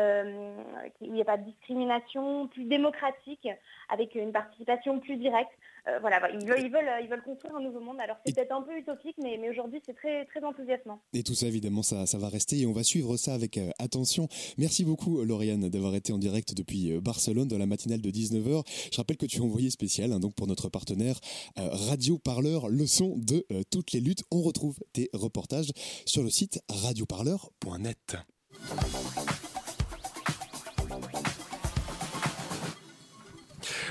il 1.02 1.12
n'y 1.12 1.22
a 1.22 1.26
pas 1.26 1.38
de 1.38 1.46
discrimination, 1.46 2.48
plus 2.48 2.66
démocratique, 2.66 3.48
avec 3.90 4.14
une 4.14 4.32
participation 4.32 5.00
plus 5.00 5.18
directe. 5.18 5.52
Euh, 5.88 6.00
voilà, 6.00 6.20
ils 6.32 6.46
veulent, 6.46 6.60
ils, 6.60 6.72
veulent, 6.72 6.92
ils 7.02 7.10
veulent 7.10 7.24
construire 7.24 7.56
un 7.56 7.62
nouveau 7.62 7.80
monde. 7.80 8.00
Alors 8.00 8.18
c'est 8.26 8.36
peut-être 8.36 8.52
un 8.52 8.62
peu 8.62 8.78
utopique, 8.78 9.16
mais, 9.22 9.38
mais 9.40 9.50
aujourd'hui 9.50 9.82
c'est 9.86 9.96
très, 9.96 10.26
très 10.26 10.44
enthousiasmant. 10.44 11.02
Et 11.14 11.24
tout 11.24 11.34
ça, 11.34 11.48
évidemment, 11.48 11.82
ça, 11.84 12.06
ça 12.06 12.18
va 12.18 12.30
rester 12.30 12.60
et 12.60 12.66
on 12.66 12.74
va 12.74 12.84
suivre 12.84 13.18
ça 13.18 13.34
avec 13.34 13.58
euh, 13.58 13.70
attention. 13.80 14.28
Merci 14.58 14.86
beaucoup, 14.86 15.24
Lauriane, 15.24 15.70
d'avoir 15.70 15.96
été 15.96 16.14
en 16.14 16.18
direct 16.18 16.54
depuis 16.56 16.92
euh, 16.92 17.02
Barcelone 17.02 17.48
dans 17.48 17.58
la 17.58 17.66
matinale 17.66 18.02
de 18.02 18.12
19h. 18.12 18.64
Je 18.92 18.98
rappelle 18.98 19.18
que 19.18 19.26
tu 19.26 19.38
es 19.38 19.42
envoyé 19.42 19.70
spécial 19.70 20.12
hein, 20.12 20.20
donc 20.20 20.36
pour 20.36 20.48
notre 20.48 20.70
partenaire 20.70 21.20
Radio 21.56 22.18
Parleur, 22.18 22.70
le 22.70 22.86
son 22.86 23.18
de 23.18 23.46
toutes 23.72 23.92
les 23.92 24.00
luttes. 24.00 24.24
On 24.32 24.42
retrouve 24.42 24.78
tes 24.94 25.10
reportages 25.14 25.72
sur 26.06 26.24
le 26.24 26.30
site 26.30 26.62
radioparleur.net. 26.70 28.18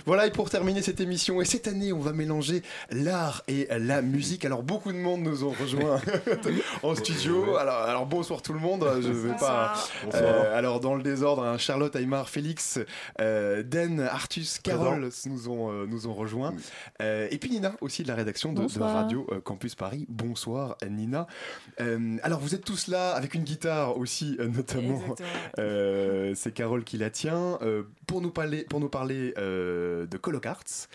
Voilà, 0.07 0.27
et 0.27 0.31
pour 0.31 0.51
terminer 0.51 0.83
cette 0.83 1.01
émission, 1.01 1.41
et 1.41 1.45
cette 1.45 1.69
année, 1.69 1.93
on 1.93 2.01
va 2.01 2.13
mélanger 2.13 2.63
l'art 2.91 3.43
et 3.49 3.69
la 3.71 4.03
musique. 4.03 4.45
Alors, 4.45 4.63
beaucoup 4.63 4.93
de 4.93 4.97
monde 4.97 5.23
nous 5.23 5.45
ont 5.45 5.51
rejoints 5.51 6.01
en 6.83 6.95
studio. 6.95 7.57
Alors, 7.57 7.83
alors, 7.83 8.07
bonsoir 8.07 8.43
tout 8.43 8.53
le 8.53 8.61
monde. 8.61 8.89
Je 9.01 9.11
vais 9.11 9.37
pas. 9.37 9.75
Euh, 10.15 10.57
alors, 10.57 10.81
dans 10.81 10.95
le 10.95 11.03
désordre, 11.03 11.45
hein, 11.45 11.59
Charlotte, 11.59 11.95
Aymar, 11.97 12.29
Félix, 12.29 12.79
euh, 13.21 13.63
Den, 13.63 14.01
Artus, 14.01 14.59
Carole 14.59 15.11
nous 15.27 15.49
ont, 15.49 15.71
euh, 15.71 15.87
nous 15.87 16.07
ont 16.07 16.15
rejoints. 16.15 16.55
et 17.01 17.39
puis 17.39 17.51
Nina, 17.51 17.75
aussi 17.81 18.03
de 18.03 18.09
la 18.09 18.15
rédaction 18.15 18.53
de, 18.53 18.65
de 18.65 18.83
Radio 18.83 19.27
Campus 19.45 19.75
Paris. 19.75 20.07
Bonsoir, 20.09 20.77
Nina. 20.89 21.27
alors, 22.23 22.41
vous 22.41 22.55
êtes 22.55 22.65
tous 22.65 22.89
là 22.89 23.13
avec 23.13 23.35
une 23.35 23.45
guitare 23.45 23.99
aussi, 23.99 24.39
notamment. 24.39 25.03
C'est 26.35 26.55
Carole 26.55 26.85
qui 26.85 26.97
la 26.99 27.11
tient. 27.11 27.59
pour 28.07 28.21
nous 28.21 28.31
parler, 28.31 28.65
pour 28.65 28.81
nous 28.81 28.89
parler 28.89 29.35
de, 29.91 30.07
de 30.07 30.17
Colocarts. 30.17 30.89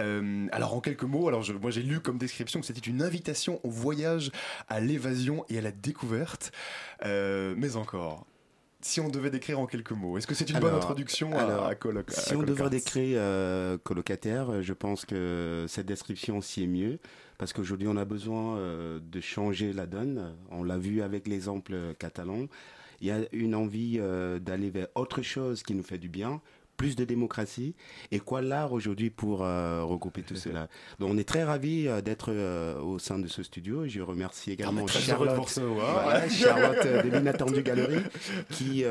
Euh, 0.00 0.46
alors 0.52 0.74
en 0.74 0.80
quelques 0.80 1.02
mots, 1.04 1.28
alors 1.28 1.42
je, 1.42 1.52
moi 1.52 1.70
j'ai 1.70 1.82
lu 1.82 2.00
comme 2.00 2.18
description 2.18 2.60
que 2.60 2.66
c'était 2.66 2.80
une 2.80 3.02
invitation 3.02 3.60
au 3.64 3.70
voyage, 3.70 4.30
à 4.68 4.80
l'évasion 4.80 5.44
et 5.48 5.58
à 5.58 5.60
la 5.60 5.72
découverte. 5.72 6.52
Euh, 7.04 7.54
mais 7.56 7.76
encore, 7.76 8.26
si 8.80 9.00
on 9.00 9.08
devait 9.08 9.30
décrire 9.30 9.58
en 9.58 9.66
quelques 9.66 9.92
mots, 9.92 10.16
est-ce 10.16 10.26
que 10.26 10.34
c'est 10.34 10.50
une 10.50 10.60
bonne 10.60 10.74
introduction 10.74 11.32
à, 11.32 11.40
alors, 11.40 11.66
à 11.66 11.74
Coloc- 11.74 12.10
à 12.10 12.20
Si 12.20 12.34
on 12.36 12.42
devrait 12.42 12.70
décrire 12.70 13.18
euh, 13.20 13.78
colocataire, 13.78 14.62
je 14.62 14.72
pense 14.72 15.04
que 15.04 15.66
cette 15.68 15.86
description 15.86 16.38
aussi 16.38 16.62
est 16.64 16.68
mieux, 16.68 16.98
parce 17.38 17.52
qu'aujourd'hui 17.52 17.88
on 17.88 17.96
a 17.96 18.04
besoin 18.04 18.56
euh, 18.56 19.00
de 19.00 19.20
changer 19.20 19.72
la 19.72 19.86
donne. 19.86 20.36
On 20.50 20.62
l'a 20.62 20.78
vu 20.78 21.02
avec 21.02 21.26
l'exemple 21.26 21.94
catalan. 21.98 22.46
Il 23.00 23.08
y 23.08 23.10
a 23.10 23.18
une 23.32 23.54
envie 23.54 23.98
euh, 23.98 24.38
d'aller 24.38 24.70
vers 24.70 24.88
autre 24.94 25.20
chose 25.20 25.62
qui 25.62 25.74
nous 25.74 25.82
fait 25.82 25.98
du 25.98 26.08
bien, 26.08 26.40
plus 26.76 26.96
de 26.96 27.04
démocratie. 27.04 27.74
Et 28.12 28.18
quoi 28.20 28.42
l'art 28.42 28.72
aujourd'hui 28.72 29.10
pour 29.10 29.42
euh, 29.44 29.82
regrouper 29.84 30.22
tout 30.22 30.36
cela 30.36 30.68
Donc 30.98 31.10
on 31.10 31.18
est 31.18 31.24
très 31.28 31.44
ravis 31.44 31.88
euh, 31.88 32.00
d'être 32.00 32.30
euh, 32.30 32.78
au 32.80 32.98
sein 32.98 33.18
de 33.18 33.26
ce 33.28 33.42
studio. 33.42 33.86
Je 33.86 34.00
remercie 34.00 34.52
également 34.52 34.82
Ah, 34.82 34.92
de 34.92 34.98
Charlotte, 34.98 35.38
recevoir. 35.38 36.02
voilà, 36.04 36.20
Ouais. 36.20 36.30
Charlotte 36.30 37.04
de 37.04 37.08
l'Inattendue 37.16 37.62
Galerie, 37.62 38.02
qui, 38.50 38.84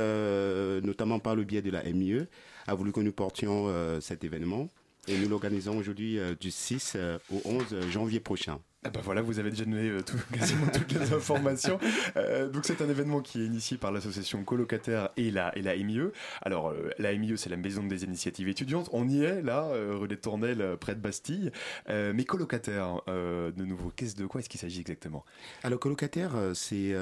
notamment 0.84 1.20
par 1.20 1.36
le 1.36 1.44
biais 1.44 1.62
de 1.62 1.72
la 1.72 1.84
MIE, 1.84 2.26
a 2.68 2.74
voulu 2.76 2.92
que 2.92 3.00
nous 3.00 3.14
portions 3.14 3.72
cet 4.02 4.24
événement. 4.24 4.70
Et 5.08 5.18
nous 5.20 5.30
l'organisons 5.30 5.78
aujourd'hui 5.78 6.20
du 6.40 6.50
6 6.50 6.94
euh, 6.96 7.20
au 7.32 7.40
11 7.46 7.90
janvier 7.92 8.20
prochain. 8.20 8.60
Bah 8.94 9.02
voilà, 9.04 9.22
vous 9.22 9.40
avez 9.40 9.50
déjà 9.50 9.66
donné 9.66 9.90
euh, 9.90 10.02
quasiment 10.34 10.68
toutes 10.68 10.92
les 10.94 11.14
informations. 11.14 11.80
Euh, 12.18 12.50
donc 12.50 12.66
c'est 12.66 12.82
un 12.82 12.90
événement 12.90 13.22
qui 13.22 13.42
est 13.42 13.46
initié 13.46 13.78
par 13.78 13.92
l'association 13.92 14.44
Colocataire 14.44 15.10
et 15.18 15.32
la, 15.32 15.52
MIE. 15.56 16.10
Alors 16.42 16.70
euh, 16.70 16.90
la 17.00 17.14
MIE 17.16 17.38
c'est 17.38 17.50
la 17.50 17.58
Maison 17.58 17.84
des 17.84 18.04
initiatives 18.04 18.48
étudiantes. 18.48 18.90
On 18.92 19.08
y 19.08 19.24
est 19.24 19.42
là, 19.42 19.70
rue 19.92 20.08
des 20.08 20.18
Tournelles, 20.18 20.78
près 20.80 20.96
de 20.96 21.00
Bastille. 21.00 21.52
Mais 21.88 22.24
Colocataire, 22.26 23.02
de 23.08 23.66
nouveau, 23.66 23.92
qu'est-ce 23.96 24.16
de 24.16 24.26
quoi 24.26 24.42
est-ce 24.42 24.50
qu'il 24.50 24.60
s'agit 24.60 24.82
exactement? 24.82 25.26
Alors, 25.64 25.80
colocataire, 25.80 26.32
c'est 26.54 26.96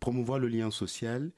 promouvoir 0.00 0.38
le 0.38 0.48
lien 0.48 0.70
social 0.70 1.30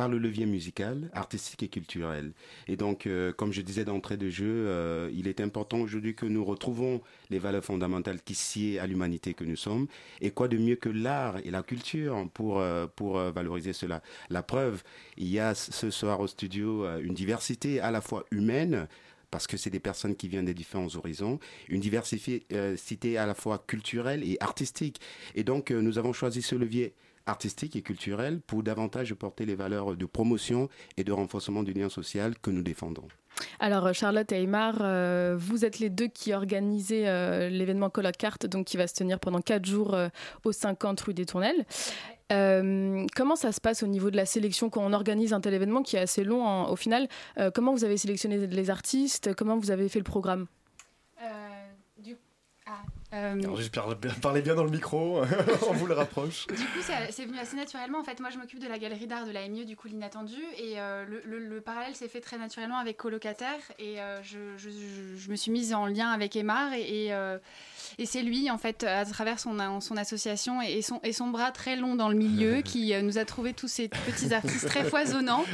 par 0.00 0.08
le 0.08 0.16
levier 0.16 0.46
musical, 0.46 1.10
artistique 1.12 1.62
et 1.62 1.68
culturel. 1.68 2.32
Et 2.68 2.76
donc, 2.76 3.06
euh, 3.06 3.34
comme 3.34 3.52
je 3.52 3.60
disais 3.60 3.84
d'entrée 3.84 4.16
de 4.16 4.30
jeu, 4.30 4.46
euh, 4.66 5.10
il 5.12 5.28
est 5.28 5.42
important 5.42 5.78
aujourd'hui 5.78 6.14
que 6.14 6.24
nous 6.24 6.42
retrouvons 6.42 7.02
les 7.28 7.38
valeurs 7.38 7.62
fondamentales 7.62 8.22
qui 8.22 8.34
sied 8.34 8.78
à 8.78 8.86
l'humanité 8.86 9.34
que 9.34 9.44
nous 9.44 9.56
sommes. 9.56 9.88
Et 10.22 10.30
quoi 10.30 10.48
de 10.48 10.56
mieux 10.56 10.76
que 10.76 10.88
l'art 10.88 11.36
et 11.44 11.50
la 11.50 11.62
culture 11.62 12.26
pour, 12.32 12.60
euh, 12.60 12.86
pour 12.86 13.18
valoriser 13.18 13.74
cela? 13.74 14.02
La 14.30 14.42
preuve, 14.42 14.82
il 15.18 15.28
y 15.28 15.38
a 15.38 15.54
ce 15.54 15.90
soir 15.90 16.20
au 16.20 16.26
studio 16.26 16.86
une 17.00 17.12
diversité 17.12 17.78
à 17.78 17.90
la 17.90 18.00
fois 18.00 18.24
humaine, 18.30 18.88
parce 19.30 19.46
que 19.46 19.58
c'est 19.58 19.68
des 19.68 19.80
personnes 19.80 20.16
qui 20.16 20.28
viennent 20.28 20.46
des 20.46 20.54
différents 20.54 20.96
horizons, 20.96 21.38
une 21.68 21.80
diversité 21.82 22.46
à 23.18 23.26
la 23.26 23.34
fois 23.34 23.62
culturelle 23.66 24.24
et 24.24 24.38
artistique. 24.40 24.98
Et 25.34 25.44
donc, 25.44 25.70
nous 25.70 25.98
avons 25.98 26.14
choisi 26.14 26.40
ce 26.40 26.54
levier 26.54 26.94
artistique 27.26 27.76
et 27.76 27.82
culturel 27.82 28.40
pour 28.40 28.62
davantage 28.62 29.14
porter 29.14 29.44
les 29.46 29.54
valeurs 29.54 29.96
de 29.96 30.06
promotion 30.06 30.68
et 30.96 31.04
de 31.04 31.12
renforcement 31.12 31.62
du 31.62 31.72
lien 31.72 31.88
social 31.88 32.34
que 32.40 32.50
nous 32.50 32.62
défendons. 32.62 33.06
Alors 33.60 33.94
Charlotte 33.94 34.30
et 34.32 34.42
Aymar, 34.42 34.78
euh, 34.80 35.36
vous 35.38 35.64
êtes 35.64 35.78
les 35.78 35.88
deux 35.88 36.08
qui 36.08 36.32
organisez 36.34 37.08
euh, 37.08 37.48
l'événement 37.48 37.88
Coloc 37.88 38.16
Carte, 38.16 38.46
donc 38.46 38.66
qui 38.66 38.76
va 38.76 38.86
se 38.86 38.94
tenir 38.94 39.18
pendant 39.20 39.40
quatre 39.40 39.64
jours 39.64 39.94
euh, 39.94 40.08
au 40.44 40.52
50 40.52 41.00
rue 41.00 41.14
des 41.14 41.24
Tournelles. 41.26 41.64
Euh, 42.32 43.06
comment 43.16 43.36
ça 43.36 43.50
se 43.52 43.60
passe 43.60 43.82
au 43.82 43.86
niveau 43.86 44.10
de 44.10 44.16
la 44.16 44.26
sélection 44.26 44.68
quand 44.70 44.84
on 44.84 44.92
organise 44.92 45.32
un 45.32 45.40
tel 45.40 45.54
événement 45.54 45.82
qui 45.82 45.96
est 45.96 46.00
assez 46.00 46.22
long 46.24 46.44
en- 46.44 46.70
au 46.70 46.76
final? 46.76 47.08
Euh, 47.38 47.50
Comment 47.52 47.72
vous 47.72 47.84
avez 47.84 47.96
sélectionné 47.96 48.46
les 48.46 48.70
artistes? 48.70 49.34
Comment 49.34 49.56
vous 49.58 49.70
avez 49.70 49.88
fait 49.88 49.98
le 50.00 50.04
programme? 50.04 50.46
Du... 51.98 52.16
ah, 52.66 52.82
euh, 53.12 53.56
J'espère 53.56 53.86
parler 54.22 54.40
bien 54.42 54.54
dans 54.54 54.64
le 54.64 54.70
micro, 54.70 55.22
on 55.68 55.72
vous 55.72 55.86
le 55.86 55.94
rapproche. 55.94 56.46
Du 56.46 56.54
coup, 56.54 56.80
c'est 57.10 57.24
venu 57.24 57.38
assez 57.38 57.56
naturellement. 57.56 57.98
En 57.98 58.04
fait, 58.04 58.20
moi, 58.20 58.30
je 58.30 58.38
m'occupe 58.38 58.60
de 58.60 58.68
la 58.68 58.78
galerie 58.78 59.06
d'art 59.06 59.26
de 59.26 59.32
la 59.32 59.46
MIE, 59.48 59.64
du 59.64 59.76
coup, 59.76 59.88
l'inattendu. 59.88 60.36
Et 60.58 60.80
euh, 60.80 61.04
le, 61.06 61.22
le- 61.24 61.38
le 61.46 61.60
parallèle 61.60 61.94
s'est 61.96 62.08
fait 62.08 62.20
très 62.20 62.38
naturellement 62.38 62.78
avec 62.78 62.96
colocataire. 62.96 63.58
Et 63.78 64.00
euh, 64.00 64.22
je, 64.22 64.38
je- 64.56 64.70
je- 64.70 65.16
je 65.16 65.30
me 65.30 65.36
suis 65.36 65.50
mise 65.50 65.74
en 65.74 65.86
lien 65.86 66.08
avec 66.10 66.36
Emar. 66.36 66.72
Et, 66.74 67.06
et, 67.06 67.12
euh, 67.12 67.38
et 67.98 68.06
c'est 68.06 68.22
lui, 68.22 68.50
en 68.50 68.58
fait, 68.58 68.84
à 68.84 69.04
travers 69.04 69.38
son, 69.40 69.80
son 69.80 69.96
association 69.96 70.62
et, 70.62 70.72
et 70.78 70.82
son, 70.82 71.00
et 71.02 71.12
son 71.12 71.28
bras 71.28 71.50
très 71.52 71.76
long 71.76 71.94
dans 71.96 72.08
le 72.08 72.16
milieu, 72.16 72.60
qui 72.62 72.94
euh, 72.94 73.02
nous 73.02 73.18
a 73.18 73.24
trouvé 73.24 73.52
tous 73.54 73.68
ces 73.68 73.88
petits 73.88 74.32
artistes 74.34 74.66
très 74.66 74.84
foisonnants. 74.90 75.44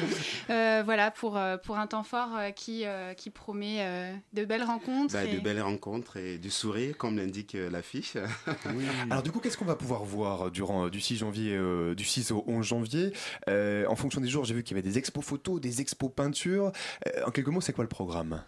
Euh, 0.51 0.83
voilà, 0.85 1.11
pour, 1.11 1.37
euh, 1.37 1.57
pour 1.57 1.79
un 1.79 1.87
temps 1.87 2.03
fort 2.03 2.37
euh, 2.37 2.51
qui, 2.51 2.85
euh, 2.85 3.15
qui 3.15 3.31
promet 3.31 3.77
euh, 3.81 4.13
de 4.33 4.45
belles 4.45 4.63
rencontres. 4.65 5.15
Bah, 5.15 5.25
et- 5.25 5.35
De 5.37 5.41
belles 5.41 5.63
rencontres 5.63 6.17
et 6.17 6.39
du 6.39 6.51
sourire, 6.51 6.97
comme 6.97 7.17
l'indique 7.17 7.55
euh, 7.55 7.71
l'affiche. 7.71 8.17
Alors 9.11 9.23
du 9.23 9.31
coup, 9.33 9.41
qu'est-ce 9.41 9.57
qu'on 9.57 9.65
va 9.65 9.77
pouvoir 9.77 10.05
voir 10.05 10.51
durant 10.51 10.87
euh, 10.87 10.91
du 10.91 11.01
6 11.01 11.17
janvier, 11.17 11.55
euh, 11.57 11.95
du 11.95 12.05
6 12.05 12.31
au 12.33 12.45
11 12.47 12.65
janvier? 12.65 13.13
Euh, 13.49 13.85
En 13.89 13.97
fonction 13.97 14.21
des 14.21 14.29
jours, 14.29 14.45
j'ai 14.45 14.55
vu 14.55 14.63
qu'il 14.63 14.77
y 14.77 14.81
avait 14.81 14.89
des 14.89 14.99
expos 14.99 15.25
photos, 15.25 15.61
des 15.61 15.81
expos 15.81 16.11
peintures. 16.15 16.73
Euh, 17.07 17.25
en 17.27 17.31
quelques 17.31 17.49
mots, 17.49 17.61
c'est 17.61 17.73
quoi 17.73 17.85
le 17.85 17.89
programme? 17.89 18.43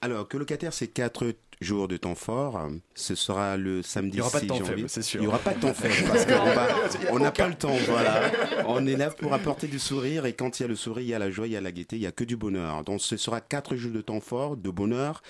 Alors, 0.00 0.28
que 0.28 0.36
locataire, 0.36 0.72
c'est 0.72 0.88
quatre 0.88 1.34
jours 1.60 1.88
de 1.88 1.96
temps 1.96 2.14
fort. 2.14 2.68
Ce 2.94 3.14
sera 3.14 3.56
le 3.56 3.82
samedi 3.82 4.16
Il 4.16 4.18
y 4.18 4.20
aura 4.20 4.30
pas 4.30 4.40
de 4.40 4.44
6 4.44 4.48
temps 4.48 4.54
janvier. 4.56 4.74
faible, 4.76 4.88
c'est 4.88 5.02
sûr. 5.02 5.20
Il 5.20 5.22
n'y 5.22 5.26
aura 5.28 5.38
pas 5.38 5.54
de 5.54 5.60
temps 5.60 5.72
faible 5.74 5.94
parce 6.08 6.26
qu'on 6.26 7.18
n'a 7.18 7.32
pas 7.32 7.48
le 7.48 7.54
temps. 7.54 7.74
Voilà. 7.86 8.30
On 8.66 8.86
est 8.86 8.96
là 8.96 9.10
pour 9.10 9.32
apporter 9.32 9.66
du 9.66 9.78
sourire 9.78 10.26
et 10.26 10.34
quand 10.34 10.58
il 10.58 10.62
y 10.62 10.66
a 10.66 10.68
le 10.68 10.76
sourire, 10.76 11.02
il 11.04 11.08
y 11.08 11.14
a 11.14 11.18
la 11.18 11.30
joie, 11.30 11.46
il 11.46 11.52
y 11.52 11.56
a 11.56 11.60
la 11.60 11.72
gaieté, 11.72 11.96
il 11.96 12.00
n'y 12.00 12.06
a 12.06 12.12
que 12.12 12.24
du 12.24 12.36
bonheur. 12.36 12.84
Donc, 12.84 13.00
ce 13.00 13.16
sera 13.16 13.40
quatre 13.40 13.74
jours 13.76 13.92
de 13.92 14.00
temps 14.02 14.20
fort, 14.20 14.56
de 14.56 14.70
bonheur. 14.70 15.22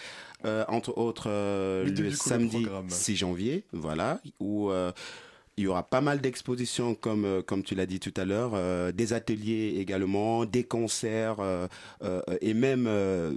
Euh, 0.44 0.64
entre 0.68 0.98
autres, 0.98 1.28
euh, 1.28 1.84
le 1.84 2.10
coup, 2.10 2.16
samedi 2.16 2.62
programme. 2.62 2.90
6 2.90 3.16
janvier, 3.16 3.64
voilà, 3.72 4.20
où 4.38 4.70
euh, 4.70 4.92
il 5.56 5.64
y 5.64 5.66
aura 5.66 5.82
pas 5.82 6.02
mal 6.02 6.20
d'expositions, 6.20 6.94
comme, 6.94 7.42
comme 7.46 7.62
tu 7.62 7.74
l'as 7.74 7.86
dit 7.86 8.00
tout 8.00 8.12
à 8.16 8.24
l'heure, 8.26 8.52
euh, 8.54 8.92
des 8.92 9.12
ateliers 9.14 9.76
également, 9.78 10.44
des 10.44 10.62
concerts 10.64 11.36
euh, 11.40 11.66
euh, 12.02 12.20
et 12.42 12.52
même 12.52 12.86
euh, 12.86 13.32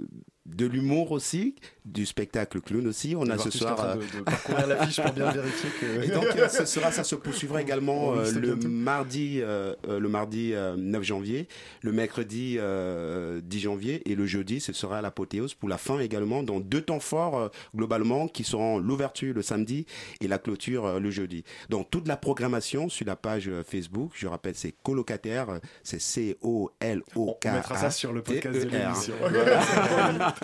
de 0.56 0.66
l'humour 0.66 1.12
aussi, 1.12 1.54
du 1.84 2.06
spectacle 2.06 2.60
clown 2.60 2.86
aussi. 2.86 3.14
On 3.16 3.28
a 3.30 3.38
ce 3.38 3.50
soir. 3.50 3.96
de- 3.96 4.00
de 4.18 4.22
parcourir 4.22 4.66
l'affiche 4.68 5.00
pour 5.00 5.12
bien 5.12 5.30
vérifier 5.30 5.70
que- 5.80 6.02
Et 6.04 6.08
donc 6.08 6.26
euh, 6.36 6.48
ce 6.48 6.64
sera, 6.64 6.90
ça 6.92 7.04
se 7.04 7.14
poursuivra 7.14 7.60
également 7.62 8.14
euh, 8.14 8.22
liste 8.24 8.36
le 8.36 8.56
mardi, 8.56 9.40
euh, 9.40 9.74
euh, 9.88 9.98
le 9.98 10.08
mardi 10.08 10.52
euh, 10.54 10.76
9 10.76 11.02
janvier, 11.02 11.48
le 11.82 11.92
mercredi 11.92 12.56
euh, 12.58 13.40
10 13.42 13.60
janvier 13.60 14.02
et 14.10 14.14
le 14.14 14.26
jeudi, 14.26 14.60
ce 14.60 14.72
sera 14.72 15.00
l'apothéose 15.02 15.54
pour 15.54 15.68
la 15.68 15.78
fin 15.78 15.98
également, 16.00 16.42
dans 16.42 16.60
deux 16.60 16.82
temps 16.82 17.00
forts 17.00 17.38
euh, 17.38 17.48
globalement 17.74 18.28
qui 18.28 18.44
seront 18.44 18.78
l'ouverture 18.78 19.34
le 19.34 19.42
samedi 19.42 19.86
et 20.20 20.28
la 20.28 20.38
clôture 20.38 20.86
euh, 20.86 21.00
le 21.00 21.10
jeudi. 21.10 21.44
Donc 21.68 21.90
toute 21.90 22.06
la 22.08 22.16
programmation 22.16 22.88
sur 22.88 23.06
la 23.06 23.16
page 23.16 23.48
euh, 23.48 23.62
Facebook, 23.66 24.12
je 24.14 24.26
rappelle, 24.26 24.54
c'est 24.54 24.74
colocataire, 24.82 25.50
euh, 25.50 25.58
c'est 25.82 26.00
C 26.00 26.36
O 26.42 26.70
L 26.80 27.02
O 27.16 27.36
K 27.40 27.46
On 27.46 27.52
mettra 27.52 27.76
ça 27.76 27.90
sur 27.90 28.12
le 28.12 28.22
podcast 28.22 28.64
de 28.64 28.68
l'émission. 28.68 29.14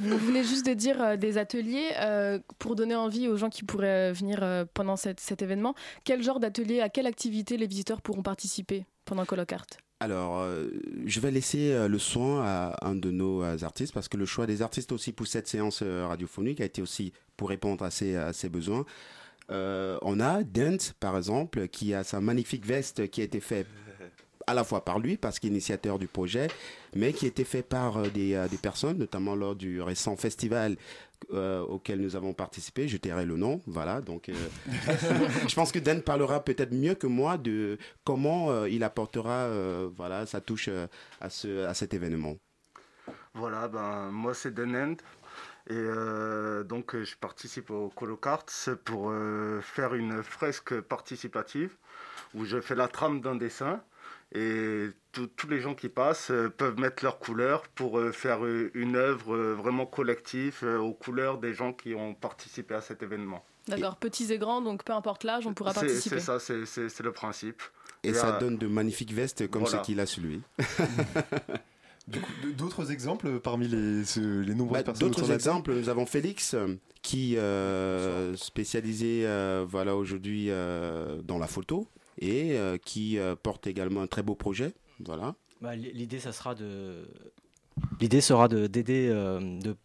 Vous 0.00 0.18
venez 0.18 0.44
juste 0.44 0.66
de 0.66 0.74
dire 0.74 1.00
euh, 1.02 1.16
des 1.16 1.38
ateliers 1.38 1.90
euh, 2.00 2.38
pour 2.58 2.76
donner 2.76 2.94
envie 2.94 3.28
aux 3.28 3.36
gens 3.36 3.50
qui 3.50 3.64
pourraient 3.64 4.10
euh, 4.10 4.12
venir 4.12 4.40
pendant 4.74 4.96
cet 4.96 5.42
événement. 5.42 5.74
Quel 6.04 6.22
genre 6.22 6.40
d'atelier, 6.40 6.80
à 6.80 6.88
quelle 6.88 7.06
activité 7.06 7.56
les 7.56 7.66
visiteurs 7.66 8.02
pourront 8.02 8.22
participer 8.22 8.84
pendant 9.04 9.24
Colocart 9.24 9.66
Alors, 10.00 10.46
je 11.04 11.20
vais 11.20 11.30
laisser 11.30 11.88
le 11.88 11.98
soin 11.98 12.44
à 12.44 12.76
un 12.86 12.94
de 12.94 13.10
nos 13.10 13.42
artistes 13.64 13.92
parce 13.92 14.08
que 14.08 14.16
le 14.16 14.26
choix 14.26 14.46
des 14.46 14.62
artistes 14.62 14.92
aussi 14.92 15.12
pour 15.12 15.26
cette 15.26 15.48
séance 15.48 15.82
radiophonique 15.82 16.60
a 16.60 16.64
été 16.64 16.82
aussi 16.82 17.12
pour 17.36 17.48
répondre 17.48 17.84
à 17.84 17.90
ses, 17.90 18.48
besoins. 18.48 18.84
On 19.48 20.20
a 20.20 20.42
Dent, 20.42 20.92
par 21.00 21.16
exemple, 21.16 21.68
qui 21.68 21.94
a 21.94 22.04
sa 22.04 22.20
magnifique 22.20 22.66
veste 22.66 23.08
qui 23.10 23.20
a 23.20 23.24
été 23.24 23.40
faite 23.40 23.66
à 24.46 24.54
la 24.54 24.64
fois 24.64 24.84
par 24.84 24.98
lui, 24.98 25.16
parce 25.16 25.38
qu'il 25.38 25.50
est 25.50 25.52
initiateur 25.52 25.98
du 25.98 26.06
projet, 26.06 26.48
mais 26.94 27.12
qui 27.12 27.26
a 27.26 27.28
été 27.28 27.44
fait 27.44 27.62
par 27.62 27.98
euh, 27.98 28.08
des, 28.08 28.34
euh, 28.34 28.48
des 28.48 28.56
personnes, 28.56 28.98
notamment 28.98 29.34
lors 29.34 29.54
du 29.54 29.80
récent 29.82 30.16
festival 30.16 30.76
euh, 31.32 31.60
auquel 31.60 32.00
nous 32.00 32.16
avons 32.16 32.32
participé. 32.32 32.88
Je 32.88 32.96
tairai 32.96 33.26
le 33.26 33.36
nom, 33.36 33.60
voilà. 33.66 34.00
Donc, 34.00 34.28
euh, 34.28 34.34
je 35.48 35.54
pense 35.54 35.72
que 35.72 35.78
Dan 35.78 36.02
parlera 36.02 36.42
peut-être 36.42 36.72
mieux 36.72 36.94
que 36.94 37.06
moi 37.06 37.36
de 37.38 37.78
comment 38.04 38.50
euh, 38.50 38.68
il 38.68 38.82
apportera, 38.82 39.44
euh, 39.44 39.88
voilà, 39.94 40.26
sa 40.26 40.40
touche 40.40 40.68
euh, 40.68 40.86
à, 41.20 41.30
ce, 41.30 41.66
à 41.66 41.74
cet 41.74 41.94
événement. 41.94 42.36
Voilà, 43.34 43.68
ben, 43.68 44.10
moi 44.10 44.34
c'est 44.34 44.52
Denend. 44.52 44.96
Et 45.68 45.74
euh, 45.74 46.64
donc 46.64 47.00
je 47.00 47.16
participe 47.16 47.70
au 47.70 47.90
Colocarts 47.90 48.46
pour 48.84 49.10
euh, 49.10 49.60
faire 49.60 49.94
une 49.94 50.22
fresque 50.22 50.80
participative 50.80 51.76
où 52.34 52.44
je 52.44 52.60
fais 52.60 52.74
la 52.74 52.88
trame 52.88 53.20
d'un 53.20 53.36
dessin 53.36 53.80
et 54.32 54.86
tous 55.12 55.48
les 55.48 55.60
gens 55.60 55.74
qui 55.74 55.88
passent 55.88 56.30
euh, 56.30 56.48
peuvent 56.48 56.78
mettre 56.78 57.02
leurs 57.02 57.18
couleurs 57.18 57.62
pour 57.74 57.98
euh, 57.98 58.12
faire 58.12 58.44
euh, 58.44 58.70
une 58.74 58.94
œuvre 58.94 59.34
euh, 59.34 59.54
vraiment 59.54 59.86
collective 59.86 60.60
euh, 60.62 60.78
aux 60.78 60.92
couleurs 60.94 61.38
des 61.38 61.52
gens 61.52 61.72
qui 61.72 61.94
ont 61.94 62.14
participé 62.14 62.74
à 62.74 62.80
cet 62.80 63.02
événement. 63.02 63.44
D'accord, 63.66 63.96
petits 63.96 64.32
et 64.32 64.38
grands, 64.38 64.62
donc 64.62 64.84
peu 64.84 64.92
importe 64.92 65.24
l'âge, 65.24 65.46
on 65.46 65.54
pourra 65.54 65.72
participer. 65.72 66.20
c'est 66.20 66.24
ça, 66.24 66.38
c'est- 66.38 67.00
le 67.02 67.12
principe. 67.12 67.62
Et 68.02 68.14
ça 68.14 68.36
euh, 68.36 68.40
donne 68.40 68.56
de 68.56 68.66
magnifiques 68.66 69.12
vestes 69.12 69.48
comme 69.48 69.62
voilà. 69.62 69.78
ce 69.78 69.84
qu'il 69.84 69.98
a 70.00 70.06
sur 70.06 70.22
lui. 70.22 70.40
D'autres 72.56 72.90
exemples 72.90 73.38
parmi 73.40 73.68
les, 73.68 74.02
les 74.16 74.54
nombreuses 74.54 74.78
bah, 74.78 74.84
personnes 74.84 75.08
D'autres 75.08 75.30
exemples, 75.30 75.72
nous 75.74 75.88
avons 75.88 76.06
Félix 76.06 76.56
qui 77.02 77.36
euh, 77.36 78.34
spécialisé 78.36 79.22
euh, 79.26 79.64
voilà 79.68 79.94
aujourd'hui 79.96 80.46
euh, 80.48 81.20
dans 81.22 81.38
la 81.38 81.46
photo 81.46 81.86
et 82.20 82.56
euh, 82.56 82.78
qui 82.78 83.18
euh, 83.18 83.34
porte 83.34 83.66
également 83.66 84.02
un 84.02 84.06
très 84.06 84.22
beau 84.22 84.34
projet. 84.34 84.72
Voilà. 85.04 85.34
Bah, 85.60 85.74
L'idée, 85.74 86.20
ça 86.20 86.32
sera 86.32 86.54
de 86.54 87.04
l'idée 88.00 88.20
sera 88.20 88.48
de 88.48 88.66
d'aider 88.66 89.08
de 89.08 89.76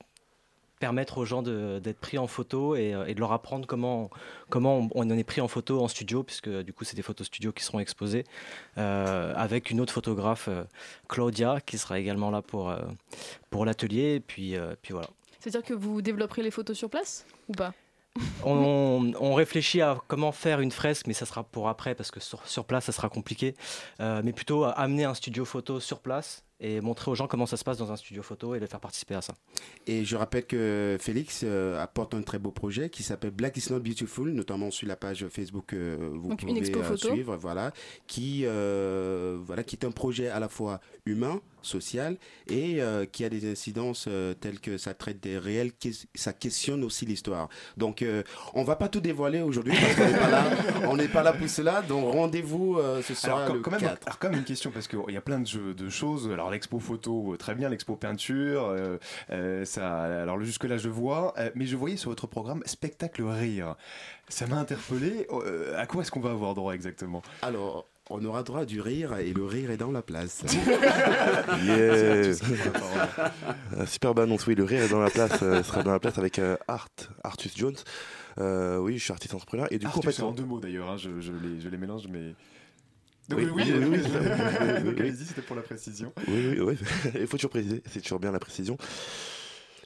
permettre 0.79 1.17
aux 1.17 1.25
gens 1.25 1.41
d'être 1.41 1.99
pris 1.99 2.17
en 2.17 2.27
photo 2.27 2.75
et, 2.75 2.93
et, 3.07 3.15
de 3.15 3.19
leur 3.19 3.31
apprendre 3.31 3.65
comment, 3.65 4.09
comment 4.49 4.77
on, 4.77 4.89
on, 4.93 5.09
en 5.09 5.17
est 5.17 5.23
pris 5.23 5.41
en 5.41 5.47
photo 5.47 5.81
en 5.81 5.88
studio, 5.88 6.23
puisque 6.23 6.49
du 6.49 6.73
coup 6.73 6.83
c'est 6.83 6.95
des 6.95 7.01
photos 7.01 7.27
studio 7.27 7.51
qui 7.51 7.63
seront 7.63 7.79
exposées, 7.79 8.25
euh, 8.77 9.33
avec 9.36 9.71
une 9.71 9.79
autre 9.79 9.93
photographe, 9.93 10.47
euh, 10.49 10.63
Claudia, 11.07 11.61
qui 11.61 11.77
sera 11.77 11.99
également 11.99 12.29
là 12.29 12.41
pour, 12.41 12.69
euh, 12.69 12.79
pour 13.49 13.65
l'atelier. 13.65 14.15
Et 14.15 14.19
puis, 14.19 14.55
puis 14.81 14.93
voilà. 14.93 15.07
C'est-à-dire 15.39 15.63
que 15.63 15.73
vous 15.73 16.01
développerez 16.01 16.43
les 16.43 16.51
photos 16.51 16.77
sur 16.77 16.89
place 16.89 17.25
ou 17.47 17.53
pas? 17.53 17.73
On, 18.43 19.11
on, 19.20 19.34
réfléchit 19.34 19.82
à 19.82 19.97
comment 20.07 20.32
faire 20.32 20.61
une 20.61 20.72
fresque, 20.72 21.07
mais 21.07 21.13
ça 21.13 21.26
sera 21.26 21.43
pour 21.43 21.68
après 21.68 21.95
parce 21.95 22.11
que 22.11 22.20
sur, 22.20 22.47
sur 22.47 22.66
place 22.66 22.86
ça 22.86 22.91
sera 22.91 23.09
compliqué. 23.09 23.55
Euh, 23.99 24.22
mais 24.24 24.34
plutôt 24.34 24.63
amener 24.63 25.03
un 25.03 25.13
studio 25.13 25.45
photo 25.45 25.80
sur 25.80 25.99
place 25.99 26.45
et 26.59 26.80
montrer 26.80 27.11
aux 27.11 27.16
gens 27.16 27.28
comment 27.28 27.45
ça 27.45 27.57
se 27.57 27.63
passe 27.63 27.78
dans 27.78 27.91
un 27.91 27.97
studio 27.97 28.24
photo 28.24 28.55
et 28.55 28.59
les 28.59 28.68
faire 28.68 28.80
participer 28.80 29.16
à 29.16 29.22
ça. 29.22 29.34
Et 29.88 30.05
je 30.05 30.16
rappelle 30.16 30.45
que 30.45 30.97
Félix 30.99 31.41
euh, 31.43 31.82
apporte 31.82 32.13
un 32.13 32.22
très 32.22 32.39
beau 32.39 32.51
projet 32.51 32.89
qui 32.89 33.03
s'appelle 33.03 33.32
Black 33.32 33.57
is 33.57 33.72
not 33.72 33.80
beautiful, 33.80 34.30
notamment 34.30 34.72
sur 34.72 34.88
la 34.88 34.95
page 34.95 35.28
Facebook 35.28 35.74
euh, 35.74 35.97
vous 36.13 36.30
Donc 36.30 36.39
pouvez 36.39 36.53
une 36.53 36.57
expo 36.57 36.80
euh, 36.80 36.84
photo. 36.84 37.09
suivre, 37.09 37.36
voilà, 37.36 37.74
qui 38.07 38.43
euh, 38.45 39.38
voilà 39.43 39.63
qui 39.63 39.76
est 39.76 39.86
un 39.86 39.91
projet 39.91 40.30
à 40.30 40.39
la 40.39 40.47
fois 40.47 40.80
humain, 41.05 41.41
social 41.66 42.18
et 42.47 42.82
euh, 42.82 43.05
qui 43.05 43.26
a 43.26 43.30
des 43.30 43.49
incidences 43.51 44.05
euh, 44.07 44.34
telles 44.34 44.59
que 44.59 44.78
ça 44.78 44.93
traite 44.93 45.20
des 45.20 45.38
réels, 45.38 45.72
ça 46.13 46.34
questionne 46.34 46.84
aussi 46.84 47.05
l'histoire. 47.05 47.49
Donc 47.78 48.01
euh, 48.01 48.24
on 48.53 48.63
va 48.63 48.76
pas 48.76 48.88
tout 48.88 49.01
dévoiler 49.01 49.41
aujourd'hui 49.41 49.74
parce 49.74 49.95
qu'on 49.95 50.05
n'est 50.05 50.18
pas 50.18 50.30
là, 50.30 50.49
on 50.89 50.97
n'est 50.97 51.07
pas 51.07 51.24
là 51.24 51.34
pour 51.34 51.49
cela. 51.49 51.82
Donc 51.82 52.11
rendez-vous 52.11 52.80
ce 53.03 53.13
soir 53.13 53.39
alors, 53.39 53.55
le 53.55 53.61
quand, 53.61 53.72
même, 53.72 53.80
4. 53.80 54.01
alors, 54.05 54.20
quand 54.20 54.30
même 54.30 54.39
une 54.39 54.45
question 54.45 54.72
parce 54.72 54.88
qu'il 54.88 54.99
y 55.09 55.18
a 55.18 55.22
plein 55.22 55.39
de, 55.39 55.47
jeux, 55.47 55.74
de 55.74 55.89
choses. 55.89 56.30
Alors 56.32 56.51
l'expo 56.51 56.80
photo, 56.80 57.34
euh, 57.34 57.38
très 57.38 57.55
bien, 57.55 57.70
l'expo 57.70 57.95
peinture, 57.95 58.66
euh, 58.66 58.97
euh, 59.32 59.66
ça. 59.66 60.03
Alors 60.22 60.39
jusque 60.41 60.63
là 60.66 60.78
je 60.78 60.89
vois, 60.89 61.34
euh, 61.38 61.49
mais 61.55 61.66
je 61.66 61.76
voyais 61.76 61.97
sur 61.97 62.09
votre 62.09 62.28
programme 62.28 62.61
spectacle 62.66 63.24
rire. 63.24 63.76
Ça 64.30 64.47
m'a 64.47 64.57
interpellé. 64.57 65.28
Euh, 65.32 65.80
à 65.80 65.86
quoi 65.86 66.01
est-ce 66.01 66.11
qu'on 66.11 66.20
va 66.20 66.32
avoir 66.32 66.53
droit 66.53 66.74
exactement? 66.74 67.22
Alors. 67.41 67.88
On 68.10 68.24
aura 68.24 68.43
droit 68.43 68.62
à 68.62 68.66
du 68.66 68.82
rire 68.82 69.18
et 69.18 69.34
le 69.34 69.43
rire 69.45 69.72
est 69.72 69.78
dans 69.78 69.91
la 69.91 70.01
place. 70.03 70.43
yes. 71.66 72.41
Euh, 73.78 73.86
Superbe 73.86 74.20
annonce, 74.20 74.45
oui, 74.47 74.56
le 74.56 74.64
rire 74.64 74.84
est 74.84 74.89
dans 74.89 74.99
la 75.01 75.10
place, 75.10 75.39
euh, 75.41 75.64
sera 75.64 75.84
dans 75.84 75.91
la 75.91 75.99
place 75.99 76.18
avec 76.18 76.39
euh, 76.39 76.56
Art, 76.68 76.88
Artus 77.24 77.58
Jones. 77.58 77.76
Euh, 78.38 78.78
oui, 78.78 78.97
je 78.97 79.03
suis 79.03 79.12
artiste 79.12 79.34
entrepreneur 79.34 79.68
et 79.72 79.78
du 79.80 79.88
coup, 79.88 79.99
en 79.99 80.01
fait, 80.01 80.12
c'est 80.12 80.22
en 80.22 80.32
deux 80.32 80.43
mots 80.45 80.60
d'ailleurs, 80.60 80.89
hein, 80.89 80.97
je, 80.97 81.20
je, 81.20 81.32
les, 81.32 81.60
je 81.60 81.68
les 81.70 81.78
mélange, 81.78 82.03
mais. 82.10 82.36
Oui, 83.36 83.47
oui, 83.53 83.64
oui, 83.66 83.86
oui. 83.89 84.84
Donc 84.84 84.99
allez-y, 84.99 85.26
c'était 85.26 85.41
pour 85.41 85.56
la 85.56 85.64
précision. 85.64 86.14
Oui, 86.28 86.56
oui, 86.58 86.60
oui. 86.60 86.78
Il 87.20 87.28
faut 87.28 87.38
toujours 87.38 87.49
préciser, 87.49 87.82
c'est 87.91 88.01
toujours 88.01 88.20
bien 88.20 88.32
la 88.32 88.39
précision. 88.39 88.78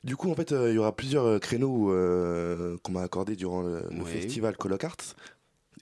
Du 0.03 0.15
coup, 0.15 0.29
en 0.31 0.35
fait, 0.35 0.51
euh, 0.51 0.69
il 0.71 0.75
y 0.75 0.77
aura 0.77 0.95
plusieurs 0.95 1.39
créneaux 1.41 1.91
euh, 1.91 2.77
qu'on 2.83 2.91
m'a 2.93 3.01
accordés 3.01 3.35
durant 3.35 3.61
le, 3.61 3.81
le 3.91 4.03
Oui. 4.03 4.09
festival 4.11 4.55
Coloc 4.57 4.83
Arts. 4.83 5.15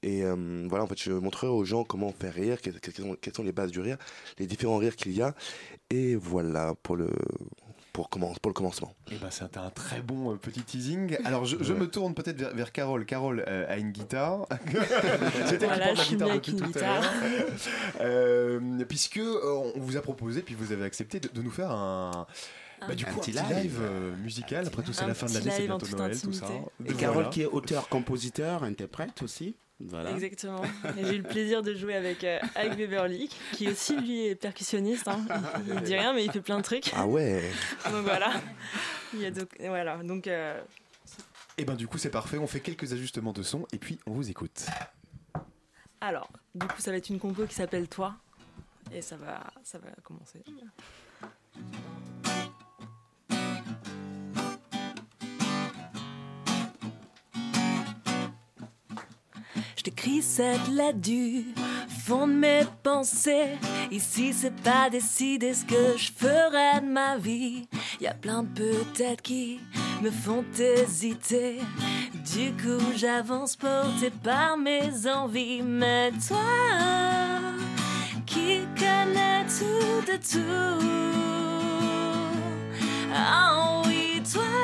Et 0.04 0.24
euh, 0.24 0.66
voilà, 0.70 0.84
en 0.84 0.88
fait, 0.88 1.00
je 1.02 1.12
montrerai 1.12 1.48
aux 1.48 1.66
gens 1.66 1.84
comment 1.84 2.12
faire 2.12 2.34
rire, 2.34 2.62
quelles, 2.62 2.80
quelles 2.80 2.94
sont, 2.94 3.16
quelles 3.20 3.34
sont 3.36 3.44
les 3.44 3.52
bases 3.52 3.72
du 3.72 3.80
rire, 3.80 3.98
les 4.38 4.46
différents 4.46 4.78
rires 4.78 4.96
qu'il 4.96 5.12
y 5.14 5.22
a. 5.22 5.34
Et 5.90 6.16
voilà 6.16 6.74
pour 6.84 6.96
le, 6.96 7.10
pour 7.94 8.10
commen- 8.10 8.38
pour 8.40 8.50
le 8.50 8.54
commencement. 8.54 8.94
Eh 9.12 9.16
ben, 9.16 9.30
c'est 9.32 9.58
un 9.58 9.70
très 9.72 10.02
bon 10.02 10.34
euh, 10.34 10.36
petit 10.36 10.62
teasing. 10.62 11.18
Alors, 11.26 11.46
je, 11.46 11.58
je 11.62 11.74
Ouais. 11.74 11.80
me 11.80 11.88
tourne 11.90 12.14
peut-être 12.14 12.38
vers, 12.38 12.54
vers 12.56 12.72
Carole. 12.72 13.06
Carole 13.06 13.44
euh, 13.48 13.66
a 13.68 13.78
une 13.78 13.92
guitare. 13.92 14.46
C'était 15.48 15.66
Voilà, 15.66 15.94
qui 15.94 15.96
la 15.98 16.04
je 16.04 16.10
guitare 16.10 16.30
suis 16.30 16.38
depuis 16.40 16.56
tout 16.56 16.64
à 16.64 16.68
guitare. 16.68 17.02
l'heure. 17.02 17.48
Euh, 18.02 18.60
puisque 18.88 19.18
euh, 19.18 19.72
on 19.76 19.80
vous 19.80 19.98
a 19.98 20.02
proposé, 20.02 20.42
puis 20.42 20.54
vous 20.56 20.72
avez 20.72 20.84
accepté 20.86 21.20
de, 21.20 21.28
de 21.30 21.42
nous 21.42 21.50
faire 21.52 21.72
un. 21.72 22.28
Bah, 22.88 22.94
du 22.94 23.06
Un 23.06 23.08
coup, 23.12 23.18
un 23.18 23.22
petit 23.22 23.32
live. 23.32 23.44
live 23.64 23.80
euh, 23.82 24.16
musical. 24.18 24.68
Après 24.68 24.84
tout, 24.84 24.94
c'est 24.94 25.08
la 25.08 25.16
fin 25.16 25.26
de 25.26 25.34
l'année, 25.34 25.50
c'est 25.52 25.66
bientôt 25.66 25.88
Noël, 25.98 26.12
tout 26.22 26.32
ça. 26.32 26.46
intimité. 26.46 26.62
Et 26.86 26.92
Voilà. 26.94 27.00
Carole 27.00 27.30
qui 27.32 27.42
est 27.42 27.46
auteur, 27.48 27.90
compositeur, 27.90 28.64
interprète 28.64 29.24
aussi. 29.24 29.56
Voilà. 29.80 30.12
Exactement. 30.12 30.64
Et 30.98 31.06
J'ai 31.06 31.16
eu 31.16 31.22
le 31.22 31.28
plaisir 31.30 31.62
de 31.62 31.76
jouer 31.76 31.96
avec, 31.96 32.24
euh, 32.24 32.40
avec 32.56 32.76
Beverly, 32.78 33.30
qui 33.54 33.68
aussi 33.70 33.96
lui 33.96 34.26
est 34.26 34.36
percussionniste. 34.36 35.08
hein. 35.08 35.24
Il, 35.68 35.74
il 35.76 35.82
dit 35.82 35.96
rien, 35.96 36.14
mais 36.14 36.26
il 36.26 36.32
fait 36.32 36.42
plein 36.42 36.58
de 36.58 36.64
trucs. 36.64 36.92
Ah 36.96 37.06
ouais 37.06 37.52
Donc 37.92 38.04
voilà. 38.04 38.34
Il 39.14 39.22
y 39.22 39.26
a 39.26 39.32
donc, 39.32 39.50
voilà. 39.60 39.98
Donc 40.04 40.26
euh, 40.28 40.60
Et 41.60 41.66
ben, 41.66 41.76
du 41.76 41.88
coup, 41.88 41.98
c'est 42.00 42.10
parfait. 42.10 42.38
On 42.40 42.48
fait 42.48 42.60
quelques 42.62 42.92
ajustements 42.94 43.34
de 43.34 43.44
son 43.44 43.68
et 43.72 43.78
puis 43.78 44.00
on 44.08 44.12
vous 44.14 44.30
écoute. 44.32 44.66
alors, 46.02 46.30
du 46.56 46.66
coup, 46.68 46.80
ça 46.82 46.90
va 46.92 46.98
être 46.98 47.10
une 47.10 47.20
compo 47.20 47.46
qui 47.46 47.54
s'appelle 47.56 47.88
Toi. 47.88 48.16
Et 48.92 49.02
ça 49.04 49.16
va, 49.18 49.44
ça 49.64 49.78
va 49.80 49.90
commencer. 50.04 50.42
T'écris 59.88 60.22
cette 60.22 60.68
lettre 60.68 61.00
du 61.00 61.46
fond 62.06 62.28
de 62.28 62.34
mes 62.34 62.64
pensées. 62.84 63.58
Ici, 63.90 64.34
c'est 64.34 64.54
pas 64.62 64.90
décidé 64.90 65.54
ce 65.54 65.64
que 65.64 65.98
je 65.98 66.12
ferai 66.12 66.82
de 66.82 66.92
ma 66.92 67.18
vie. 67.18 67.70
Y 68.02 68.08
a 68.08 68.14
plein 68.14 68.44
de 68.44 68.50
peut-être 68.50 69.22
qui 69.22 69.62
me 70.02 70.12
font 70.12 70.44
hésiter. 70.60 71.60
Du 72.34 72.52
coup, 72.62 72.84
j'avance 72.98 73.56
porté 73.56 74.10
par 74.22 74.58
mes 74.58 75.08
envies. 75.08 75.62
Mais 75.62 76.12
toi, 76.28 76.38
qui 78.26 78.68
connais 78.78 79.46
tout 79.46 80.12
de 80.12 80.18
tout, 80.18 80.86
ah 83.16 83.82
oui, 83.86 84.22
toi, 84.34 84.57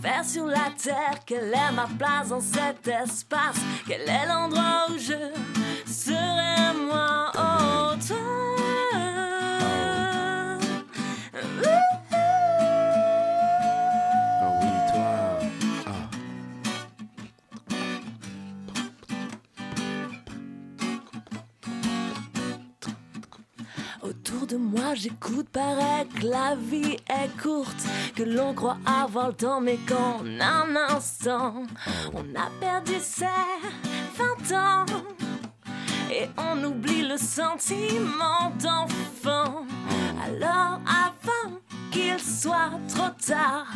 faire 0.00 0.24
sur 0.24 0.46
la 0.46 0.70
terre. 0.82 1.20
Quelle 1.26 1.52
est 1.52 1.72
ma 1.74 1.88
place 1.98 2.28
dans 2.28 2.40
cet 2.40 2.86
espace? 2.88 3.60
Quel 3.86 4.02
est 4.02 4.26
l'endroit 4.26 4.86
où 4.90 4.98
je 4.98 5.14
serai 5.86 6.74
moi 6.76 7.32
Oh, 7.36 8.59
de 24.50 24.56
moi, 24.56 24.94
j'écoute, 24.94 25.48
paraît 25.50 26.06
que 26.18 26.26
la 26.26 26.56
vie 26.56 26.96
est 27.08 27.40
courte, 27.40 27.84
que 28.16 28.24
l'on 28.24 28.52
croit 28.52 28.78
avoir 28.84 29.28
le 29.28 29.34
temps, 29.34 29.60
mais 29.60 29.78
qu'en 29.88 30.24
un 30.24 30.76
instant, 30.88 31.62
on 32.12 32.20
a 32.36 32.50
perdu 32.58 32.94
ses 33.00 33.26
20 34.48 34.56
ans. 34.56 34.86
Et 36.12 36.28
on 36.36 36.64
oublie 36.64 37.02
le 37.02 37.16
sentiment 37.16 38.52
d'enfant. 38.60 39.66
Alors 40.24 40.80
avant 41.06 41.56
qu'il 41.92 42.18
soit 42.18 42.72
trop 42.88 43.10
tard, 43.24 43.66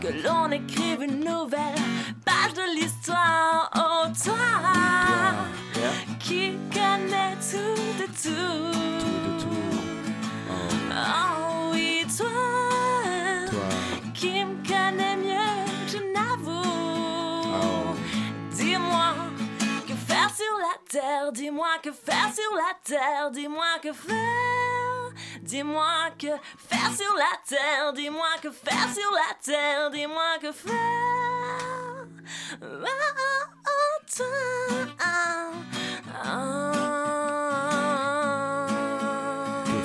que 0.00 0.08
l'on 0.26 0.50
écrive 0.50 1.02
une 1.02 1.20
nouvelle 1.20 1.82
page 2.24 2.54
de 2.54 2.80
l'histoire. 2.80 3.70
Oh 3.76 4.06
toi, 4.24 5.84
qui 6.18 6.52
connais 6.72 7.36
tout 7.50 8.02
de 8.02 8.06
tout? 8.22 9.21
Terre, 20.92 21.32
dis-moi 21.32 21.78
que 21.82 21.90
faire 21.90 22.30
sur 22.34 22.54
la 22.54 22.74
terre, 22.84 23.30
dis-moi 23.30 23.78
que 23.82 23.92
faire. 23.94 25.12
Dis-moi 25.40 26.10
que 26.18 26.28
faire 26.68 26.92
sur 26.94 27.14
la 27.16 27.34
terre, 27.48 27.92
dis-moi 27.94 28.26
que 28.42 28.50
faire 28.50 28.88
sur 28.94 29.10
la 29.10 29.34
terre, 29.42 29.90
dis-moi 29.90 30.38
que 30.40 30.52
faire. 30.52 30.72
Toi. 34.14 34.26
Que 39.64 39.80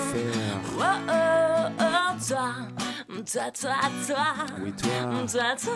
faire 2.27 2.67
toi, 3.23 3.51
toi, 3.51 3.51
toi, 3.51 3.75
toi. 4.05 4.33
Oui, 4.61 4.73
toi. 4.73 4.89
Toi, 5.01 5.31
toi, 5.31 5.55
toi. 5.55 5.73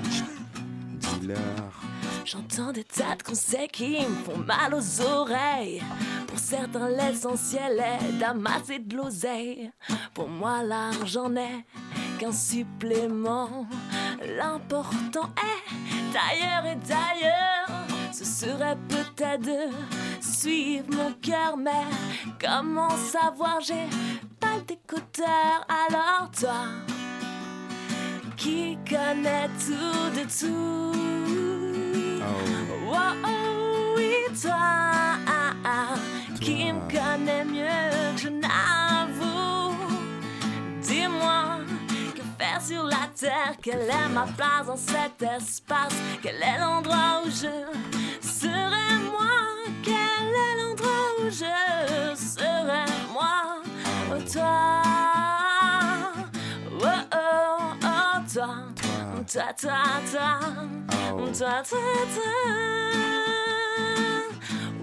Dis-leur. 0.98 1.36
J'entends 2.24 2.72
des 2.72 2.84
tas 2.84 3.16
de 3.16 3.22
conseils 3.22 3.68
qui 3.68 4.00
me 4.00 4.24
font 4.24 4.38
mal 4.38 4.74
aux 4.74 5.00
oreilles. 5.00 5.82
Pour 6.26 6.38
certains, 6.38 6.88
l'essentiel 6.88 7.80
est 7.80 8.12
d'amasser 8.18 8.78
de 8.78 8.96
l'oseille. 8.96 9.70
Pour 10.14 10.28
moi, 10.28 10.62
l'argent 10.62 11.28
n'est 11.28 11.64
qu'un 12.20 12.32
supplément. 12.32 13.66
L'important 14.36 15.30
est 15.38 16.12
d'ailleurs 16.12 16.66
et 16.66 16.76
d'ailleurs. 16.86 17.86
Ce 18.12 18.24
serait 18.26 18.76
peut-être 18.88 19.42
de 19.42 19.70
suivre 20.20 20.84
mon 20.90 21.12
cœur, 21.22 21.56
mais 21.56 21.86
comment 22.38 22.90
savoir? 22.90 23.60
J'ai 23.62 23.88
pas 24.38 24.60
d'écouteur, 24.66 25.66
alors 25.68 26.30
toi 26.38 26.66
qui 28.36 28.78
connais 28.88 29.48
tout 29.58 30.10
de 30.16 30.24
tout? 30.40 30.92
Oh, 32.22 32.96
oh, 33.24 33.94
oui, 33.96 34.12
toi 34.42 34.56
ah, 34.56 35.52
ah, 35.64 35.94
qui 36.40 36.70
me 36.70 36.80
connais 36.90 37.44
mieux 37.44 38.14
que 38.14 38.22
je 38.22 38.28
n'avoue? 38.28 39.76
Dis-moi, 40.80 41.59
Quelle 43.62 43.90
est 43.90 44.08
ma 44.14 44.22
place 44.22 44.66
dans 44.66 44.76
cet 44.76 45.20
espace? 45.20 45.92
Quel 46.22 46.36
est 46.36 46.58
l'endroit 46.58 47.20
où 47.22 47.28
je 47.28 47.66
serai 48.26 48.94
moi? 49.12 49.26
Quel 49.82 49.94
est 49.94 50.56
l'endroit 50.62 51.20
où 51.20 51.24
je 51.28 52.14
serai 52.16 52.86
moi? 53.12 53.60
Oh, 54.10 54.22
toi, 54.32 54.82
oh, 56.72 56.86
oh, 57.12 57.74
oh, 57.82 58.20
toi, 58.32 58.48
toi, 59.26 59.52
toi, 59.52 59.80
toi, 60.10 60.40
toi, 61.34 61.62
toi, 61.68 61.92
toi. 62.12 62.22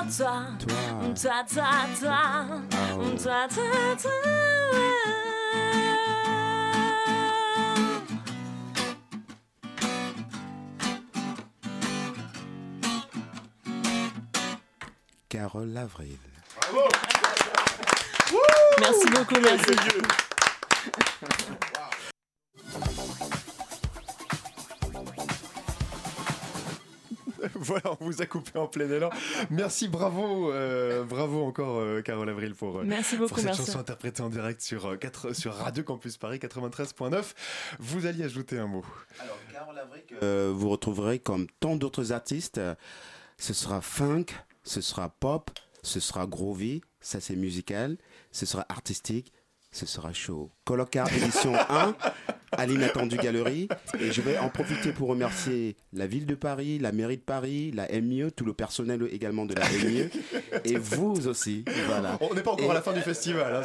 Carole 15.29 15.76
Avril. 15.76 16.16
Merci 18.81 19.07
beaucoup, 19.11 19.41
merci. 19.43 19.76
voilà, 27.55 27.93
on 28.01 28.05
vous 28.05 28.22
a 28.22 28.26
coupé 28.26 28.59
en 28.59 28.66
plein 28.66 28.91
élan. 28.91 29.11
Merci, 29.51 29.89
bravo, 29.89 30.51
euh, 30.53 31.05
bravo 31.05 31.45
encore, 31.45 31.79
euh, 31.79 32.03
Carole 32.03 32.29
Avril, 32.31 32.55
pour, 32.55 32.79
euh, 32.79 32.83
Merci 32.85 33.16
beaucoup, 33.16 33.29
pour 33.29 33.39
cette 33.39 33.47
merci. 33.47 33.66
chanson 33.66 33.79
interprétée 33.79 34.22
en 34.22 34.29
direct 34.31 34.61
sur, 34.61 34.87
euh, 34.87 34.97
4 34.97 35.35
sur 35.35 35.55
Radio 35.55 35.85
Campus 35.85 36.16
Paris 36.16 36.39
93.9. 36.39 37.35
Vous 37.79 38.07
alliez 38.07 38.24
ajouter 38.24 38.59
un 38.59 38.66
mot. 38.66 38.85
Euh, 40.22 40.53
vous 40.55 40.68
retrouverez 40.70 41.18
comme 41.18 41.47
tant 41.61 41.76
d'autres 41.76 42.12
artistes. 42.12 42.61
Ce 43.37 43.55
sera 43.55 43.81
funk, 43.81 44.26
ce 44.69 44.81
sera 44.81 45.09
pop, 45.09 45.51
ce 45.83 46.01
sera 46.01 46.27
groovy, 46.27 46.81
ça 47.01 47.21
c'est 47.21 47.37
musical, 47.37 47.97
ce 48.33 48.47
sera 48.47 48.66
artistique, 48.69 49.33
ce 49.71 49.87
sera 49.87 50.12
chaud. 50.12 50.51
Colocar 50.64 51.12
édition 51.12 51.55
1 51.69 51.95
à 52.53 52.66
l'inattendu 52.66 53.16
galerie. 53.19 53.69
Et 54.01 54.11
je 54.12 54.23
vais 54.23 54.39
en 54.39 54.49
profiter 54.49 54.93
pour 54.93 55.09
remercier 55.11 55.77
la 55.93 56.07
ville 56.07 56.25
de 56.27 56.35
Paris, 56.35 56.79
la 56.79 56.93
mairie 56.93 57.19
de 57.19 57.23
Paris, 57.23 57.71
la 57.73 57.87
MIE, 58.01 58.33
tout 58.35 58.47
le 58.47 58.55
personnel 58.55 59.07
également 59.12 59.45
de 59.45 59.55
la 59.55 59.69
MIE. 59.69 60.09
et 60.64 60.77
vous 60.79 61.29
aussi. 61.29 61.64
Voilà. 61.87 62.16
On 62.23 62.35
n'est 62.35 62.43
pas 62.43 62.53
encore 62.53 62.66
Et- 62.66 62.71
à 62.71 62.75
la 62.75 62.83
fin 62.83 62.93
du 62.95 63.03
festival. 63.03 63.55
hein, 63.55 63.62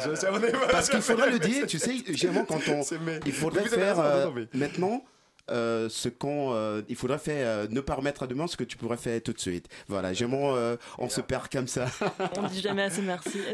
Parce 0.70 0.90
qu'il 0.90 1.00
faudrait 1.00 1.30
le 1.30 1.38
dire, 1.38 1.66
tu 1.66 1.78
sais, 1.78 1.96
généralement 2.08 2.44
quand 2.46 2.60
on, 2.68 2.82
il 3.26 3.32
faudrait 3.32 3.66
faire 3.68 3.98
euh, 4.00 4.30
maintenant 4.52 5.02
euh, 5.50 5.88
ce 5.88 6.08
qu'on, 6.08 6.52
euh, 6.54 6.82
il 6.88 6.96
faudrait 6.96 7.18
faire, 7.18 7.46
euh, 7.46 7.66
ne 7.70 7.80
pas 7.80 7.94
remettre 7.94 8.22
à 8.22 8.26
demain 8.26 8.46
ce 8.46 8.56
que 8.56 8.64
tu 8.64 8.76
pourrais 8.76 8.96
faire 8.96 9.22
tout 9.22 9.32
de 9.32 9.40
suite. 9.40 9.68
Voilà, 9.88 10.12
euh, 10.32 10.76
on 10.98 11.08
se 11.08 11.20
perd 11.20 11.48
comme 11.48 11.68
ça. 11.68 11.86
On 12.36 12.46
dit 12.48 12.60
jamais 12.60 12.82
assez 12.82 13.02
merci. 13.02 13.38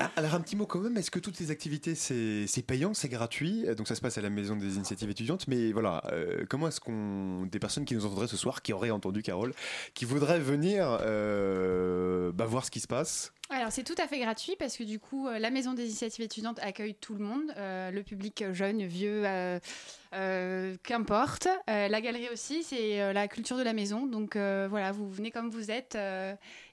Ah, 0.00 0.10
Alors 0.16 0.34
un 0.34 0.40
petit 0.40 0.54
mot 0.54 0.66
quand 0.66 0.80
même, 0.80 0.96
est-ce 0.96 1.10
que 1.10 1.18
toutes 1.18 1.36
ces 1.36 1.50
activités 1.50 1.94
c'est 1.94 2.46
c'est 2.46 2.62
payant, 2.62 2.94
c'est 2.94 3.08
gratuit? 3.08 3.64
Donc 3.76 3.88
ça 3.88 3.94
se 3.94 4.00
passe 4.00 4.16
à 4.18 4.20
la 4.20 4.30
maison 4.30 4.54
des 4.54 4.76
initiatives 4.76 5.10
étudiantes, 5.10 5.48
mais 5.48 5.72
voilà, 5.72 6.02
euh, 6.12 6.44
comment 6.48 6.68
est-ce 6.68 6.80
qu'on 6.80 7.46
des 7.46 7.58
personnes 7.58 7.84
qui 7.84 7.94
nous 7.94 8.06
entendraient 8.06 8.28
ce 8.28 8.36
soir, 8.36 8.62
qui 8.62 8.72
auraient 8.72 8.90
entendu 8.90 9.22
Carole, 9.22 9.52
qui 9.94 10.04
voudraient 10.04 10.38
venir 10.40 10.98
euh, 11.00 12.30
bah, 12.32 12.44
voir 12.44 12.64
ce 12.64 12.70
qui 12.70 12.80
se 12.80 12.86
passe? 12.86 13.32
Alors 13.50 13.72
c'est 13.72 13.82
tout 13.84 13.94
à 13.96 14.06
fait 14.06 14.18
gratuit 14.18 14.56
parce 14.58 14.76
que 14.76 14.82
du 14.84 14.98
coup 15.00 15.26
euh, 15.26 15.38
la 15.38 15.48
maison 15.50 15.72
des 15.72 15.84
initiatives 15.86 16.22
étudiantes 16.22 16.58
accueille 16.60 16.94
tout 16.94 17.14
le 17.14 17.24
monde, 17.24 17.50
euh, 17.56 17.90
le 17.90 18.02
public 18.02 18.44
jeune, 18.52 18.84
vieux, 18.84 19.22
euh, 19.24 20.76
qu'importe. 20.82 21.48
La 21.66 22.00
galerie 22.02 22.28
aussi, 22.30 22.62
c'est 22.62 23.12
la 23.14 23.26
culture 23.26 23.56
de 23.56 23.62
la 23.62 23.72
maison. 23.72 24.06
Donc 24.06 24.36
voilà, 24.36 24.92
vous 24.92 25.08
venez 25.10 25.30
comme 25.30 25.48
vous 25.48 25.70
êtes 25.70 25.96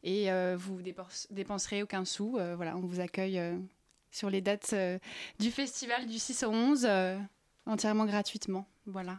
et 0.03 0.29
vous 0.57 0.81
dépense- 0.81 1.27
dépenserez 1.31 1.81
aucun 1.83 2.03
sou. 2.03 2.31
Voilà, 2.55 2.75
on 2.75 2.81
vous 2.81 2.99
accueille 2.99 3.41
sur 4.11 4.29
les 4.29 4.41
dates 4.41 4.75
du 5.39 5.51
festival 5.51 6.07
du 6.07 6.19
6 6.19 6.43
au 6.43 6.49
11 6.51 6.85
euh, 6.89 7.17
entièrement 7.65 8.05
gratuitement. 8.05 8.65
Voilà. 8.85 9.17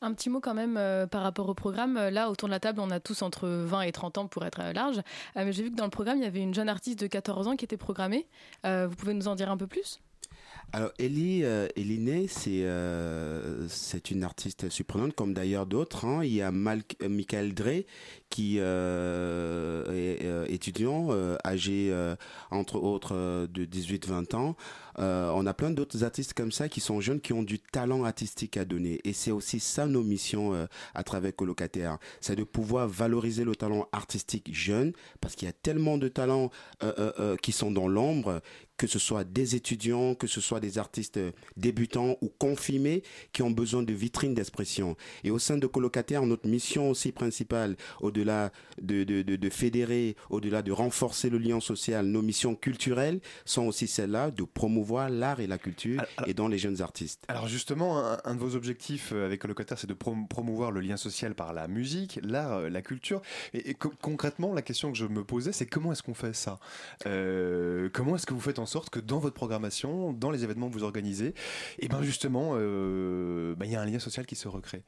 Un 0.00 0.12
petit 0.12 0.30
mot 0.30 0.40
quand 0.40 0.54
même 0.54 0.76
euh, 0.76 1.06
par 1.06 1.22
rapport 1.22 1.48
au 1.48 1.54
programme. 1.54 1.96
Euh, 1.96 2.10
Là, 2.10 2.30
autour 2.30 2.48
de 2.48 2.52
la 2.52 2.60
table, 2.60 2.80
on 2.80 2.90
a 2.90 3.00
tous 3.00 3.22
entre 3.22 3.48
20 3.48 3.82
et 3.82 3.92
30 3.92 4.18
ans 4.18 4.26
pour 4.26 4.44
être 4.44 4.60
euh, 4.60 4.72
large. 4.72 5.00
Mais 5.36 5.52
j'ai 5.52 5.62
vu 5.62 5.70
que 5.70 5.76
dans 5.76 5.84
le 5.84 5.90
programme, 5.90 6.18
il 6.18 6.24
y 6.24 6.26
avait 6.26 6.40
une 6.40 6.54
jeune 6.54 6.68
artiste 6.68 7.00
de 7.00 7.06
14 7.06 7.48
ans 7.48 7.56
qui 7.56 7.64
était 7.64 7.76
programmée. 7.76 8.26
Vous 8.64 8.94
pouvez 8.96 9.14
nous 9.14 9.28
en 9.28 9.34
dire 9.34 9.50
un 9.50 9.56
peu 9.56 9.66
plus? 9.66 10.00
Alors 10.74 10.90
Ellie, 10.98 11.44
euh, 11.44 11.68
Ellie 11.76 11.98
Ney, 11.98 12.26
c'est 12.28 12.64
c'est 13.68 14.10
une 14.10 14.24
artiste 14.24 14.70
surprenante 14.70 15.14
comme 15.14 15.34
d'ailleurs 15.34 15.66
d'autres. 15.66 16.06
hein. 16.06 16.24
Il 16.24 16.32
y 16.32 16.40
a 16.40 16.50
Mal 16.50 16.82
Michael 17.06 17.52
Drey 17.52 17.86
qui 18.32 18.56
euh, 18.60 19.84
est 19.92 20.24
euh, 20.24 20.46
étudiant, 20.48 21.08
euh, 21.10 21.36
âgé 21.44 21.90
euh, 21.92 22.16
entre 22.50 22.76
autres 22.76 23.46
de 23.46 23.64
18-20 23.66 24.34
ans. 24.34 24.56
On 24.96 25.46
a 25.46 25.54
plein 25.54 25.70
d'autres 25.70 26.02
artistes 26.04 26.32
comme 26.32 26.52
ça 26.52 26.68
qui 26.68 26.80
sont 26.80 27.00
jeunes, 27.00 27.20
qui 27.20 27.32
ont 27.34 27.42
du 27.42 27.58
talent 27.58 28.04
artistique 28.04 28.56
à 28.56 28.64
donner. 28.64 29.00
Et 29.04 29.12
c'est 29.12 29.30
aussi 29.30 29.60
ça 29.60 29.86
nos 29.86 30.02
missions 30.02 30.68
à 30.94 31.02
travers 31.02 31.34
Colocataire. 31.34 31.98
C'est 32.20 32.36
de 32.36 32.44
pouvoir 32.44 32.88
valoriser 32.88 33.44
le 33.44 33.56
talent 33.56 33.88
artistique 33.92 34.50
jeune, 34.52 34.92
parce 35.22 35.34
qu'il 35.34 35.46
y 35.46 35.48
a 35.48 35.54
tellement 35.54 35.96
de 35.96 36.08
talents 36.08 36.50
qui 37.40 37.52
sont 37.52 37.70
dans 37.70 37.88
l'ombre, 37.88 38.42
que 38.76 38.86
ce 38.86 38.98
soit 38.98 39.24
des 39.24 39.54
étudiants, 39.54 40.14
que 40.14 40.26
ce 40.26 40.40
soit 40.40 40.58
des 40.60 40.76
artistes 40.76 41.20
débutants 41.56 42.16
ou 42.20 42.28
confirmés, 42.28 43.02
qui 43.32 43.42
ont 43.42 43.50
besoin 43.50 43.82
de 43.82 43.92
vitrines 43.92 44.34
d'expression. 44.34 44.96
Et 45.24 45.30
au 45.30 45.38
sein 45.38 45.56
de 45.56 45.66
Colocataire, 45.66 46.26
notre 46.26 46.48
mission 46.48 46.90
aussi 46.90 47.12
principale, 47.12 47.76
au-delà 48.00 48.21
de, 48.24 49.04
de, 49.04 49.22
de, 49.22 49.36
de 49.36 49.50
fédérer, 49.50 50.16
au-delà 50.30 50.62
de 50.62 50.72
renforcer 50.72 51.30
le 51.30 51.38
lien 51.38 51.60
social, 51.60 52.06
nos 52.06 52.22
missions 52.22 52.54
culturelles 52.54 53.20
sont 53.44 53.66
aussi 53.66 53.86
celles-là 53.86 54.30
de 54.30 54.42
promouvoir 54.44 55.08
l'art 55.10 55.40
et 55.40 55.46
la 55.46 55.58
culture 55.58 56.02
et 56.26 56.34
dans 56.34 56.48
les 56.48 56.58
jeunes 56.58 56.80
artistes. 56.82 57.24
Alors 57.28 57.48
justement, 57.48 57.98
un, 57.98 58.18
un 58.24 58.34
de 58.34 58.40
vos 58.40 58.54
objectifs 58.56 59.12
euh, 59.12 59.26
avec 59.26 59.40
Colocataire, 59.40 59.78
c'est 59.78 59.86
de 59.86 59.94
prom- 59.94 60.28
promouvoir 60.28 60.70
le 60.70 60.80
lien 60.80 60.96
social 60.96 61.34
par 61.34 61.52
la 61.52 61.68
musique, 61.68 62.20
l'art, 62.22 62.52
euh, 62.52 62.68
la 62.68 62.82
culture. 62.82 63.22
Et, 63.54 63.70
et 63.70 63.74
co- 63.74 63.92
concrètement, 64.00 64.52
la 64.54 64.62
question 64.62 64.92
que 64.92 64.98
je 64.98 65.06
me 65.06 65.24
posais, 65.24 65.52
c'est 65.52 65.66
comment 65.66 65.92
est-ce 65.92 66.02
qu'on 66.02 66.14
fait 66.14 66.34
ça? 66.34 66.58
Euh, 67.06 67.88
Comment 67.92 68.16
est-ce 68.16 68.26
que 68.26 68.34
vous 68.34 68.40
faites 68.40 68.58
en 68.58 68.66
sorte 68.66 68.90
que 68.90 69.00
dans 69.00 69.18
votre 69.18 69.34
programmation, 69.34 70.12
dans 70.12 70.30
les 70.30 70.44
événements 70.44 70.68
que 70.68 70.74
vous 70.74 70.84
organisez, 70.84 71.34
et 71.78 71.88
ben 71.88 72.02
justement, 72.02 72.52
euh, 72.54 73.54
ben, 73.56 73.66
il 73.66 73.72
y 73.72 73.76
a 73.76 73.80
un 73.80 73.86
lien 73.86 73.98
social 73.98 74.26
qui 74.26 74.36
se 74.36 74.48
recrée? 74.48 74.82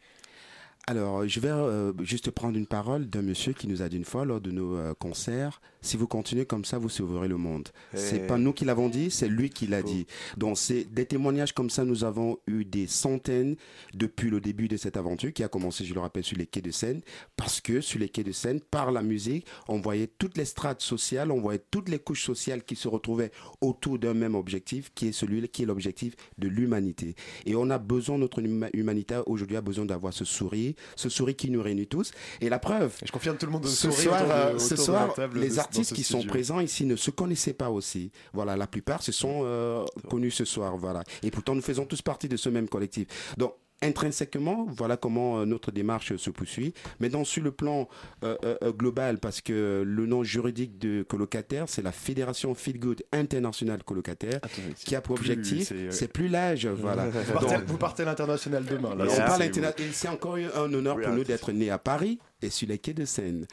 Alors, 0.86 1.26
je 1.26 1.40
vais 1.40 1.48
euh, 1.48 1.92
juste 2.02 2.30
prendre 2.30 2.58
une 2.58 2.66
parole 2.66 3.06
d'un 3.06 3.22
monsieur 3.22 3.54
qui 3.54 3.68
nous 3.68 3.80
a 3.80 3.88
dit 3.88 3.96
une 3.96 4.04
fois 4.04 4.26
lors 4.26 4.40
de 4.40 4.50
nos 4.50 4.76
euh, 4.76 4.92
concerts, 4.92 5.62
si 5.84 5.96
vous 5.96 6.06
continuez 6.06 6.46
comme 6.46 6.64
ça, 6.64 6.78
vous 6.78 6.88
sauverez 6.88 7.28
le 7.28 7.36
monde. 7.36 7.68
C'est 7.94 8.16
Eh. 8.24 8.26
pas 8.26 8.38
nous 8.38 8.52
qui 8.52 8.64
l'avons 8.64 8.88
dit, 8.88 9.10
c'est 9.10 9.28
lui 9.28 9.50
qui 9.50 9.66
l'a 9.66 9.82
dit. 9.82 10.06
Donc 10.36 10.58
c'est 10.58 10.84
des 10.84 11.06
témoignages 11.06 11.52
comme 11.52 11.70
ça, 11.70 11.84
nous 11.84 12.04
avons 12.04 12.38
eu 12.46 12.64
des 12.64 12.86
centaines 12.86 13.56
depuis 13.94 14.30
le 14.30 14.40
début 14.40 14.66
de 14.68 14.76
cette 14.76 14.96
aventure 14.96 15.32
qui 15.32 15.42
a 15.44 15.48
commencé, 15.48 15.84
je 15.84 15.94
le 15.94 16.00
rappelle, 16.00 16.24
sur 16.24 16.36
les 16.38 16.46
quais 16.46 16.62
de 16.62 16.70
Seine, 16.70 17.00
parce 17.36 17.60
que 17.60 17.80
sur 17.80 17.98
les 18.00 18.08
quais 18.08 18.24
de 18.24 18.32
Seine, 18.32 18.60
par 18.60 18.90
la 18.92 19.02
musique, 19.02 19.46
on 19.68 19.78
voyait 19.80 20.06
toutes 20.18 20.36
les 20.36 20.44
strates 20.44 20.80
sociales, 20.80 21.30
on 21.30 21.40
voyait 21.40 21.62
toutes 21.70 21.88
les 21.88 21.98
couches 21.98 22.24
sociales 22.24 22.64
qui 22.64 22.76
se 22.76 22.88
retrouvaient 22.88 23.30
autour 23.60 23.98
d'un 23.98 24.14
même 24.14 24.34
objectif, 24.34 24.90
qui 24.94 25.08
est 25.08 25.12
celui 25.12 25.46
qui 25.48 25.64
est 25.64 25.66
l'objectif 25.66 26.14
de 26.38 26.48
l'humanité. 26.48 27.14
Et 27.44 27.54
on 27.56 27.68
a 27.70 27.78
besoin, 27.78 28.16
notre 28.18 28.40
huma- 28.40 28.70
humanité 28.72 29.20
aujourd'hui 29.26 29.56
a 29.56 29.60
besoin 29.60 29.84
d'avoir 29.84 30.12
ce 30.12 30.24
sourire, 30.24 30.74
ce 30.96 31.08
sourire 31.08 31.36
qui 31.36 31.50
nous 31.50 31.62
réunit 31.62 31.86
tous. 31.86 32.12
Et 32.40 32.48
la 32.48 32.58
preuve. 32.58 32.96
Je 33.04 33.12
confirme 33.12 33.36
tout 33.36 33.46
le 33.46 33.52
monde 33.52 33.66
Ce 33.66 33.90
soir, 33.90 34.22
autour 34.22 34.28
de- 34.28 34.32
euh, 34.32 34.48
autour 34.54 34.60
ce 34.60 34.74
la 34.74 34.80
soir 34.80 35.14
table 35.14 35.34
de 35.34 35.40
les 35.40 35.50
ce- 35.50 35.56
dans 35.56 35.62
artistes 35.78 35.94
qui 35.94 36.04
sont 36.04 36.22
présents 36.22 36.60
ici 36.60 36.84
ne 36.84 36.96
se 36.96 37.10
connaissaient 37.10 37.52
pas 37.54 37.70
aussi. 37.70 38.10
Voilà, 38.32 38.56
la 38.56 38.66
plupart 38.66 39.02
se 39.02 39.12
sont 39.12 39.42
euh, 39.44 39.84
connus 40.08 40.30
ce 40.30 40.44
soir. 40.44 40.76
Voilà. 40.76 41.02
Et 41.22 41.30
pourtant, 41.30 41.54
nous 41.54 41.62
faisons 41.62 41.86
tous 41.86 42.02
partie 42.02 42.28
de 42.28 42.36
ce 42.36 42.48
même 42.48 42.68
collectif. 42.68 43.34
Donc, 43.36 43.54
intrinsèquement, 43.84 44.66
voilà 44.70 44.96
comment 44.96 45.40
euh, 45.40 45.44
notre 45.44 45.70
démarche 45.70 46.16
se 46.16 46.30
poursuit. 46.30 46.74
Maintenant, 47.00 47.24
sur 47.24 47.42
le 47.42 47.52
plan 47.52 47.88
euh, 48.24 48.34
global, 48.72 49.18
parce 49.18 49.40
que 49.40 49.82
le 49.86 50.06
nom 50.06 50.22
juridique 50.22 50.78
de 50.78 51.02
colocataire, 51.02 51.68
c'est 51.68 51.82
la 51.82 51.92
Fédération 51.92 52.54
Feel 52.54 52.78
Good 52.78 53.02
International 53.12 53.82
Colocataire, 53.84 54.40
qui 54.76 54.96
a 54.96 55.00
pour 55.00 55.16
objectif, 55.16 55.68
c'est, 55.90 56.04
euh, 56.04 56.08
plus 56.08 56.28
l'âge, 56.28 56.66
voilà. 56.80 57.08
Vous 57.08 57.32
partez, 57.32 57.78
partez 57.78 58.02
à 58.02 58.06
l'international 58.06 58.64
demain. 58.64 58.94
Là, 58.94 59.06
on 59.10 59.16
parle 59.16 59.42
et 59.42 59.52
c'est 59.92 60.08
encore 60.08 60.36
un 60.36 60.72
honneur 60.72 61.00
pour 61.00 61.12
nous 61.12 61.24
d'être 61.24 61.52
nés 61.52 61.70
à 61.70 61.78
Paris 61.78 62.18
et 62.44 62.50
sur 62.50 62.68
les 62.68 62.78
quais 62.78 62.94
de 62.94 63.04
Seine. 63.04 63.46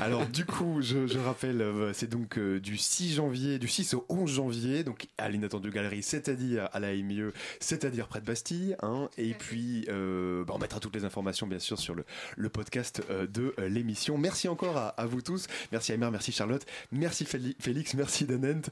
Alors 0.00 0.26
du 0.26 0.44
coup, 0.44 0.78
je, 0.80 1.06
je 1.06 1.18
rappelle, 1.18 1.60
euh, 1.62 1.92
c'est 1.92 2.08
donc 2.08 2.38
euh, 2.38 2.58
du 2.60 2.76
6 2.76 3.14
janvier, 3.14 3.58
du 3.58 3.68
6 3.68 3.94
au 3.94 4.04
11 4.08 4.30
janvier, 4.30 4.84
donc 4.84 5.06
à 5.18 5.28
l'inattendue 5.28 5.70
galerie, 5.70 6.02
c'est-à-dire 6.02 6.68
à 6.72 6.80
la 6.80 6.94
MIE, 6.94 7.22
c'est-à-dire 7.60 8.08
près 8.08 8.20
de 8.20 8.26
Bastille, 8.26 8.76
hein, 8.82 9.08
et 9.18 9.34
puis 9.34 9.84
euh, 9.88 10.44
bah, 10.44 10.54
on 10.56 10.58
mettra 10.58 10.80
toutes 10.80 10.94
les 10.94 11.04
informations 11.04 11.46
bien 11.46 11.58
sûr 11.58 11.78
sur 11.78 11.94
le, 11.94 12.04
le 12.36 12.48
podcast 12.48 13.02
euh, 13.10 13.26
de 13.26 13.54
euh, 13.58 13.68
l'émission. 13.68 14.18
Merci 14.18 14.48
encore 14.48 14.76
à, 14.76 14.88
à 14.88 15.06
vous 15.06 15.22
tous, 15.22 15.46
merci 15.72 15.92
Aymar, 15.92 16.10
merci 16.10 16.32
Charlotte, 16.32 16.64
merci 16.92 17.24
Féli- 17.24 17.56
Félix, 17.60 17.94
merci 17.94 18.24
Danent, 18.24 18.62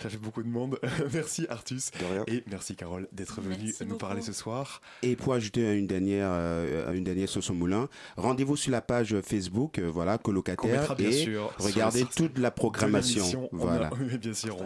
ça 0.00 0.08
fait 0.08 0.16
beaucoup 0.18 0.42
de 0.42 0.48
monde, 0.48 0.78
merci 1.12 1.46
Artus, 1.48 1.90
et 2.26 2.44
merci 2.50 2.76
Carole 2.76 3.08
d'être 3.12 3.40
venue 3.40 3.74
nous 3.86 3.96
parler 3.96 4.22
ce 4.22 4.32
soir. 4.32 4.80
Et 5.02 5.16
pour 5.16 5.34
ajouter 5.34 5.72
une 5.76 5.86
dernière, 5.86 6.28
euh, 6.30 6.92
une 6.92 7.04
dernière 7.04 7.28
sauce 7.28 7.50
au 7.50 7.54
moulin, 7.54 7.88
rendez-vous 8.16 8.56
sur 8.56 8.70
la 8.72 8.80
page 8.80 9.14
Facebook, 9.24 9.78
euh, 9.78 9.90
voilà, 9.90 10.18
colocataire, 10.18 10.80
mettra 10.80 10.96
et 10.98 11.12
sûr 11.12 11.52
regardez 11.58 12.04
toute 12.16 12.38
la 12.38 12.50
programmation. 12.50 13.48
On 13.52 13.56
a- 13.58 13.60
Voilà. 13.60 13.90
oui, 14.00 14.18
bien 14.18 14.34
sûr, 14.34 14.56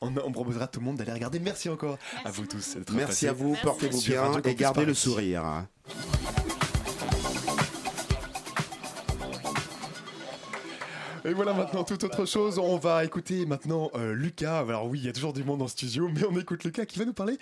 on, 0.00 0.08
on- 0.08 0.12
on 0.24 0.32
proposera 0.32 0.64
à 0.64 0.68
tout 0.68 0.80
le 0.80 0.86
monde 0.86 0.96
d'aller 0.96 1.12
regarder. 1.12 1.38
Merci 1.38 1.68
encore 1.68 1.98
à 2.24 2.30
vous 2.30 2.46
tous. 2.46 2.76
Merci 2.92 3.28
à 3.28 3.32
vous, 3.32 3.56
portez-vous 3.62 4.00
bien 4.02 4.32
et 4.44 4.54
gardez 4.54 4.84
le 4.84 4.94
sourire. 4.94 5.64
Et 11.24 11.32
voilà 11.32 11.52
maintenant 11.52 11.84
toute 11.84 12.04
autre 12.04 12.24
chose. 12.26 12.58
On 12.58 12.76
va 12.76 13.04
écouter 13.04 13.46
maintenant 13.46 13.90
euh, 13.94 14.12
Lucas. 14.12 14.60
Alors 14.60 14.86
oui, 14.86 15.00
il 15.00 15.06
y 15.06 15.08
a 15.08 15.12
toujours 15.12 15.32
du 15.32 15.42
monde 15.42 15.62
en 15.62 15.68
studio, 15.68 16.08
mais 16.14 16.24
on 16.24 16.38
écoute 16.38 16.64
Lucas 16.64 16.86
qui 16.86 16.98
va 16.98 17.04
nous 17.04 17.12
parler 17.12 17.38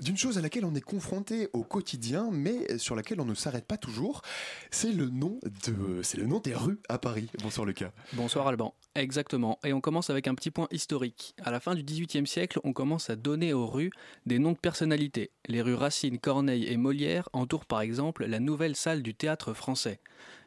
d'une 0.00 0.16
chose 0.16 0.38
à 0.38 0.40
laquelle 0.40 0.64
on 0.64 0.74
est 0.74 0.80
confronté 0.80 1.48
au 1.52 1.62
quotidien, 1.62 2.28
mais 2.32 2.78
sur 2.78 2.94
laquelle 2.94 3.20
on 3.20 3.24
ne 3.24 3.34
s'arrête 3.34 3.66
pas 3.66 3.76
toujours. 3.76 4.22
C'est 4.70 4.92
le 4.92 5.08
nom 5.08 5.38
de, 5.66 6.02
c'est 6.02 6.18
le 6.18 6.26
nom 6.26 6.40
des 6.40 6.54
rues 6.54 6.78
à 6.88 6.98
Paris. 6.98 7.30
Bonsoir 7.42 7.66
Lucas. 7.66 7.90
Bonsoir 8.14 8.46
Alban, 8.46 8.74
exactement. 8.94 9.58
Et 9.64 9.72
on 9.72 9.80
commence 9.80 10.10
avec 10.10 10.26
un 10.26 10.34
petit 10.34 10.50
point 10.50 10.68
historique. 10.70 11.34
À 11.44 11.50
la 11.50 11.60
fin 11.60 11.74
du 11.74 11.82
XVIIIe 11.82 12.26
siècle, 12.26 12.60
on 12.64 12.72
commence 12.72 13.10
à 13.10 13.16
donner 13.16 13.52
aux 13.52 13.66
rues 13.66 13.90
des 14.26 14.38
noms 14.38 14.52
de 14.52 14.58
personnalités. 14.58 15.30
Les 15.46 15.62
rues 15.62 15.74
Racine, 15.74 16.18
Corneille 16.18 16.66
et 16.66 16.76
Molière 16.76 17.28
entourent 17.32 17.66
par 17.66 17.80
exemple 17.80 18.24
la 18.26 18.40
nouvelle 18.40 18.76
salle 18.76 19.02
du 19.02 19.14
théâtre 19.14 19.52
français. 19.52 20.00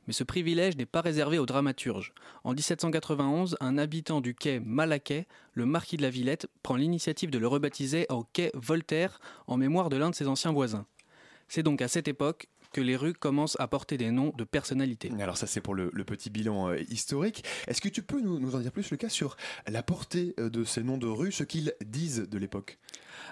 Mais 0.07 0.13
ce 0.13 0.23
privilège 0.23 0.77
n'est 0.77 0.85
pas 0.85 1.01
réservé 1.01 1.37
aux 1.37 1.45
dramaturges. 1.45 2.13
En 2.43 2.53
1791, 2.53 3.57
un 3.59 3.77
habitant 3.77 4.21
du 4.21 4.33
quai 4.33 4.59
Malaquais, 4.59 5.27
le 5.53 5.65
marquis 5.65 5.97
de 5.97 6.01
la 6.01 6.09
Villette, 6.09 6.47
prend 6.63 6.75
l'initiative 6.75 7.29
de 7.29 7.37
le 7.37 7.47
rebaptiser 7.47 8.05
en 8.09 8.23
quai 8.23 8.51
Voltaire 8.53 9.19
en 9.47 9.57
mémoire 9.57 9.89
de 9.89 9.97
l'un 9.97 10.09
de 10.09 10.15
ses 10.15 10.27
anciens 10.27 10.51
voisins. 10.51 10.85
C'est 11.47 11.63
donc 11.63 11.81
à 11.81 11.87
cette 11.87 12.07
époque 12.07 12.47
que 12.71 12.81
les 12.81 12.95
rues 12.95 13.13
commencent 13.13 13.59
à 13.59 13.67
porter 13.67 13.97
des 13.97 14.11
noms 14.11 14.33
de 14.37 14.43
personnalités. 14.43 15.11
Alors 15.19 15.37
ça 15.37 15.47
c'est 15.47 15.61
pour 15.61 15.75
le, 15.75 15.89
le 15.93 16.03
petit 16.03 16.29
bilan 16.29 16.69
euh, 16.69 16.77
historique. 16.89 17.43
Est-ce 17.67 17.81
que 17.81 17.89
tu 17.89 18.01
peux 18.01 18.21
nous, 18.21 18.39
nous 18.39 18.55
en 18.55 18.59
dire 18.59 18.71
plus 18.71 18.89
Lucas 18.91 19.09
sur 19.09 19.35
la 19.67 19.83
portée 19.83 20.33
euh, 20.39 20.49
de 20.49 20.63
ces 20.63 20.83
noms 20.83 20.97
de 20.97 21.07
rues, 21.07 21.31
ce 21.31 21.43
qu'ils 21.43 21.73
disent 21.85 22.27
de 22.29 22.37
l'époque? 22.37 22.77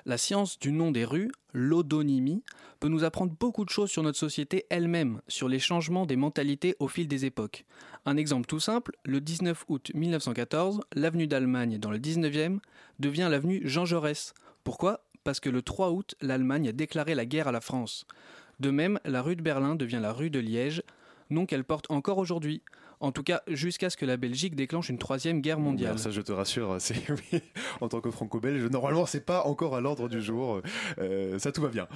La 0.06 0.18
science 0.18 0.60
du 0.60 0.72
nom 0.72 0.92
des 0.92 1.06
rues, 1.06 1.32
l'odonymie, 1.54 2.44
peut 2.80 2.88
nous 2.88 3.04
apprendre 3.04 3.34
beaucoup 3.38 3.66
de 3.66 3.70
choses 3.70 3.90
sur 3.90 4.04
notre 4.04 4.18
société 4.18 4.66
elle-même, 4.70 5.22
sur 5.28 5.50
les 5.50 5.60
changements 5.60 6.06
des 6.06 6.16
mentalités 6.16 6.76
au 6.80 6.88
fil 6.88 7.08
des 7.08 7.26
époques. 7.26 7.66
Un 8.06 8.18
exemple 8.18 8.48
tout 8.48 8.60
simple, 8.60 8.94
le 9.04 9.20
19 9.20 9.66
août 9.68 9.92
1914, 9.94 10.82
l'avenue 10.94 11.28
d'Allemagne 11.28 11.78
dans 11.78 11.92
le 11.92 12.00
19e 12.00 12.60
devient 13.00 13.28
l'avenue 13.30 13.62
Jean 13.66 13.86
Jaurès. 13.86 14.34
Pourquoi? 14.64 15.04
Parce 15.24 15.40
que 15.40 15.50
le 15.50 15.62
3 15.62 15.92
août, 15.92 16.16
l'Allemagne 16.22 16.70
a 16.70 16.72
déclaré 16.72 17.14
la 17.14 17.26
guerre 17.26 17.50
à 17.50 17.52
la 17.52 17.62
France. 17.62 18.06
De 18.60 18.72
même, 18.72 19.00
la 19.06 19.22
rue 19.22 19.36
de 19.36 19.42
Berlin 19.42 19.76
devient 19.76 20.00
la 20.02 20.12
rue 20.12 20.30
de 20.30 20.40
Liège, 20.40 20.84
nom 21.30 21.46
qu'elle 21.46 21.64
porte 21.64 21.86
encore 21.90 22.18
aujourd'hui. 22.18 22.62
En 23.00 23.14
tout 23.14 23.24
cas, 23.24 23.42
jusqu'à 23.48 23.90
ce 23.90 23.96
que 23.96 24.06
la 24.06 24.18
Belgique 24.18 24.56
déclenche 24.56 24.90
une 24.90 24.98
troisième 24.98 25.40
guerre 25.40 25.60
mondiale. 25.60 25.92
Alors 25.92 26.00
ça, 26.00 26.12
je 26.12 26.22
te 26.22 26.34
rassure, 26.34 26.76
c'est 26.80 27.02
en 27.80 27.88
tant 27.88 28.02
que 28.02 28.12
franco-belge, 28.12 28.64
normalement, 28.70 29.06
c'est 29.06 29.26
pas 29.26 29.44
encore 29.46 29.76
à 29.76 29.82
l'ordre 29.82 30.10
du 30.10 30.22
jour. 30.22 30.62
Euh, 30.98 31.40
ça, 31.40 31.52
tout 31.52 31.62
va 31.62 31.70
bien. 31.70 31.88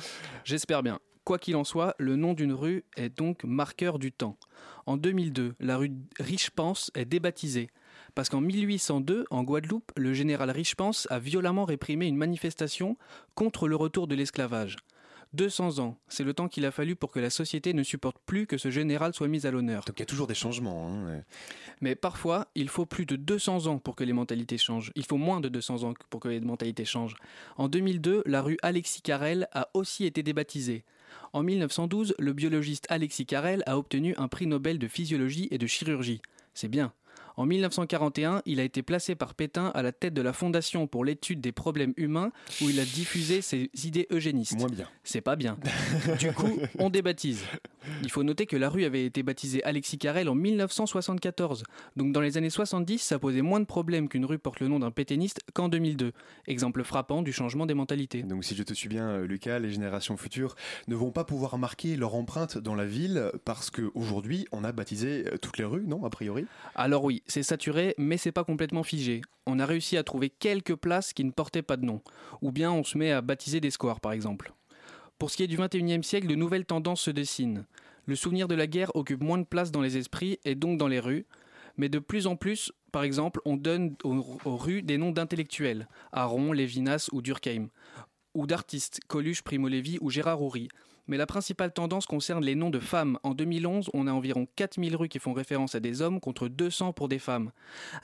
J'espère 0.45 0.83
bien. 0.83 0.99
Quoi 1.25 1.39
qu'il 1.39 1.55
en 1.55 1.63
soit, 1.63 1.95
le 1.99 2.15
nom 2.17 2.33
d'une 2.33 2.53
rue 2.53 2.83
est 2.97 3.09
donc 3.09 3.43
marqueur 3.45 3.97
du 3.97 4.11
temps. 4.11 4.37
En 4.85 4.97
2002, 4.97 5.55
la 5.59 5.77
rue 5.77 5.91
Richepense 6.19 6.91
est 6.95 7.05
débaptisée. 7.05 7.69
Parce 8.15 8.29
qu'en 8.29 8.41
1802, 8.41 9.25
en 9.29 9.43
Guadeloupe, 9.43 9.91
le 9.95 10.13
général 10.13 10.51
Richepense 10.51 11.07
a 11.09 11.19
violemment 11.19 11.65
réprimé 11.65 12.07
une 12.07 12.17
manifestation 12.17 12.97
contre 13.35 13.67
le 13.67 13.75
retour 13.75 14.07
de 14.07 14.15
l'esclavage. 14.15 14.75
200 15.33 15.79
ans, 15.79 15.97
c'est 16.07 16.23
le 16.23 16.33
temps 16.33 16.47
qu'il 16.47 16.65
a 16.65 16.71
fallu 16.71 16.95
pour 16.95 17.11
que 17.11 17.19
la 17.19 17.29
société 17.29 17.73
ne 17.73 17.83
supporte 17.83 18.17
plus 18.25 18.45
que 18.45 18.57
ce 18.57 18.69
général 18.69 19.13
soit 19.13 19.27
mis 19.27 19.45
à 19.47 19.51
l'honneur. 19.51 19.83
Donc 19.85 19.97
il 19.97 20.01
y 20.01 20.03
a 20.03 20.07
toujours 20.07 20.27
des 20.27 20.35
changements. 20.35 20.87
hein, 20.87 21.23
Mais 21.81 21.95
parfois, 21.95 22.47
il 22.55 22.69
faut 22.69 22.85
plus 22.85 23.05
de 23.05 23.15
200 23.15 23.67
ans 23.67 23.79
pour 23.79 23.95
que 23.95 24.03
les 24.03 24.13
mentalités 24.13 24.57
changent. 24.57 24.91
Il 24.95 25.05
faut 25.05 25.17
moins 25.17 25.41
de 25.41 25.49
200 25.49 25.83
ans 25.83 25.93
pour 26.09 26.19
que 26.19 26.27
les 26.27 26.39
mentalités 26.39 26.85
changent. 26.85 27.15
En 27.57 27.67
2002, 27.67 28.23
la 28.25 28.41
rue 28.41 28.57
Alexis 28.61 29.01
Carrel 29.01 29.47
a 29.53 29.69
aussi 29.73 30.05
été 30.05 30.23
débaptisée. 30.23 30.83
En 31.33 31.41
1912, 31.43 32.15
le 32.19 32.33
biologiste 32.33 32.85
Alexis 32.89 33.25
Carrel 33.25 33.63
a 33.65 33.77
obtenu 33.77 34.13
un 34.17 34.27
prix 34.27 34.45
Nobel 34.45 34.77
de 34.77 34.87
physiologie 34.87 35.47
et 35.51 35.57
de 35.57 35.67
chirurgie. 35.67 36.21
C'est 36.53 36.67
bien. 36.67 36.93
En 37.35 37.45
1941, 37.45 38.41
il 38.45 38.59
a 38.59 38.63
été 38.63 38.83
placé 38.83 39.15
par 39.15 39.33
Pétain 39.33 39.71
à 39.73 39.81
la 39.81 39.91
tête 39.91 40.13
de 40.13 40.21
la 40.21 40.33
Fondation 40.33 40.87
pour 40.87 41.03
l'étude 41.03 41.41
des 41.41 41.51
problèmes 41.51 41.93
humains 41.97 42.31
où 42.61 42.69
il 42.69 42.79
a 42.79 42.85
diffusé 42.85 43.41
ses 43.41 43.71
idées 43.83 44.07
eugénistes. 44.11 44.57
Moins 44.57 44.69
bien. 44.69 44.87
C'est 45.03 45.21
pas 45.21 45.35
bien. 45.35 45.57
Du 46.19 46.31
coup, 46.31 46.59
on 46.77 46.89
débaptise. 46.89 47.43
Il 48.03 48.11
faut 48.11 48.23
noter 48.23 48.45
que 48.45 48.55
la 48.55 48.69
rue 48.69 48.85
avait 48.85 49.05
été 49.05 49.23
baptisée 49.23 49.63
Alexis 49.63 49.97
Carrel 49.97 50.29
en 50.29 50.35
1974. 50.35 51.63
Donc 51.95 52.11
dans 52.11 52.21
les 52.21 52.37
années 52.37 52.49
70, 52.49 52.99
ça 52.99 53.19
posait 53.19 53.41
moins 53.41 53.59
de 53.59 53.65
problèmes 53.65 54.09
qu'une 54.09 54.25
rue 54.25 54.37
porte 54.37 54.59
le 54.59 54.67
nom 54.67 54.79
d'un 54.79 54.91
pétainiste 54.91 55.41
qu'en 55.53 55.69
2002. 55.69 56.13
Exemple 56.47 56.83
frappant 56.83 57.21
du 57.21 57.33
changement 57.33 57.65
des 57.65 57.73
mentalités. 57.73 58.23
Donc 58.23 58.43
si 58.43 58.55
je 58.55 58.63
te 58.63 58.73
suis 58.73 58.89
bien, 58.89 59.09
euh, 59.09 59.27
Lucas, 59.27 59.59
les 59.59 59.71
générations 59.71 60.17
futures 60.17 60.55
ne 60.87 60.95
vont 60.95 61.11
pas 61.11 61.23
pouvoir 61.23 61.57
marquer 61.57 61.95
leur 61.95 62.15
empreinte 62.15 62.57
dans 62.57 62.75
la 62.75 62.85
ville 62.85 63.31
parce 63.43 63.69
qu'aujourd'hui, 63.69 64.45
on 64.51 64.63
a 64.63 64.71
baptisé 64.71 65.25
euh, 65.27 65.37
toutes 65.37 65.57
les 65.57 65.65
rues, 65.65 65.85
non, 65.87 66.05
a 66.05 66.09
priori? 66.09 66.45
Alors 66.75 67.03
oui, 67.03 67.22
c'est 67.25 67.43
saturé, 67.43 67.95
mais 67.97 68.17
c'est 68.17 68.31
pas 68.31 68.43
complètement 68.43 68.83
figé. 68.83 69.21
On 69.45 69.59
a 69.59 69.65
réussi 69.65 69.97
à 69.97 70.03
trouver 70.03 70.29
quelques 70.29 70.75
places 70.75 71.13
qui 71.13 71.23
ne 71.23 71.31
portaient 71.31 71.61
pas 71.61 71.77
de 71.77 71.85
nom. 71.85 72.01
Ou 72.41 72.51
bien 72.51 72.71
on 72.71 72.83
se 72.83 72.97
met 72.97 73.11
à 73.11 73.21
baptiser 73.21 73.59
des 73.59 73.71
squares, 73.71 73.99
par 73.99 74.11
exemple. 74.11 74.53
Pour 75.19 75.31
ce 75.31 75.37
qui 75.37 75.43
est 75.43 75.47
du 75.47 75.57
21e 75.57 76.03
siècle, 76.03 76.27
de 76.27 76.35
nouvelles 76.35 76.65
tendances 76.65 77.01
se 77.01 77.11
dessinent. 77.11 77.65
Le 78.05 78.15
souvenir 78.15 78.47
de 78.47 78.55
la 78.55 78.67
guerre 78.67 78.95
occupe 78.95 79.21
moins 79.21 79.37
de 79.37 79.45
place 79.45 79.71
dans 79.71 79.81
les 79.81 79.97
esprits 79.97 80.39
et 80.43 80.55
donc 80.55 80.77
dans 80.77 80.89
les 80.89 80.99
rues, 80.99 81.25
mais 81.77 81.89
de 81.89 81.99
plus 81.99 82.27
en 82.27 82.35
plus, 82.35 82.71
par 82.91 83.03
exemple, 83.03 83.39
on 83.45 83.55
donne 83.55 83.95
aux, 84.03 84.39
aux 84.45 84.57
rues 84.57 84.81
des 84.81 84.97
noms 84.97 85.11
d'intellectuels, 85.11 85.87
Aron, 86.11 86.51
Lévinas 86.51 87.09
ou 87.13 87.21
Durkheim, 87.21 87.69
ou 88.33 88.47
d'artistes, 88.47 88.99
Coluche, 89.07 89.41
Primo 89.41 89.67
Levi 89.67 89.97
ou 90.01 90.09
Gérard 90.09 90.41
Houry. 90.41 90.67
Mais 91.07 91.17
la 91.17 91.25
principale 91.25 91.73
tendance 91.73 92.05
concerne 92.05 92.43
les 92.43 92.55
noms 92.55 92.69
de 92.69 92.79
femmes. 92.79 93.17
En 93.23 93.33
2011, 93.33 93.89
on 93.93 94.07
a 94.07 94.11
environ 94.11 94.47
4000 94.55 94.95
rues 94.95 95.09
qui 95.09 95.19
font 95.19 95.33
référence 95.33 95.75
à 95.75 95.79
des 95.79 96.01
hommes 96.01 96.19
contre 96.19 96.47
200 96.47 96.93
pour 96.93 97.07
des 97.07 97.19
femmes. 97.19 97.51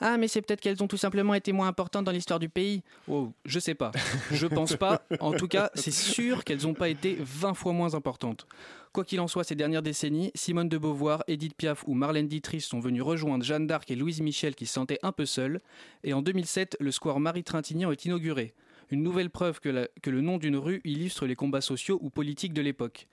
Ah, 0.00 0.18
mais 0.18 0.28
c'est 0.28 0.42
peut-être 0.42 0.60
qu'elles 0.60 0.82
ont 0.82 0.88
tout 0.88 0.96
simplement 0.96 1.34
été 1.34 1.52
moins 1.52 1.68
importantes 1.68 2.04
dans 2.04 2.12
l'histoire 2.12 2.38
du 2.38 2.48
pays. 2.48 2.82
Oh, 3.08 3.32
je 3.44 3.58
sais 3.58 3.74
pas. 3.74 3.90
Je 4.30 4.46
pense 4.46 4.76
pas. 4.76 5.02
En 5.20 5.32
tout 5.32 5.48
cas, 5.48 5.70
c'est 5.74 5.90
sûr 5.90 6.44
qu'elles 6.44 6.62
n'ont 6.62 6.74
pas 6.74 6.88
été 6.88 7.16
20 7.20 7.54
fois 7.54 7.72
moins 7.72 7.94
importantes. 7.94 8.46
Quoi 8.92 9.04
qu'il 9.04 9.20
en 9.20 9.28
soit, 9.28 9.44
ces 9.44 9.54
dernières 9.54 9.82
décennies, 9.82 10.32
Simone 10.34 10.68
de 10.68 10.76
Beauvoir, 10.76 11.22
Edith 11.28 11.54
Piaf 11.54 11.84
ou 11.86 11.94
Marlène 11.94 12.26
Dietrich 12.26 12.62
sont 12.62 12.80
venues 12.80 13.02
rejoindre 13.02 13.44
Jeanne 13.44 13.68
d'Arc 13.68 13.88
et 13.90 13.94
Louise 13.94 14.20
Michel 14.20 14.56
qui 14.56 14.66
se 14.66 14.72
sentaient 14.72 14.98
un 15.02 15.12
peu 15.12 15.26
seules. 15.26 15.60
Et 16.02 16.12
en 16.12 16.22
2007, 16.22 16.76
le 16.80 16.90
square 16.90 17.20
Marie-Trintignant 17.20 17.92
est 17.92 18.04
inauguré. 18.04 18.52
Une 18.90 19.02
nouvelle 19.02 19.30
preuve 19.30 19.60
que, 19.60 19.68
le 19.68 20.20
nom 20.20 20.38
d'une 20.38 20.56
rue 20.56 20.80
illustre 20.84 21.26
les 21.26 21.36
combats 21.36 21.60
sociaux 21.60 21.98
ou 22.02 22.10
politiques 22.10 22.52
de 22.52 22.62
l'époque. 22.62 23.06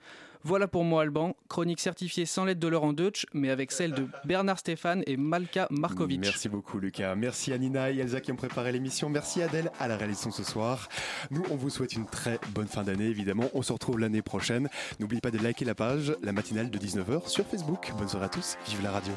Voilà 0.44 0.68
pour 0.68 0.84
moi 0.84 1.02
Alban, 1.02 1.36
chronique 1.48 1.80
certifiée 1.80 2.24
sans 2.24 2.44
l'aide 2.44 2.60
de 2.60 2.68
Laurent 2.68 2.92
Deutsch, 2.92 3.26
mais 3.34 3.50
avec 3.50 3.72
celle 3.72 3.92
de 3.92 4.06
Bernard 4.24 4.60
Stéphane 4.60 5.02
et 5.06 5.16
Malka 5.16 5.66
Markovic. 5.70 6.20
Merci 6.20 6.48
beaucoup 6.48 6.78
Lucas. 6.78 7.14
Merci 7.16 7.52
à 7.52 7.58
Nina 7.58 7.90
et 7.90 7.98
Elsa 7.98 8.20
qui 8.20 8.30
ont 8.30 8.36
préparé 8.36 8.70
l'émission. 8.70 9.08
Merci 9.08 9.42
Adèle 9.42 9.70
à 9.80 9.88
la 9.88 9.96
réalisation 9.96 10.30
ce 10.30 10.44
soir. 10.44 10.88
Nous, 11.30 11.42
on 11.50 11.56
vous 11.56 11.70
souhaite 11.70 11.94
une 11.94 12.06
très 12.06 12.38
bonne 12.54 12.68
fin 12.68 12.84
d'année 12.84 13.06
évidemment. 13.06 13.50
On 13.52 13.62
se 13.62 13.72
retrouve 13.72 13.98
l'année 13.98 14.22
prochaine. 14.22 14.68
N'oubliez 15.00 15.20
pas 15.20 15.32
de 15.32 15.38
liker 15.38 15.64
la 15.64 15.74
page, 15.74 16.14
la 16.22 16.32
matinale 16.32 16.70
de 16.70 16.78
19h 16.78 17.28
sur 17.28 17.44
Facebook. 17.44 17.92
Bonne 17.98 18.08
soirée 18.08 18.26
à 18.26 18.30
tous. 18.30 18.56
Vive 18.68 18.82
la 18.82 18.92
radio. 18.92 19.12